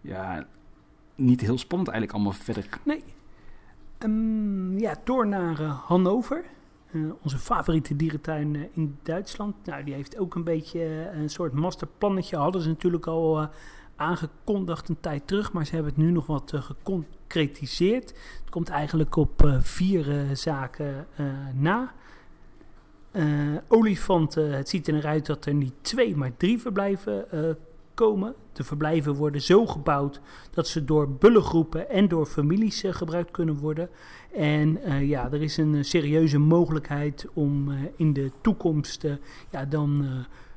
Ja, 0.00 0.46
niet 1.14 1.40
heel 1.40 1.58
spannend 1.58 1.90
eigenlijk 1.90 2.18
allemaal 2.18 2.40
verder. 2.42 2.68
Nee. 2.84 3.04
Ehm, 3.98 4.78
ja, 4.78 4.94
door 5.04 5.26
naar 5.26 5.60
uh, 5.60 5.78
Hannover. 5.84 6.44
Uh, 6.90 7.12
onze 7.22 7.38
favoriete 7.38 7.96
dierentuin 7.96 8.54
uh, 8.54 8.62
in 8.72 8.98
Duitsland. 9.02 9.54
Nou, 9.64 9.84
die 9.84 9.94
heeft 9.94 10.18
ook 10.18 10.34
een 10.34 10.44
beetje 10.44 11.10
een 11.12 11.28
soort 11.28 11.52
masterplannetje. 11.52 12.36
Hadden 12.36 12.62
ze 12.62 12.68
natuurlijk 12.68 13.06
al 13.06 13.48
aangekondigd 13.96 14.88
een 14.88 15.00
tijd 15.00 15.26
terug, 15.26 15.52
maar 15.52 15.66
ze 15.66 15.74
hebben 15.74 15.92
het 15.92 16.02
nu 16.02 16.10
nog 16.10 16.26
wat 16.26 16.52
geconcretiseerd. 16.54 18.08
Het 18.40 18.50
komt 18.50 18.68
eigenlijk 18.68 19.16
op 19.16 19.58
vier 19.60 20.26
zaken 20.32 21.06
na. 21.54 21.92
Olifanten, 23.68 24.56
het 24.56 24.68
ziet 24.68 24.88
eruit 24.88 25.26
dat 25.26 25.46
er 25.46 25.54
niet 25.54 25.74
twee, 25.82 26.16
maar 26.16 26.36
drie 26.36 26.58
verblijven 26.58 27.26
komen. 27.98 28.34
De 28.52 28.64
verblijven 28.64 29.14
worden 29.14 29.40
zo 29.42 29.66
gebouwd 29.66 30.20
dat 30.50 30.68
ze 30.68 30.84
door 30.84 31.10
bullengroepen 31.10 31.90
en 31.90 32.08
door 32.08 32.26
families 32.26 32.84
uh, 32.84 32.92
gebruikt 32.92 33.30
kunnen 33.30 33.58
worden. 33.58 33.88
En 34.34 34.78
uh, 34.86 35.08
ja, 35.08 35.32
er 35.32 35.42
is 35.42 35.56
een 35.56 35.84
serieuze 35.84 36.38
mogelijkheid 36.38 37.26
om 37.32 37.70
uh, 37.70 37.78
in 37.96 38.12
de 38.12 38.30
toekomst 38.40 39.06
ja, 39.50 39.64
dan 39.64 40.06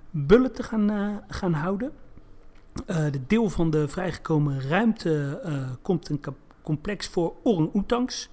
bullen 0.09 0.53
te 0.53 0.63
gaan, 0.63 1.21
gaan 1.27 1.53
houden. 1.53 1.91
de 2.85 3.21
deel 3.27 3.49
van 3.49 3.69
de 3.69 3.87
vrijgekomen 3.87 4.61
ruimte 4.61 5.41
komt 5.81 6.09
een 6.09 6.21
complex 6.61 7.07
voor 7.07 7.33
orang-oetangs. 7.43 8.29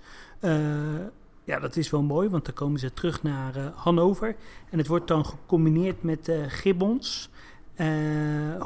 Ja, 1.48 1.58
dat 1.58 1.76
is 1.76 1.90
wel 1.90 2.02
mooi, 2.02 2.28
want 2.28 2.44
dan 2.44 2.54
komen 2.54 2.80
ze 2.80 2.92
terug 2.92 3.22
naar 3.22 3.72
Hannover. 3.74 4.37
En 4.70 4.78
het 4.78 4.87
wordt 4.87 5.08
dan 5.08 5.24
gecombineerd 5.24 6.02
met 6.02 6.32
gibbons 6.48 7.30
uh, 7.76 8.54
eh, 8.54 8.61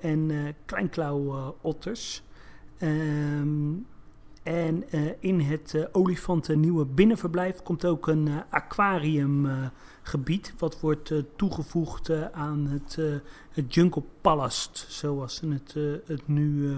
en 0.00 0.30
uh, 0.30 0.48
kleinklauwotters. 0.64 2.22
Um, 2.82 3.86
en 4.42 4.84
in 5.20 5.40
het 5.40 5.88
olifanten 5.92 6.60
nieuwe 6.60 6.84
binnenverblijf 6.84 7.62
komt 7.62 7.84
ook 7.84 8.06
een 8.06 8.28
aquariumgebied. 8.50 10.54
wat 10.58 10.80
wordt 10.80 11.12
toegevoegd 11.36 12.32
aan 12.32 12.66
het, 12.66 12.98
het 13.50 13.74
Jungle 13.74 14.02
Palace, 14.20 14.68
zoals 14.72 15.34
ze 15.34 15.48
het, 15.48 15.74
het 16.06 16.28
nu 16.28 16.74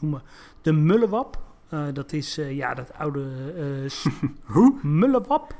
noemen. 0.00 0.22
De 0.62 0.72
Mullewap, 0.72 1.47
dat 1.92 2.12
is 2.12 2.34
ja, 2.34 2.74
dat 2.74 2.92
oude... 2.98 3.26
Hoe? 4.52 4.74
Mullewap. 4.82 5.54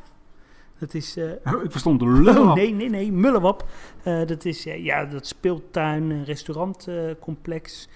Dat 0.78 0.94
is... 0.94 1.16
Uh, 1.16 1.30
ik 1.62 1.70
verstond 1.70 2.02
Oh, 2.02 2.54
nee, 2.54 2.74
nee, 2.74 2.88
nee. 2.88 3.12
Mullewap. 3.12 3.66
Uh, 4.04 4.26
dat 4.26 4.44
is 4.44 4.66
uh, 4.66 4.84
ja, 4.84 5.04
dat 5.04 5.26
speeltuin, 5.26 6.24
restaurantcomplex. 6.24 7.88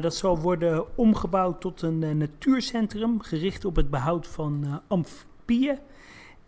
dat 0.00 0.14
zal 0.14 0.38
worden 0.38 0.84
omgebouwd 0.96 1.60
tot 1.60 1.82
een 1.82 2.18
natuurcentrum, 2.18 3.20
gericht 3.20 3.64
op 3.64 3.76
het 3.76 3.90
behoud 3.90 4.26
van 4.26 4.80
amfibieën. 4.86 5.78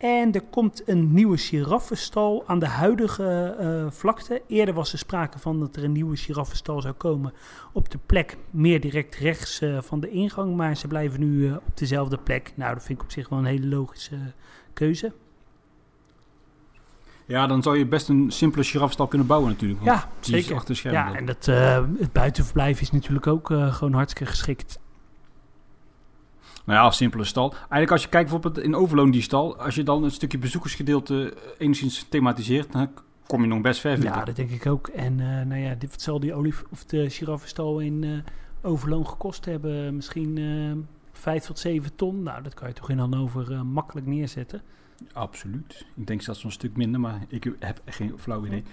En 0.03 0.31
er 0.31 0.41
komt 0.41 0.87
een 0.87 1.13
nieuwe 1.13 1.37
giraffenstal 1.37 2.43
aan 2.47 2.59
de 2.59 2.67
huidige 2.67 3.55
vlakte. 3.89 4.41
Eerder 4.47 4.73
was 4.73 4.91
er 4.91 4.97
sprake 4.97 5.39
van 5.39 5.59
dat 5.59 5.75
er 5.75 5.83
een 5.83 5.91
nieuwe 5.91 6.15
giraffenstal 6.15 6.81
zou 6.81 6.93
komen 6.93 7.33
op 7.73 7.89
de 7.89 7.99
plek 8.05 8.37
meer 8.49 8.81
direct 8.81 9.15
rechts 9.15 9.61
van 9.79 9.99
de 9.99 10.09
ingang. 10.09 10.55
Maar 10.55 10.77
ze 10.77 10.87
blijven 10.87 11.19
nu 11.19 11.51
op 11.51 11.77
dezelfde 11.77 12.17
plek. 12.17 12.53
Nou, 12.55 12.73
dat 12.73 12.83
vind 12.83 12.99
ik 12.99 13.03
op 13.03 13.11
zich 13.11 13.29
wel 13.29 13.39
een 13.39 13.45
hele 13.45 13.67
logische 13.67 14.17
keuze. 14.73 15.13
Ja, 17.25 17.47
dan 17.47 17.63
zou 17.63 17.77
je 17.77 17.85
best 17.85 18.09
een 18.09 18.31
simpele 18.31 18.63
giraffestal 18.63 19.07
kunnen 19.07 19.27
bouwen 19.27 19.49
natuurlijk. 19.49 19.83
Ja, 19.83 20.09
zeker. 20.19 20.63
Ja, 20.91 21.15
en 21.15 21.25
dat, 21.25 21.45
het 21.99 22.11
buitenverblijf 22.11 22.81
is 22.81 22.91
natuurlijk 22.91 23.27
ook 23.27 23.47
gewoon 23.47 23.93
hartstikke 23.93 24.31
geschikt. 24.31 24.79
Nou 26.63 26.79
ja, 26.83 26.91
simpele 26.91 27.23
stal. 27.23 27.51
Eigenlijk 27.53 27.91
als 27.91 28.03
je 28.03 28.09
kijkt 28.09 28.29
bijvoorbeeld 28.29 28.65
in 28.65 28.75
Overloon 28.75 29.11
die 29.11 29.21
stal, 29.21 29.57
als 29.57 29.75
je 29.75 29.83
dan 29.83 30.03
een 30.03 30.11
stukje 30.11 30.37
bezoekersgedeelte 30.37 31.33
enigszins 31.57 32.05
thematiseert, 32.09 32.71
dan 32.71 32.89
kom 33.27 33.41
je 33.41 33.47
nog 33.47 33.61
best 33.61 33.79
ver. 33.79 34.03
Ja, 34.03 34.23
dat 34.23 34.35
denk 34.35 34.49
ik 34.49 34.65
ook. 34.65 34.87
En 34.87 35.19
uh, 35.19 35.41
nou 35.41 35.61
ja, 35.61 35.75
dit, 35.75 35.91
wat 35.91 36.01
zal 36.01 36.19
die 36.19 36.33
olif 36.33 36.63
of 36.69 36.83
de 36.83 37.09
giraffenstal 37.09 37.79
in 37.79 38.23
Overloon 38.61 39.07
gekost 39.07 39.45
hebben? 39.45 39.95
Misschien 39.95 40.87
vijf 41.11 41.43
tot 41.43 41.59
zeven 41.59 41.95
ton. 41.95 42.23
Nou, 42.23 42.43
dat 42.43 42.53
kan 42.53 42.67
je 42.67 42.73
toch 42.73 42.89
in 42.89 42.97
Hannover 42.97 43.65
makkelijk 43.65 44.07
neerzetten. 44.07 44.61
Absoluut. 45.13 45.85
Ik 45.95 46.07
denk 46.07 46.21
zelfs 46.21 46.43
een 46.43 46.51
stuk 46.51 46.77
minder, 46.77 46.99
maar 46.99 47.25
ik 47.27 47.43
heb 47.43 47.55
echt 47.59 47.81
geen 47.85 48.13
flauw 48.17 48.45
idee. 48.45 48.63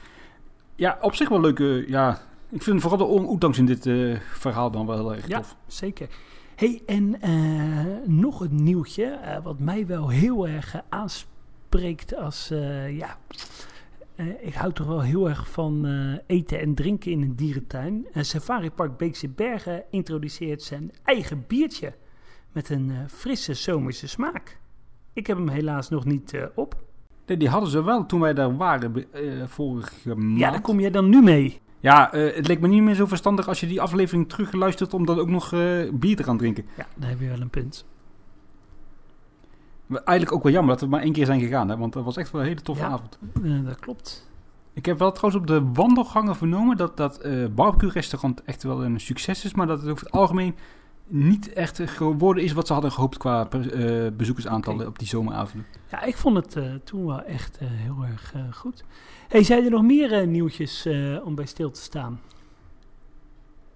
Ja, 0.75 0.99
op 1.01 1.15
zich 1.15 1.29
wel 1.29 1.41
leuke. 1.41 1.85
Ja, 1.89 2.21
ik 2.49 2.63
vind 2.63 2.81
vooral 2.81 2.99
de 2.99 3.05
ondanks 3.05 3.59
in 3.59 3.67
dit 3.67 3.87
uh, 3.87 4.19
verhaal 4.33 4.71
dan 4.71 4.87
wel 4.87 4.97
heel 4.97 5.15
erg 5.15 5.27
tof. 5.27 5.31
Ja, 5.31 5.45
zeker. 5.67 6.09
Hey, 6.61 6.83
en 6.87 7.17
uh, 7.25 8.07
nog 8.07 8.41
een 8.41 8.63
nieuwtje, 8.63 9.19
uh, 9.25 9.43
wat 9.43 9.59
mij 9.59 9.87
wel 9.87 10.09
heel 10.09 10.49
erg 10.49 10.83
aanspreekt 10.89 12.17
als, 12.17 12.49
ja, 12.91 13.17
ik 14.41 14.55
hou 14.55 14.73
toch 14.73 14.87
wel 14.87 15.01
heel 15.01 15.29
erg 15.29 15.51
van 15.51 15.87
eten 16.27 16.61
en 16.61 16.75
drinken 16.75 17.11
in 17.11 17.23
een 17.23 17.37
dierentuin. 17.37 18.07
Safari 18.15 18.71
Park 18.71 18.97
Beekse 18.97 19.29
Bergen 19.29 19.83
introduceert 19.91 20.63
zijn 20.63 20.91
eigen 21.05 21.45
biertje 21.47 21.93
met 22.53 22.69
een 22.69 22.93
frisse 23.09 23.55
zomerse 23.55 24.09
smaak. 24.09 24.59
Ik 25.13 25.27
heb 25.27 25.37
hem 25.37 25.49
helaas 25.49 25.89
nog 25.89 26.05
niet 26.05 26.33
uh, 26.33 26.45
op. 26.55 26.83
Nee, 27.27 27.37
die 27.37 27.49
hadden 27.49 27.71
ze 27.71 27.85
wel 27.85 28.07
toen 28.07 28.21
wij 28.21 28.35
daar 28.35 28.57
waren 28.57 29.05
uh, 29.15 29.47
vorige 29.47 30.15
maand. 30.15 30.39
Ja, 30.39 30.51
daar 30.51 30.61
kom 30.61 30.81
je 30.81 30.91
dan 30.91 31.09
nu 31.09 31.23
mee. 31.23 31.61
Ja, 31.81 32.15
uh, 32.15 32.35
het 32.35 32.47
leek 32.47 32.61
me 32.61 32.69
niet 32.69 32.83
meer 32.83 32.95
zo 32.95 33.07
verstandig 33.07 33.49
als 33.49 33.61
je 33.61 33.67
die 33.67 33.81
aflevering 33.81 34.29
terugluistert 34.29 34.95
om 34.95 35.07
dan 35.07 35.19
ook 35.19 35.29
nog 35.29 35.51
bier 35.93 36.17
te 36.17 36.23
gaan 36.23 36.39
drinken. 36.39 36.67
Ja, 36.77 36.87
daar 36.97 37.09
heb 37.09 37.21
je 37.21 37.29
wel 37.29 37.41
een 37.41 37.51
punt. 37.51 37.85
Eigenlijk 39.89 40.33
ook 40.33 40.43
wel 40.43 40.53
jammer 40.53 40.73
dat 40.73 40.81
we 40.81 40.89
maar 40.89 41.03
één 41.03 41.13
keer 41.13 41.27
zijn 41.27 41.41
gegaan, 41.41 41.69
hè? 41.69 41.77
want 41.77 41.93
dat 41.93 42.05
was 42.05 42.17
echt 42.17 42.31
wel 42.31 42.41
een 42.41 42.47
hele 42.47 42.61
toffe 42.61 42.83
ja, 42.83 42.89
avond. 42.89 43.19
dat 43.65 43.79
klopt. 43.79 44.29
Ik 44.73 44.87
heb 44.87 44.99
wel 44.99 45.13
trouwens 45.13 45.43
op 45.43 45.49
de 45.49 45.71
wandelgangen 45.73 46.37
vernomen 46.37 46.77
dat 46.77 46.97
dat 46.97 47.29
barbecue-restaurant 47.55 48.43
echt 48.45 48.63
wel 48.63 48.85
een 48.85 49.01
succes 49.01 49.45
is, 49.45 49.55
maar 49.55 49.67
dat 49.67 49.81
het 49.81 49.91
over 49.91 50.05
het 50.05 50.15
algemeen 50.15 50.55
niet 51.13 51.53
echt 51.53 51.81
geworden 51.85 52.45
is 52.45 52.53
wat 52.53 52.67
ze 52.67 52.73
hadden 52.73 52.93
gehoopt 52.93 53.19
qua 53.19 53.49
uh, 53.55 54.07
bezoekersaantallen 54.17 54.87
op 54.87 54.99
die 54.99 55.09
zomeravond. 55.09 55.65
Ja, 55.91 56.03
ik 56.03 56.17
vond 56.17 56.37
het 56.37 56.57
uh, 56.57 56.75
toen 56.85 57.07
wel 57.07 57.23
echt 57.23 57.59
uh, 57.63 57.69
heel 57.71 58.05
erg 58.11 58.35
goed. 58.51 58.85
Hey, 59.29 59.43
zijn 59.43 59.65
er 59.65 59.71
nog 59.71 59.83
meer 59.83 60.27
nieuwtjes 60.27 60.89
om 61.25 61.35
bij 61.35 61.47
stil 61.47 61.71
te 61.71 61.81
staan? 61.81 62.21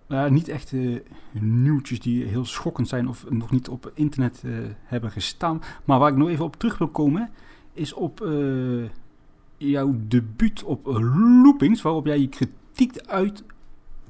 Nou, 0.06 0.30
niet 0.30 0.48
echt 0.48 0.72
nieuwtjes 1.40 2.00
die 2.00 2.24
heel 2.24 2.44
schokkend 2.44 2.88
zijn 2.88 3.08
of 3.08 3.30
nog 3.30 3.50
niet 3.50 3.68
op 3.68 3.92
internet 3.94 4.42
hebben 4.84 5.10
gestaan. 5.10 5.62
Maar 5.84 5.98
waar 5.98 6.10
ik 6.10 6.16
nog 6.16 6.28
even 6.28 6.44
op 6.44 6.56
terug 6.56 6.78
wil 6.78 6.88
komen, 6.88 7.30
is 7.72 7.92
op 7.92 8.28
jouw 9.56 9.94
debuut 9.98 10.62
op 10.62 10.86
Loopings, 11.42 11.82
waarop 11.82 12.06
jij 12.06 12.20
je 12.20 12.28
kritiek 12.28 12.98
uit 12.98 13.44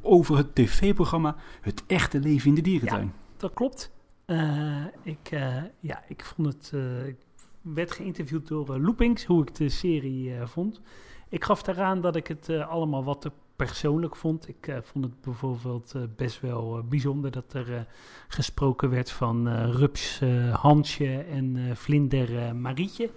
over 0.05 0.37
het 0.37 0.55
tv-programma 0.55 1.37
Het 1.61 1.85
Echte 1.87 2.21
Leven 2.21 2.49
in 2.49 2.55
de 2.55 2.61
Dierentuin. 2.61 3.07
Ja, 3.07 3.13
dat 3.37 3.55
klopt. 3.55 3.93
Uh, 4.27 4.85
ik, 5.03 5.31
uh, 5.31 5.57
ja, 5.81 6.03
ik 6.09 6.25
vond 6.25 6.49
het. 6.49 6.71
Uh, 6.75 7.07
ik 7.07 7.17
werd 7.61 7.91
geïnterviewd 7.91 8.49
door 8.49 8.79
Loopings, 8.79 9.25
hoe 9.25 9.43
ik 9.43 9.55
de 9.55 9.69
serie 9.69 10.33
vond. 10.45 10.81
Ik 11.29 11.45
gaf 11.45 11.63
daaraan 11.63 12.01
dat 12.01 12.17
ik 12.17 12.27
het 12.27 12.49
allemaal 12.51 13.05
wat 13.05 13.21
te 13.21 13.31
persoonlijk 13.57 14.17
vond. 14.17 14.49
Ik 14.49 14.79
vond 14.83 15.05
het 15.05 15.21
bijvoorbeeld 15.21 15.95
best 16.17 16.41
wel 16.41 16.83
bijzonder 16.89 17.31
dat 17.31 17.53
er 17.53 17.87
gesproken 18.29 18.91
werd 18.91 19.11
van 19.11 19.49
Rups 19.71 20.21
Hansje 20.53 21.19
en 21.19 21.77
Vlinder 21.77 22.57
Marietje. 22.57 23.11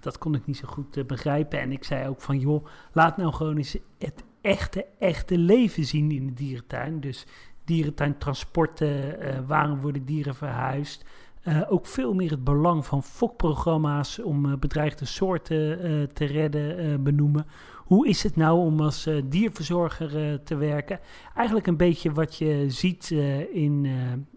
Dat 0.00 0.18
kon 0.18 0.34
ik 0.34 0.46
niet 0.46 0.56
zo 0.56 0.68
goed 0.68 1.06
begrijpen. 1.06 1.60
En 1.60 1.72
ik 1.72 1.84
zei 1.84 2.08
ook 2.08 2.20
van, 2.20 2.38
joh, 2.38 2.66
laat 2.92 3.16
nou 3.16 3.32
gewoon 3.32 3.56
eens 3.56 3.76
het 3.98 4.24
echte, 4.48 4.86
echte 4.98 5.38
leven 5.38 5.84
zien 5.84 6.10
in 6.10 6.26
de 6.26 6.34
dierentuin. 6.34 7.00
Dus 7.00 7.26
dierentuintransporten, 7.64 9.22
uh, 9.22 9.38
waarom 9.46 9.80
worden 9.80 10.04
dieren 10.04 10.34
verhuisd. 10.34 11.04
Uh, 11.44 11.62
ook 11.68 11.86
veel 11.86 12.14
meer 12.14 12.30
het 12.30 12.44
belang 12.44 12.86
van 12.86 13.02
fokprogramma's 13.02 14.22
om 14.22 14.46
uh, 14.46 14.56
bedreigde 14.56 15.04
soorten 15.04 15.78
te 16.12 16.24
redden 16.24 17.02
benoemen. 17.02 17.46
hoe 17.88 18.08
is 18.08 18.22
het 18.22 18.36
nou 18.36 18.58
om 18.58 18.80
als 18.80 19.06
eh, 19.06 19.22
dierverzorger 19.24 20.30
eh, 20.30 20.34
te 20.44 20.56
werken? 20.56 21.00
Eigenlijk 21.34 21.66
een 21.66 21.76
beetje 21.76 22.12
wat 22.12 22.36
je 22.36 22.64
ziet 22.68 23.10
eh, 23.10 23.54
in, 23.54 23.84
eh, 23.84 23.92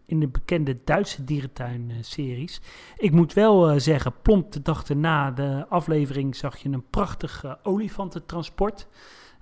in 0.06 0.20
de 0.20 0.28
bekende 0.28 0.78
Duitse 0.84 1.24
dierentuin-series. 1.24 2.62
Ik 2.98 3.12
moet 3.12 3.34
wel 3.34 3.70
eh, 3.70 3.80
zeggen, 3.80 4.14
plomp 4.22 4.52
de 4.52 4.62
dag 4.62 4.90
erna 4.90 5.32
de 5.32 5.66
aflevering 5.70 6.36
zag 6.36 6.58
je 6.58 6.70
een 6.70 6.90
prachtig 6.90 7.44
eh, 7.44 7.54
olifantentransport. 7.64 8.88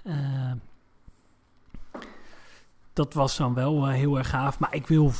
Eh, 0.04 0.52
dat 2.94 3.14
was 3.14 3.38
dan 3.38 3.54
wel 3.54 3.88
eh, 3.88 3.94
heel 3.94 4.18
erg 4.18 4.30
gaaf. 4.30 4.60
Maar 4.60 4.76
ik 4.76 4.88
wil 4.88 5.12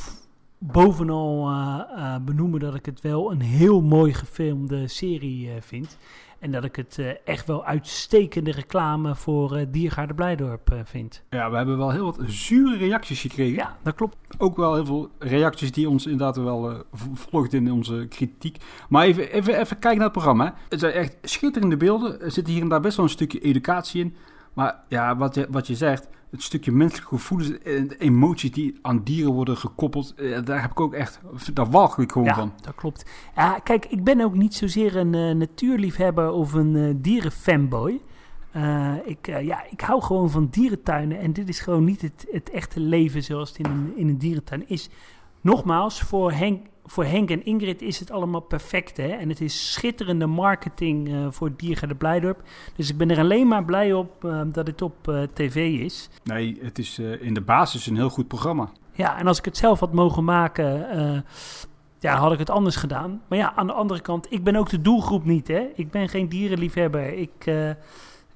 bovenal 0.58 1.48
eh, 1.48 2.16
benoemen 2.24 2.60
dat 2.60 2.74
ik 2.74 2.86
het 2.86 3.00
wel 3.00 3.32
een 3.32 3.40
heel 3.40 3.80
mooi 3.80 4.14
gefilmde 4.14 4.88
serie 4.88 5.50
vind. 5.60 5.96
En 6.38 6.52
dat 6.52 6.64
ik 6.64 6.76
het 6.76 6.98
echt 7.24 7.46
wel 7.46 7.64
uitstekende 7.64 8.50
reclame 8.50 9.14
voor 9.14 9.56
eh 9.56 9.66
Diergaarde 9.70 10.14
Blijdorp 10.14 10.80
vind. 10.84 11.22
Ja, 11.30 11.50
we 11.50 11.56
hebben 11.56 11.78
wel 11.78 11.90
heel 11.90 12.04
wat 12.04 12.18
zure 12.26 12.76
reacties 12.76 13.20
gekregen. 13.20 13.54
Ja, 13.54 13.76
dat 13.82 13.94
klopt. 13.94 14.16
Ook 14.38 14.56
wel 14.56 14.74
heel 14.74 14.84
veel 14.84 15.10
reacties 15.18 15.72
die 15.72 15.88
ons 15.88 16.04
inderdaad 16.04 16.36
wel 16.36 16.84
volgden 17.12 17.66
in 17.66 17.72
onze 17.72 18.06
kritiek. 18.08 18.56
Maar 18.88 19.04
even, 19.04 19.32
even, 19.32 19.58
even 19.58 19.78
kijken 19.78 19.98
naar 19.98 20.08
het 20.08 20.12
programma. 20.12 20.44
hè. 20.44 20.50
Het 20.68 20.80
zijn 20.80 20.92
echt 20.92 21.16
schitterende 21.22 21.76
beelden. 21.76 22.20
Er 22.20 22.30
zit 22.30 22.46
hier 22.46 22.62
en 22.62 22.68
daar 22.68 22.80
best 22.80 22.96
wel 22.96 23.04
een 23.04 23.10
stukje 23.10 23.40
educatie 23.40 24.00
in. 24.04 24.16
Maar 24.52 24.80
ja, 24.88 25.16
wat 25.16 25.34
je, 25.34 25.46
wat 25.50 25.66
je 25.66 25.74
zegt, 25.74 26.08
het 26.30 26.42
stukje 26.42 26.72
menselijke 26.72 27.14
gevoelens 27.16 27.58
en 27.58 27.88
de 27.88 27.98
emoties 27.98 28.50
die 28.52 28.78
aan 28.82 29.02
dieren 29.04 29.32
worden 29.32 29.56
gekoppeld, 29.56 30.14
eh, 30.14 30.42
daar 30.44 30.60
heb 30.60 30.70
ik 30.70 30.80
ook 30.80 30.94
echt, 30.94 31.20
daar 31.52 31.70
walg 31.70 31.98
ik 31.98 32.12
gewoon 32.12 32.26
Ja, 32.28 32.34
van. 32.34 32.52
dat 32.60 32.74
klopt. 32.74 33.10
Ja, 33.36 33.58
kijk, 33.58 33.86
ik 33.86 34.04
ben 34.04 34.20
ook 34.20 34.34
niet 34.34 34.54
zozeer 34.54 34.96
een 34.96 35.14
eh, 35.14 35.34
natuurliefhebber 35.34 36.30
of 36.30 36.52
een 36.52 36.76
eh, 36.76 36.94
dierenfanboy. 36.96 38.00
Ik, 39.04 39.26
ja, 39.26 39.64
ik 39.70 39.80
hou 39.80 40.02
gewoon 40.02 40.30
van 40.30 40.48
dierentuinen 40.50 41.18
en 41.18 41.32
dit 41.32 41.48
is 41.48 41.60
gewoon 41.60 41.84
niet 41.84 42.02
het, 42.02 42.26
het 42.30 42.50
echte 42.50 42.80
leven 42.80 43.22
zoals 43.22 43.48
het 43.48 43.58
in 43.58 43.64
een, 43.64 43.92
in 43.96 44.08
een 44.08 44.18
dierentuin 44.18 44.68
is. 44.68 44.90
Nogmaals, 45.40 46.00
voor 46.00 46.32
Henk, 46.32 46.66
voor 46.90 47.04
Henk 47.04 47.30
en 47.30 47.44
Ingrid 47.44 47.82
is 47.82 47.98
het 47.98 48.10
allemaal 48.10 48.40
perfect. 48.40 48.96
Hè? 48.96 49.08
En 49.08 49.28
het 49.28 49.40
is 49.40 49.72
schitterende 49.72 50.26
marketing 50.26 51.08
eh, 51.08 51.26
voor 51.30 51.56
Diergaarde 51.56 51.94
Blijdorp. 51.94 52.42
Dus 52.76 52.90
ik 52.90 52.96
ben 52.96 53.10
er 53.10 53.18
alleen 53.18 53.48
maar 53.48 53.64
blij 53.64 53.92
op 53.92 54.24
eh, 54.24 54.40
dat 54.46 54.66
het 54.66 54.82
op 54.82 55.08
eh, 55.08 55.22
tv 55.32 55.80
is. 55.80 56.08
Nee, 56.24 56.58
het 56.62 56.78
is 56.78 56.98
eh, 56.98 57.22
in 57.22 57.34
de 57.34 57.40
basis 57.40 57.86
een 57.86 57.96
heel 57.96 58.10
goed 58.10 58.28
programma. 58.28 58.70
Ja, 58.92 59.18
en 59.18 59.26
als 59.26 59.38
ik 59.38 59.44
het 59.44 59.56
zelf 59.56 59.80
had 59.80 59.92
mogen 59.92 60.24
maken, 60.24 61.24
ja, 61.98 62.16
had 62.16 62.32
ik 62.32 62.38
het 62.38 62.50
anders 62.50 62.76
gedaan. 62.76 63.22
Maar 63.28 63.38
ja, 63.38 63.54
aan 63.54 63.66
de 63.66 63.72
andere 63.72 64.00
kant, 64.00 64.32
ik 64.32 64.44
ben 64.44 64.56
ook 64.56 64.68
de 64.68 64.80
doelgroep 64.80 65.24
niet, 65.24 65.48
hè. 65.48 65.68
Ik 65.74 65.90
ben 65.90 66.08
geen 66.08 66.28
dierenliefhebber. 66.28 67.12
Ik, 67.12 67.46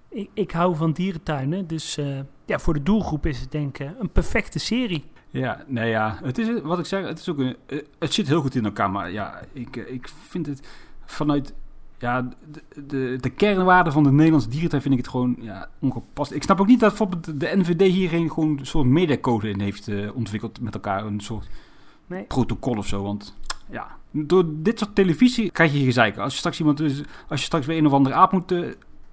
ik, 0.09 0.31
ik 0.35 0.51
hou 0.51 0.77
van 0.77 0.93
dierentuinen. 0.93 1.67
Dus 1.67 1.99
ja, 2.45 2.59
voor 2.59 2.75
de 2.75 2.83
doelgroep 2.83 3.27
is 3.27 3.41
het 3.41 3.53
denk 3.53 3.79
ik 3.79 3.91
een 3.99 4.11
perfecte 4.11 4.59
serie. 4.59 5.05
Ja, 5.41 5.65
nee 5.67 5.91
ja, 5.91 6.19
het 6.23 6.39
is 6.39 6.61
wat 6.63 6.79
ik 6.79 6.87
zeg, 6.87 7.07
het 7.07 7.19
is 7.19 7.29
ook 7.29 7.39
een, 7.39 7.57
eh, 7.67 7.79
het 7.99 8.15
zit 8.15 8.27
heel 8.27 8.41
goed 8.41 8.55
in 8.55 8.65
elkaar, 8.65 8.91
maar 8.91 9.13
ja, 9.13 9.41
ik, 9.53 9.77
eh, 9.77 9.93
ik 9.93 10.09
vind 10.29 10.47
het 10.47 10.69
vanuit 11.05 11.55
ja, 11.99 12.29
de, 12.53 12.63
de, 12.87 13.17
de 13.21 13.31
kernwaarde 13.31 13.93
van 13.93 14.03
de 14.03 14.13
Nederlandse 14.13 14.49
dierentuin 14.49 14.83
vind 14.83 14.95
ik 14.95 15.01
het 15.01 15.11
gewoon 15.11 15.37
ja, 15.41 15.69
ongepast. 15.79 16.33
Ik 16.33 16.43
snap 16.43 16.61
ook 16.61 16.67
niet 16.67 16.81
dat 16.81 16.89
bijvoorbeeld 16.89 17.41
de 17.41 17.53
NVD 17.57 17.93
hierheen 17.93 18.31
gewoon 18.31 18.59
een 18.59 18.67
soort 18.67 18.87
mediacode 18.87 19.49
in 19.49 19.61
heeft 19.61 19.89
eh, 19.89 20.17
ontwikkeld 20.17 20.61
met 20.61 20.75
elkaar, 20.75 21.05
een 21.07 21.21
soort 21.21 21.49
Nee. 22.07 22.23
protocol 22.23 22.77
of 22.77 22.87
zo, 22.87 23.03
want 23.03 23.35
ja, 23.71 23.87
door 24.11 24.45
dit 24.49 24.79
soort 24.79 24.95
televisie 24.95 25.51
krijg 25.51 25.73
je 25.73 25.85
gezeiken. 25.85 26.23
Als 26.23 26.33
je 26.33 26.39
straks 26.39 26.59
iemand, 26.59 26.79
dus, 26.79 27.03
als 27.29 27.41
je 27.41 27.47
straks 27.47 27.67
weer 27.67 27.79
een 27.79 27.87
of 27.87 27.93
andere 27.93 28.15
aap 28.15 28.33
moet 28.33 28.55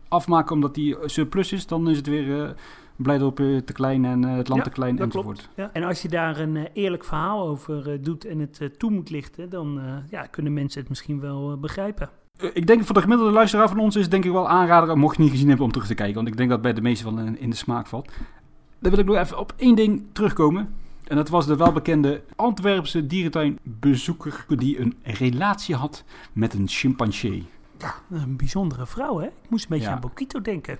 afmaken 0.07 0.55
omdat 0.55 0.75
die 0.75 0.95
surplus 1.05 1.51
is, 1.51 1.67
dan 1.67 1.89
is 1.89 1.97
het 1.97 2.07
weer 2.07 2.55
Blijdorp 3.01 3.39
eh, 3.39 3.57
te 3.57 3.73
klein 3.73 4.05
en 4.05 4.23
eh, 4.23 4.35
het 4.35 4.47
land 4.47 4.61
Ja, 4.63 4.67
te 4.69 4.73
klein 4.73 4.99
enzovoort. 4.99 5.49
Ja. 5.55 5.69
En 5.73 5.83
als 5.83 6.01
je 6.01 6.09
daar 6.09 6.39
een 6.39 6.55
eh, 6.55 6.63
eerlijk 6.73 7.03
verhaal 7.03 7.47
over 7.47 8.03
doet 8.03 8.25
en 8.25 8.39
het 8.39 8.79
toe 8.79 8.91
moet 8.91 9.09
lichten, 9.09 9.49
dan 9.49 9.81
ja, 10.09 10.21
kunnen 10.21 10.53
mensen 10.53 10.79
het 10.79 10.89
misschien 10.89 11.19
wel 11.19 11.57
begrijpen. 11.57 12.09
Ik 12.53 12.67
denk 12.67 12.83
voor 12.83 12.95
de 12.95 13.01
gemiddelde 13.01 13.31
luisteraar 13.31 13.69
van 13.69 13.79
ons 13.79 13.95
is 13.95 14.01
het 14.01 14.11
denk 14.11 14.25
ik 14.25 14.31
wel 14.31 14.49
aanrader, 14.49 14.97
mocht 14.97 15.15
je 15.15 15.21
niet 15.21 15.31
gezien 15.31 15.47
hebben, 15.47 15.65
om 15.65 15.71
terug 15.71 15.87
te 15.87 15.93
kijken. 15.93 16.15
Want 16.15 16.27
ik 16.27 16.37
denk 16.37 16.49
dat 16.49 16.61
bij 16.61 16.73
de 16.73 16.81
meeste 16.81 17.03
van 17.03 17.19
in, 17.19 17.39
in 17.39 17.49
de 17.49 17.55
smaak 17.55 17.87
valt. 17.87 18.11
Dan 18.79 18.91
wil 18.91 18.99
ik 18.99 19.05
nog 19.05 19.15
even 19.15 19.39
op 19.39 19.53
één 19.57 19.75
ding 19.75 20.03
terugkomen. 20.11 20.73
En 21.07 21.15
dat 21.15 21.29
was 21.29 21.45
de 21.45 21.55
welbekende 21.55 22.21
Antwerpse 22.35 23.05
dierentuinbezoeker 23.07 24.45
die 24.47 24.79
een 24.79 24.95
relatie 25.03 25.75
had 25.75 26.03
met 26.33 26.53
een 26.53 26.67
chimpansee. 26.67 27.45
Een 28.09 28.35
bijzondere 28.37 28.85
vrouw, 28.85 29.19
hè? 29.19 29.25
Ik 29.25 29.49
moest 29.49 29.63
een 29.63 29.69
beetje 29.69 29.85
Ja. 29.85 29.93
aan 29.93 29.99
Bokito 29.99 30.41
denken. 30.41 30.77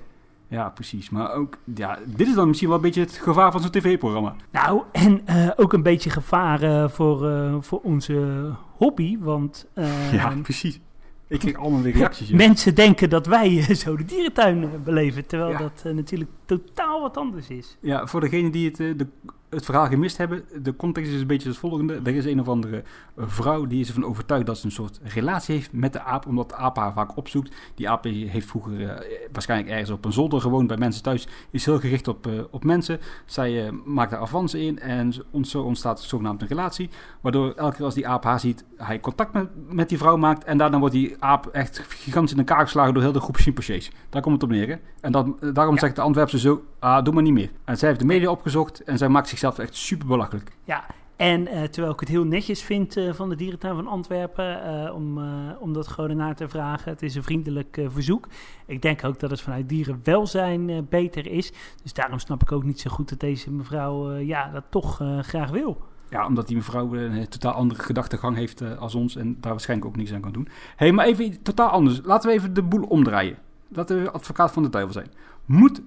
Ja, 0.51 0.69
precies. 0.69 1.09
Maar 1.09 1.33
ook, 1.33 1.57
ja, 1.75 1.99
dit 2.05 2.27
is 2.27 2.33
dan 2.35 2.47
misschien 2.47 2.67
wel 2.67 2.77
een 2.77 2.83
beetje 2.83 3.01
het 3.01 3.11
gevaar 3.17 3.51
van 3.51 3.61
zo'n 3.61 3.69
tv-programma. 3.71 4.35
Nou, 4.51 4.81
en 4.91 5.21
eh, 5.25 5.49
ook 5.55 5.73
een 5.73 5.83
beetje 5.83 6.09
gevaar 6.09 6.61
eh, 6.63 6.89
voor, 6.89 7.29
eh, 7.29 7.55
voor 7.59 7.79
onze 7.79 8.49
hobby, 8.77 9.17
want 9.19 9.67
eh, 9.73 10.13
ja, 10.13 10.33
precies. 10.41 10.79
Ik 11.27 11.39
kreeg 11.39 11.55
allemaal 11.57 11.81
weer 11.81 11.93
reacties. 11.93 12.29
ja. 12.29 12.35
mensen 12.35 12.75
denken 12.75 13.09
dat 13.09 13.25
wij 13.25 13.61
zo 13.75 13.95
de 13.97 14.05
dierentuin 14.05 14.69
beleven, 14.83 15.25
terwijl 15.25 15.51
Ja. 15.51 15.57
dat 15.57 15.93
natuurlijk 15.93 16.29
totaal 16.45 17.01
wat 17.01 17.17
anders 17.17 17.47
is. 17.47 17.77
Ja, 17.81 18.07
voor 18.07 18.19
degenen 18.21 18.51
die 18.51 18.65
het, 18.67 18.77
de, 18.77 19.07
het 19.51 19.65
verhaal 19.65 19.87
gemist 19.87 20.17
hebben, 20.17 20.43
de 20.61 20.75
context 20.75 21.11
is 21.11 21.21
een 21.21 21.27
beetje 21.27 21.49
het 21.49 21.57
volgende. 21.57 21.99
Er 22.03 22.15
is 22.15 22.25
een 22.25 22.39
of 22.39 22.47
andere 22.47 22.83
vrouw 23.17 23.65
die 23.67 23.79
is 23.79 23.87
ervan 23.87 24.05
overtuigd 24.05 24.45
dat 24.45 24.57
ze 24.57 24.65
een 24.65 24.71
soort 24.71 24.99
relatie 25.03 25.55
heeft 25.55 25.73
met 25.73 25.93
de 25.93 26.01
aap, 26.01 26.25
omdat 26.25 26.49
de 26.49 26.55
aap 26.55 26.75
haar 26.77 26.93
vaak 26.93 27.17
opzoekt. 27.17 27.55
Die 27.75 27.89
aap 27.89 28.03
heeft 28.03 28.47
vroeger 28.47 28.89
eh, 28.89 29.01
waarschijnlijk 29.31 29.69
ergens 29.71 29.89
op 29.89 30.05
een 30.05 30.13
zolder 30.13 30.41
gewoond 30.41 30.67
bij 30.67 30.77
mensen 30.77 31.03
thuis, 31.03 31.27
is 31.49 31.65
heel 31.65 31.79
gericht 31.79 32.07
op, 32.07 32.27
eh, 32.27 32.33
op 32.49 32.63
mensen. 32.63 32.99
Zij 33.25 33.65
eh, 33.65 33.73
maakt 33.85 34.11
daar 34.11 34.19
avansen 34.19 34.59
in 34.59 34.79
en 34.79 35.13
zo- 35.13 35.21
ont- 35.31 35.47
zo 35.47 35.61
ontstaat 35.61 36.01
zogenaamd 36.01 36.41
een 36.41 36.47
relatie, 36.47 36.89
waardoor 37.21 37.53
elke 37.53 37.75
keer 37.75 37.85
als 37.85 37.93
die 37.93 38.07
aap 38.07 38.23
haar 38.23 38.39
ziet, 38.39 38.63
hij 38.77 38.99
contact 38.99 39.33
met, 39.33 39.47
met 39.69 39.89
die 39.89 39.97
vrouw 39.97 40.17
maakt 40.17 40.43
en 40.43 40.57
daarna 40.57 40.79
wordt 40.79 40.93
die 40.95 41.15
aap 41.19 41.47
echt 41.47 41.79
gigantisch 41.89 42.31
in 42.33 42.37
elkaar 42.39 42.61
geslagen 42.63 42.93
door 42.93 43.03
heel 43.03 43.11
de 43.11 43.19
groep 43.19 43.35
chimpansees. 43.35 43.91
Daar 44.09 44.21
komt 44.21 44.33
het 44.41 44.43
op 44.43 44.49
neer. 44.49 44.67
Hè? 44.67 44.75
En 45.01 45.11
dan, 45.11 45.37
eh, 45.41 45.49
daarom 45.53 45.73
Ja. 45.73 45.79
zegt 45.79 45.95
de 45.95 46.01
Antwerpse 46.01 46.39
zo, 46.39 46.63
ah, 46.79 47.03
doe 47.03 47.13
maar 47.13 47.23
niet 47.23 47.33
meer. 47.33 47.49
En 47.65 47.77
zij 47.77 47.87
heeft 47.87 47.99
de 48.01 48.07
media 48.07 48.29
opgezocht 48.29 48.83
en 48.83 48.97
zij 48.97 49.09
maakt 49.09 49.27
zichzelf 49.41 49.67
echt 49.67 49.75
super 49.75 50.07
belachelijk. 50.07 50.51
Ja, 50.63 50.85
en 51.15 51.47
eh, 51.47 51.63
terwijl 51.63 51.93
ik 51.93 51.99
het 51.99 52.09
heel 52.09 52.23
netjes 52.23 52.61
vind 52.61 52.97
eh, 52.97 53.13
van 53.13 53.29
de 53.29 53.35
dierentuin 53.35 53.75
van 53.75 53.87
Antwerpen 53.87 54.63
eh, 54.63 54.95
om, 54.95 55.19
om 55.59 55.73
dat 55.73 55.87
gewoon 55.87 56.15
naar 56.15 56.35
te 56.35 56.49
vragen. 56.49 56.91
Het 56.91 57.01
is 57.01 57.15
een 57.15 57.23
vriendelijk 57.23 57.81
verzoek. 57.87 58.27
Ik 58.65 58.81
denk 58.81 59.03
ook 59.03 59.19
dat 59.19 59.29
het 59.29 59.41
vanuit 59.41 59.69
dierenwelzijn 59.69 60.87
beter 60.89 61.27
is. 61.27 61.51
Dus 61.83 61.93
daarom 61.93 62.19
snap 62.19 62.41
ik 62.41 62.51
ook 62.51 62.63
niet 62.63 62.79
zo 62.79 62.89
goed 62.89 63.09
dat 63.09 63.19
deze 63.19 63.51
mevrouw 63.51 64.17
ja, 64.17 64.51
dat 64.51 64.63
toch 64.69 65.01
graag 65.21 65.49
wil. 65.49 65.77
Ja, 66.09 66.25
omdat 66.25 66.47
die 66.47 66.55
mevrouw 66.55 66.93
een 66.93 67.27
totaal 67.27 67.53
andere 67.53 67.81
gedachtegang 67.81 68.35
heeft 68.35 68.77
als 68.77 68.95
ons 68.95 69.15
en 69.15 69.37
daar 69.39 69.51
waarschijnlijk 69.51 69.89
ook 69.89 69.95
niks 69.95 70.13
aan 70.13 70.21
kan 70.21 70.31
doen. 70.31 70.47
Hé, 70.49 70.85
hey, 70.85 70.91
maar 70.91 71.05
even 71.05 71.41
totaal 71.41 71.69
anders. 71.69 72.01
Laten 72.03 72.29
we 72.29 72.35
even 72.35 72.53
de 72.53 72.63
boel 72.63 72.83
omdraaien. 72.83 73.37
Laten 73.67 74.03
we 74.03 74.11
advocaat 74.11 74.51
van 74.51 74.63
de 74.63 74.69
duivel 74.69 74.93
zijn. 74.93 75.11
Moet 75.45 75.81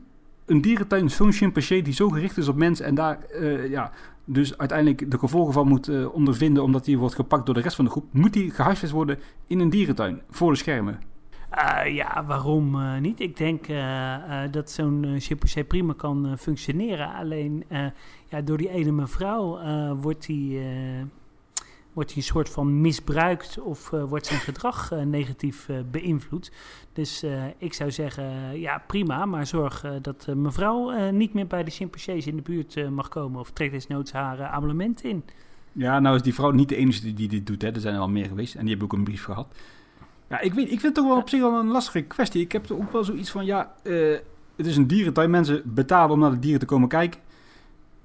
een 0.47 0.61
dierentuin 0.61 1.11
zo'n 1.11 1.33
chimpansee 1.33 1.83
die 1.83 1.93
zo 1.93 2.09
gericht 2.09 2.37
is 2.37 2.49
op 2.49 2.57
mensen 2.57 2.87
en 2.87 2.95
daar 2.95 3.23
eh, 3.25 3.71
ja, 3.71 3.91
dus 4.25 4.59
uiteindelijk 4.59 5.11
de 5.11 5.19
gevolgen 5.19 5.53
van 5.53 5.69
moet 5.69 5.89
eh, 5.89 6.15
ondervinden 6.15 6.63
omdat 6.63 6.87
hij 6.87 6.97
wordt 6.97 7.15
gepakt 7.15 7.47
door 7.47 7.55
de 7.55 7.61
rest 7.61 7.77
van 7.77 7.85
de 7.85 7.91
groep, 7.91 8.05
moet 8.11 8.33
die 8.33 8.51
gehuisvest 8.51 8.93
worden 8.93 9.19
in 9.47 9.61
een 9.61 9.71
dierentuin 9.71 10.23
voor 10.31 10.51
de 10.51 10.59
schermen? 10.59 11.01
Eh, 11.51 11.95
ja, 11.95 12.25
waarom 12.27 12.77
niet? 13.01 13.21
Ik 13.21 13.37
denk 13.37 13.67
dat 14.51 14.71
zo'n 14.71 15.03
uh, 15.05 15.21
chimpansee 15.21 15.65
prima 15.65 15.93
kan 15.97 16.39
functioneren. 16.39 17.15
Alleen 17.15 17.65
ja, 18.29 18.41
door 18.41 18.57
die 18.57 18.71
ene 18.71 18.93
mevrouw 18.93 19.59
wordt 19.95 20.27
hij 20.27 20.61
wordt 21.95 22.13
hij 22.13 22.19
een 22.19 22.29
soort 22.29 22.49
van 22.49 22.81
misbruikt 22.81 23.61
of 23.61 23.93
uh, 23.93 24.05
wordt 24.05 24.27
zijn 24.27 24.41
gedrag 24.41 24.93
uh, 24.93 25.03
negatief 25.03 25.69
uh, 25.69 25.77
beïnvloed. 25.91 26.53
Dus 26.93 27.25
ik 27.59 27.75
zou 27.75 27.91
zeggen, 27.91 28.61
ja 28.61 28.83
prima, 28.87 29.25
maar 29.25 29.47
zorg 29.47 29.85
dat 30.03 30.27
mevrouw 30.35 31.11
niet 31.11 31.35
meer 31.35 31.47
bij 31.47 31.65
de 31.65 31.71
chimpansees 31.71 32.27
in 32.27 32.37
de 32.37 32.43
buurt 32.43 32.91
mag 32.91 33.09
komen 33.09 33.41
of 33.41 33.51
trekt 33.51 33.73
desnoods 33.73 34.13
haar 34.13 34.43
abonnement 34.43 35.05
in. 35.05 35.25
Ja, 35.73 36.01
nou 36.01 36.17
is 36.17 36.23
die 36.23 36.35
vrouw 36.35 36.51
niet 36.51 36.69
de 36.69 36.77
enige 36.77 37.15
die, 37.15 37.29
dit 37.29 37.47
doet, 37.47 37.63
hè. 37.63 37.69
er 37.69 37.81
zijn 37.81 37.95
er 37.95 38.01
al 38.01 38.09
meer 38.09 38.27
geweest 38.27 38.55
en 38.55 38.61
die 38.61 38.71
hebben 38.71 38.87
ook 38.87 38.99
een 38.99 39.05
brief 39.05 39.25
gehad. 39.25 39.47
Ja, 40.29 40.41
ik, 40.41 40.55
weet, 40.55 40.65
ik 40.65 40.81
vind 40.81 40.83
het 40.83 40.95
toch 40.95 41.07
wel 41.07 41.17
op 41.17 41.29
zich 41.29 41.41
wel 41.41 41.59
een 41.59 41.71
lastige 41.71 42.03
kwestie. 42.03 42.41
Ik 42.41 42.53
heb 42.53 42.71
ook 42.71 42.93
wel 42.93 43.05
zoiets 43.05 43.31
van, 43.31 43.45
ja, 43.45 43.75
het 44.57 44.67
is 44.67 44.77
een 44.77 44.87
dierentuin, 44.87 45.31
mensen 45.31 45.63
betalen 45.65 46.11
om 46.11 46.19
naar 46.19 46.31
de 46.31 46.39
dieren 46.39 46.61
te 46.61 46.67
komen 46.67 46.89
kijken. 46.89 47.21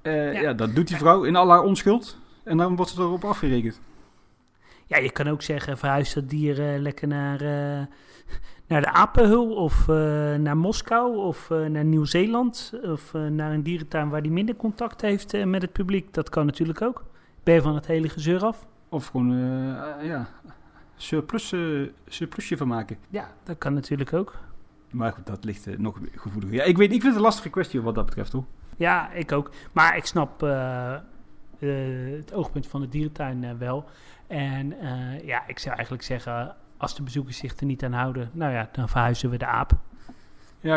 Ja. 0.02 0.30
ja, 0.30 0.52
dat 0.52 0.74
doet 0.74 0.88
die 0.88 0.96
vrouw 0.96 1.22
in 1.22 1.36
al 1.36 1.50
haar 1.50 1.62
onschuld. 1.62 2.19
En 2.44 2.56
dan 2.56 2.76
wordt 2.76 2.90
ze 2.90 3.00
erop 3.00 3.24
afgerekend. 3.24 3.80
Ja, 4.86 4.98
je 4.98 5.10
kan 5.10 5.28
ook 5.28 5.42
zeggen, 5.42 5.78
verhuis 5.78 6.12
dat 6.12 6.28
dier 6.28 6.74
uh, 6.74 6.80
lekker 6.80 7.08
naar, 7.08 7.42
uh, 7.42 7.86
naar 8.66 8.80
de 8.80 8.92
apenhul 8.92 9.54
of 9.54 9.88
uh, 9.88 10.34
naar 10.34 10.56
Moskou 10.56 11.16
of 11.16 11.50
uh, 11.50 11.66
naar 11.66 11.84
Nieuw-Zeeland. 11.84 12.72
Of 12.82 13.12
naar 13.12 13.52
een 13.52 13.62
dierentuin 13.62 14.08
waar 14.08 14.22
die 14.22 14.32
minder 14.32 14.56
contact 14.56 15.00
heeft 15.00 15.44
met 15.44 15.62
het 15.62 15.72
publiek. 15.72 16.14
Dat 16.14 16.28
kan 16.28 16.46
natuurlijk 16.46 16.82
ook. 16.82 17.04
Ben 17.42 17.54
je 17.54 17.62
van 17.62 17.74
het 17.74 17.86
hele 17.86 18.08
gezeur 18.08 18.44
af? 18.44 18.66
Of 18.88 19.06
gewoon, 19.06 19.36
ja, 20.02 20.28
surplus, 20.96 21.54
surplusje 22.06 22.56
van 22.56 22.68
maken. 22.68 22.96
Ja, 23.08 23.30
dat 23.44 23.58
kan 23.58 23.74
natuurlijk 23.74 24.12
ook. 24.12 24.38
Maar 24.90 25.12
goed, 25.12 25.26
dat 25.26 25.44
ligt 25.44 25.66
eh, 25.66 25.78
nog 25.78 25.98
gevoeliger. 26.14 26.56
Ja, 26.56 26.62
ik, 26.62 26.76
weet, 26.76 26.92
ik 26.92 27.00
vind 27.00 27.04
het 27.04 27.14
een 27.14 27.20
lastige 27.20 27.50
kwestie 27.50 27.80
wat 27.80 27.94
dat 27.94 28.06
betreft, 28.06 28.32
hoor. 28.32 28.44
Ja, 28.76 29.12
ik 29.12 29.32
ook. 29.32 29.50
Maar 29.72 29.96
ik 29.96 30.04
snap 30.04 30.42
eh, 30.42 30.94
eh, 30.94 31.00
het 32.16 32.32
oogpunt 32.32 32.66
van 32.66 32.80
de 32.80 32.88
dierentuin 32.88 33.44
eh, 33.44 33.50
wel. 33.58 33.84
En 34.26 34.80
eh, 34.80 35.26
ja, 35.26 35.42
ik 35.46 35.58
zou 35.58 35.74
eigenlijk 35.74 36.04
zeggen, 36.04 36.54
als 36.76 36.94
de 36.96 37.02
bezoekers 37.02 37.36
zich 37.36 37.56
er 37.56 37.66
niet 37.66 37.84
aan 37.84 37.92
houden, 37.92 38.30
nou 38.32 38.52
ja, 38.52 38.68
dan 38.72 38.88
verhuizen 38.88 39.30
we 39.30 39.36
de 39.36 39.46
aap. 39.46 39.72
Ja, 40.60 40.74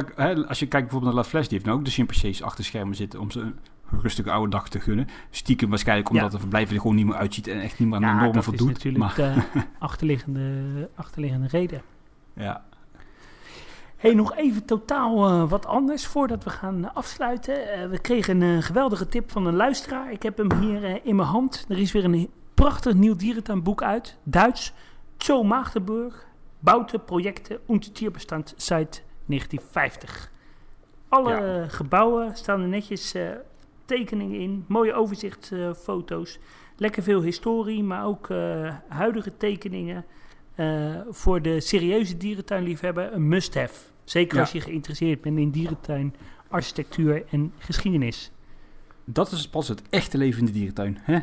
als 0.47 0.59
je 0.59 0.67
kijkt 0.67 0.71
bijvoorbeeld 0.71 1.03
naar 1.03 1.23
La 1.23 1.29
Flash, 1.29 1.43
die 1.43 1.53
heeft 1.53 1.65
nou 1.65 1.77
ook 1.77 1.85
de 1.85 1.91
chimpansees 1.91 2.41
achter 2.43 2.63
schermen 2.63 2.95
zitten 2.95 3.19
om 3.19 3.31
ze 3.31 3.39
een 3.39 3.55
rustige 4.01 4.31
oude 4.31 4.49
dag 4.51 4.69
te 4.69 4.79
gunnen. 4.79 5.07
Stiekem 5.29 5.69
waarschijnlijk 5.69 6.09
omdat 6.09 6.25
Ja. 6.25 6.31
het 6.31 6.39
verblijf 6.39 6.71
er 6.71 6.79
gewoon 6.79 6.95
niet 6.95 7.05
meer 7.05 7.15
uitziet 7.15 7.47
en 7.47 7.59
echt 7.61 7.79
niet 7.79 7.87
meer 7.87 7.97
aan 7.97 8.01
de 8.01 8.07
normen 8.13 8.33
dat 8.33 8.43
voldoet. 8.43 8.67
is 8.67 8.73
natuurlijk 8.73 9.03
maar, 9.03 9.15
de 9.15 9.61
achterliggende, 9.79 10.89
achterliggende 10.95 11.47
reden. 11.47 11.81
ja. 12.35 12.63
Hey, 14.03 14.13
nog 14.13 14.35
even 14.35 14.65
totaal 14.65 15.27
eh, 15.27 15.49
wat 15.49 15.65
anders 15.65 16.05
voordat 16.05 16.43
we 16.43 16.49
gaan 16.49 16.93
afsluiten. 16.93 17.71
Eh, 17.71 17.89
we 17.89 17.99
kregen 17.99 18.41
een 18.41 18.63
geweldige 18.63 19.07
tip 19.07 19.31
van 19.31 19.45
een 19.45 19.55
luisteraar. 19.55 20.11
Ik 20.11 20.23
heb 20.23 20.37
hem 20.37 20.53
hier 20.53 20.83
eh, 20.83 20.95
in 21.03 21.15
mijn 21.15 21.27
hand. 21.27 21.65
Er 21.69 21.79
is 21.79 21.91
weer 21.91 22.03
een 22.03 22.29
prachtig 22.53 22.93
nieuw 22.93 23.15
dierentuinboek 23.15 23.83
uit. 23.83 24.17
Duits. 24.23 24.73
Zoo 25.17 25.43
Maagdenburg. 25.43 26.25
Bouten, 26.59 27.03
projecten 27.03 27.59
und 27.65 27.95
Tierbestand 27.95 28.53
seit 28.57 29.03
1950. 29.25 30.31
Alle 31.07 31.31
Ja. 31.31 31.67
gebouwen 31.67 32.35
staan 32.35 32.61
er 32.61 32.67
netjes 32.67 33.15
tekeningen 33.85 34.39
in. 34.39 34.65
Mooie 34.67 34.93
overzichtsfoto's. 34.93 36.39
Lekker 36.77 37.03
veel 37.03 37.21
historie, 37.21 37.83
maar 37.83 38.05
ook 38.05 38.27
huidige 38.87 39.37
tekeningen. 39.37 40.05
Voor 41.09 41.41
de 41.41 41.59
serieuze 41.59 42.17
dierentuinliefhebber 42.17 43.13
een 43.13 43.27
must-have. 43.27 43.91
Zeker 44.03 44.35
Ja. 44.35 44.41
als 44.41 44.51
je 44.51 44.61
geïnteresseerd 44.61 45.21
bent 45.21 45.37
in 45.37 45.49
dierentuin, 45.49 46.15
architectuur 46.47 47.25
en 47.29 47.53
geschiedenis. 47.57 48.31
Dat 49.05 49.31
is 49.31 49.49
pas 49.49 49.67
het 49.67 49.81
echte 49.89 50.17
leven 50.17 50.39
in 50.39 50.45
de 50.45 50.51
dierentuin. 50.51 50.97
Hè? 51.01 51.19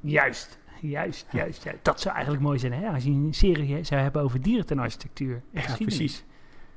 Juist, 0.00 0.58
juist, 0.80 1.26
juist. 1.32 1.64
Dat 1.82 2.00
zou 2.00 2.14
eigenlijk 2.14 2.44
mooi 2.44 2.58
zijn 2.58 2.72
hè? 2.72 2.88
als 2.88 3.04
je 3.04 3.10
een 3.10 3.34
serie 3.34 3.84
zou 3.84 4.00
hebben 4.00 4.22
over 4.22 4.42
dierentuinarchitectuur 4.42 5.42
en 5.52 5.62
Ja, 5.62 5.76
precies. 5.76 6.24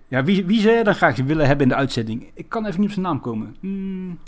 Ja, 0.07 0.23
wie, 0.23 0.45
wie 0.45 0.61
zou 0.61 0.73
jij 0.73 0.83
dan 0.83 0.95
graag 0.95 1.15
willen 1.17 1.45
hebben 1.45 1.63
in 1.65 1.71
de 1.71 1.77
uitzending? 1.79 2.31
Ik 2.33 2.49
kan 2.49 2.65
even 2.65 2.79
niet 2.79 2.87
op 2.89 2.93
zijn 2.93 3.05
naam 3.05 3.19
komen. 3.19 3.55
Hmm, 3.59 4.19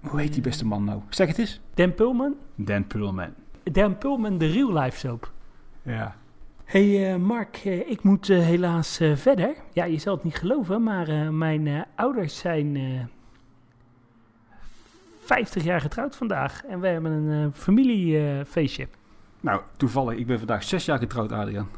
hoe 0.00 0.20
heet 0.20 0.32
die 0.32 0.42
beste 0.42 0.66
man 0.66 0.84
nou? 0.84 1.00
Zeg 1.08 1.28
het 1.28 1.38
eens. 1.38 1.60
Dan 1.74 1.94
Pulman? 1.94 2.34
Dan 2.54 2.86
Pullman. 2.86 3.34
Dan 3.62 3.98
Pulman, 3.98 4.38
de 4.38 4.46
real 4.46 4.72
life 4.72 4.98
soap. 4.98 5.32
Ja. 5.82 6.16
Hey, 6.70 7.12
eh, 7.12 7.16
Mark, 7.20 7.56
eh, 7.56 7.90
ik 7.90 8.02
moet 8.02 8.28
eh, 8.28 8.38
helaas 8.38 9.00
verder. 9.14 9.54
Ja, 9.72 9.84
je 9.84 9.98
zal 9.98 10.14
het 10.14 10.24
niet 10.24 10.34
geloven, 10.36 10.82
maar 10.82 11.32
mijn 11.32 11.86
ouders 11.96 12.38
zijn 12.38 12.76
eh 12.76 13.04
50 15.24 15.62
jaar 15.64 15.80
getrouwd 15.80 16.16
vandaag. 16.16 16.64
En 16.64 16.80
we 16.80 16.86
hebben 16.88 17.12
een 17.12 17.52
familiefeestje. 17.52 18.88
Nou, 19.40 19.60
toevallig. 19.76 20.18
Ik 20.18 20.26
ben 20.26 20.38
vandaag 20.38 20.62
zes 20.62 20.84
jaar 20.84 20.98
getrouwd, 20.98 21.32
Adriaan. 21.32 21.68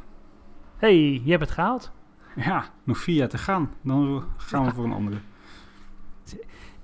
hey, 0.77 1.21
je 1.25 1.31
hebt 1.31 1.43
het 1.43 1.51
gehaald. 1.51 1.93
Ja, 2.37 2.65
nog 2.85 2.99
vier 2.99 3.15
jaar 3.17 3.29
te 3.29 3.39
gaan. 3.39 3.71
Dan 3.83 4.25
gaan 4.37 4.61
we 4.61 4.67
Ja. 4.69 4.75
voor 4.75 4.85
een 4.85 4.93
andere. 4.93 5.17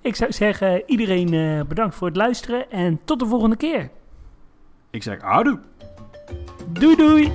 Ik 0.00 0.14
zou 0.16 0.32
zeggen, 0.32 0.82
iedereen 0.86 1.66
bedankt 1.68 1.94
voor 1.94 2.06
het 2.06 2.16
luisteren 2.16 2.70
en 2.70 3.00
tot 3.04 3.18
de 3.18 3.26
volgende 3.26 3.56
keer. 3.56 3.90
Ik 4.90 5.02
zeg, 5.02 5.20
houdoe. 5.20 5.61
Doei 6.81 6.97
doei! 6.97 7.33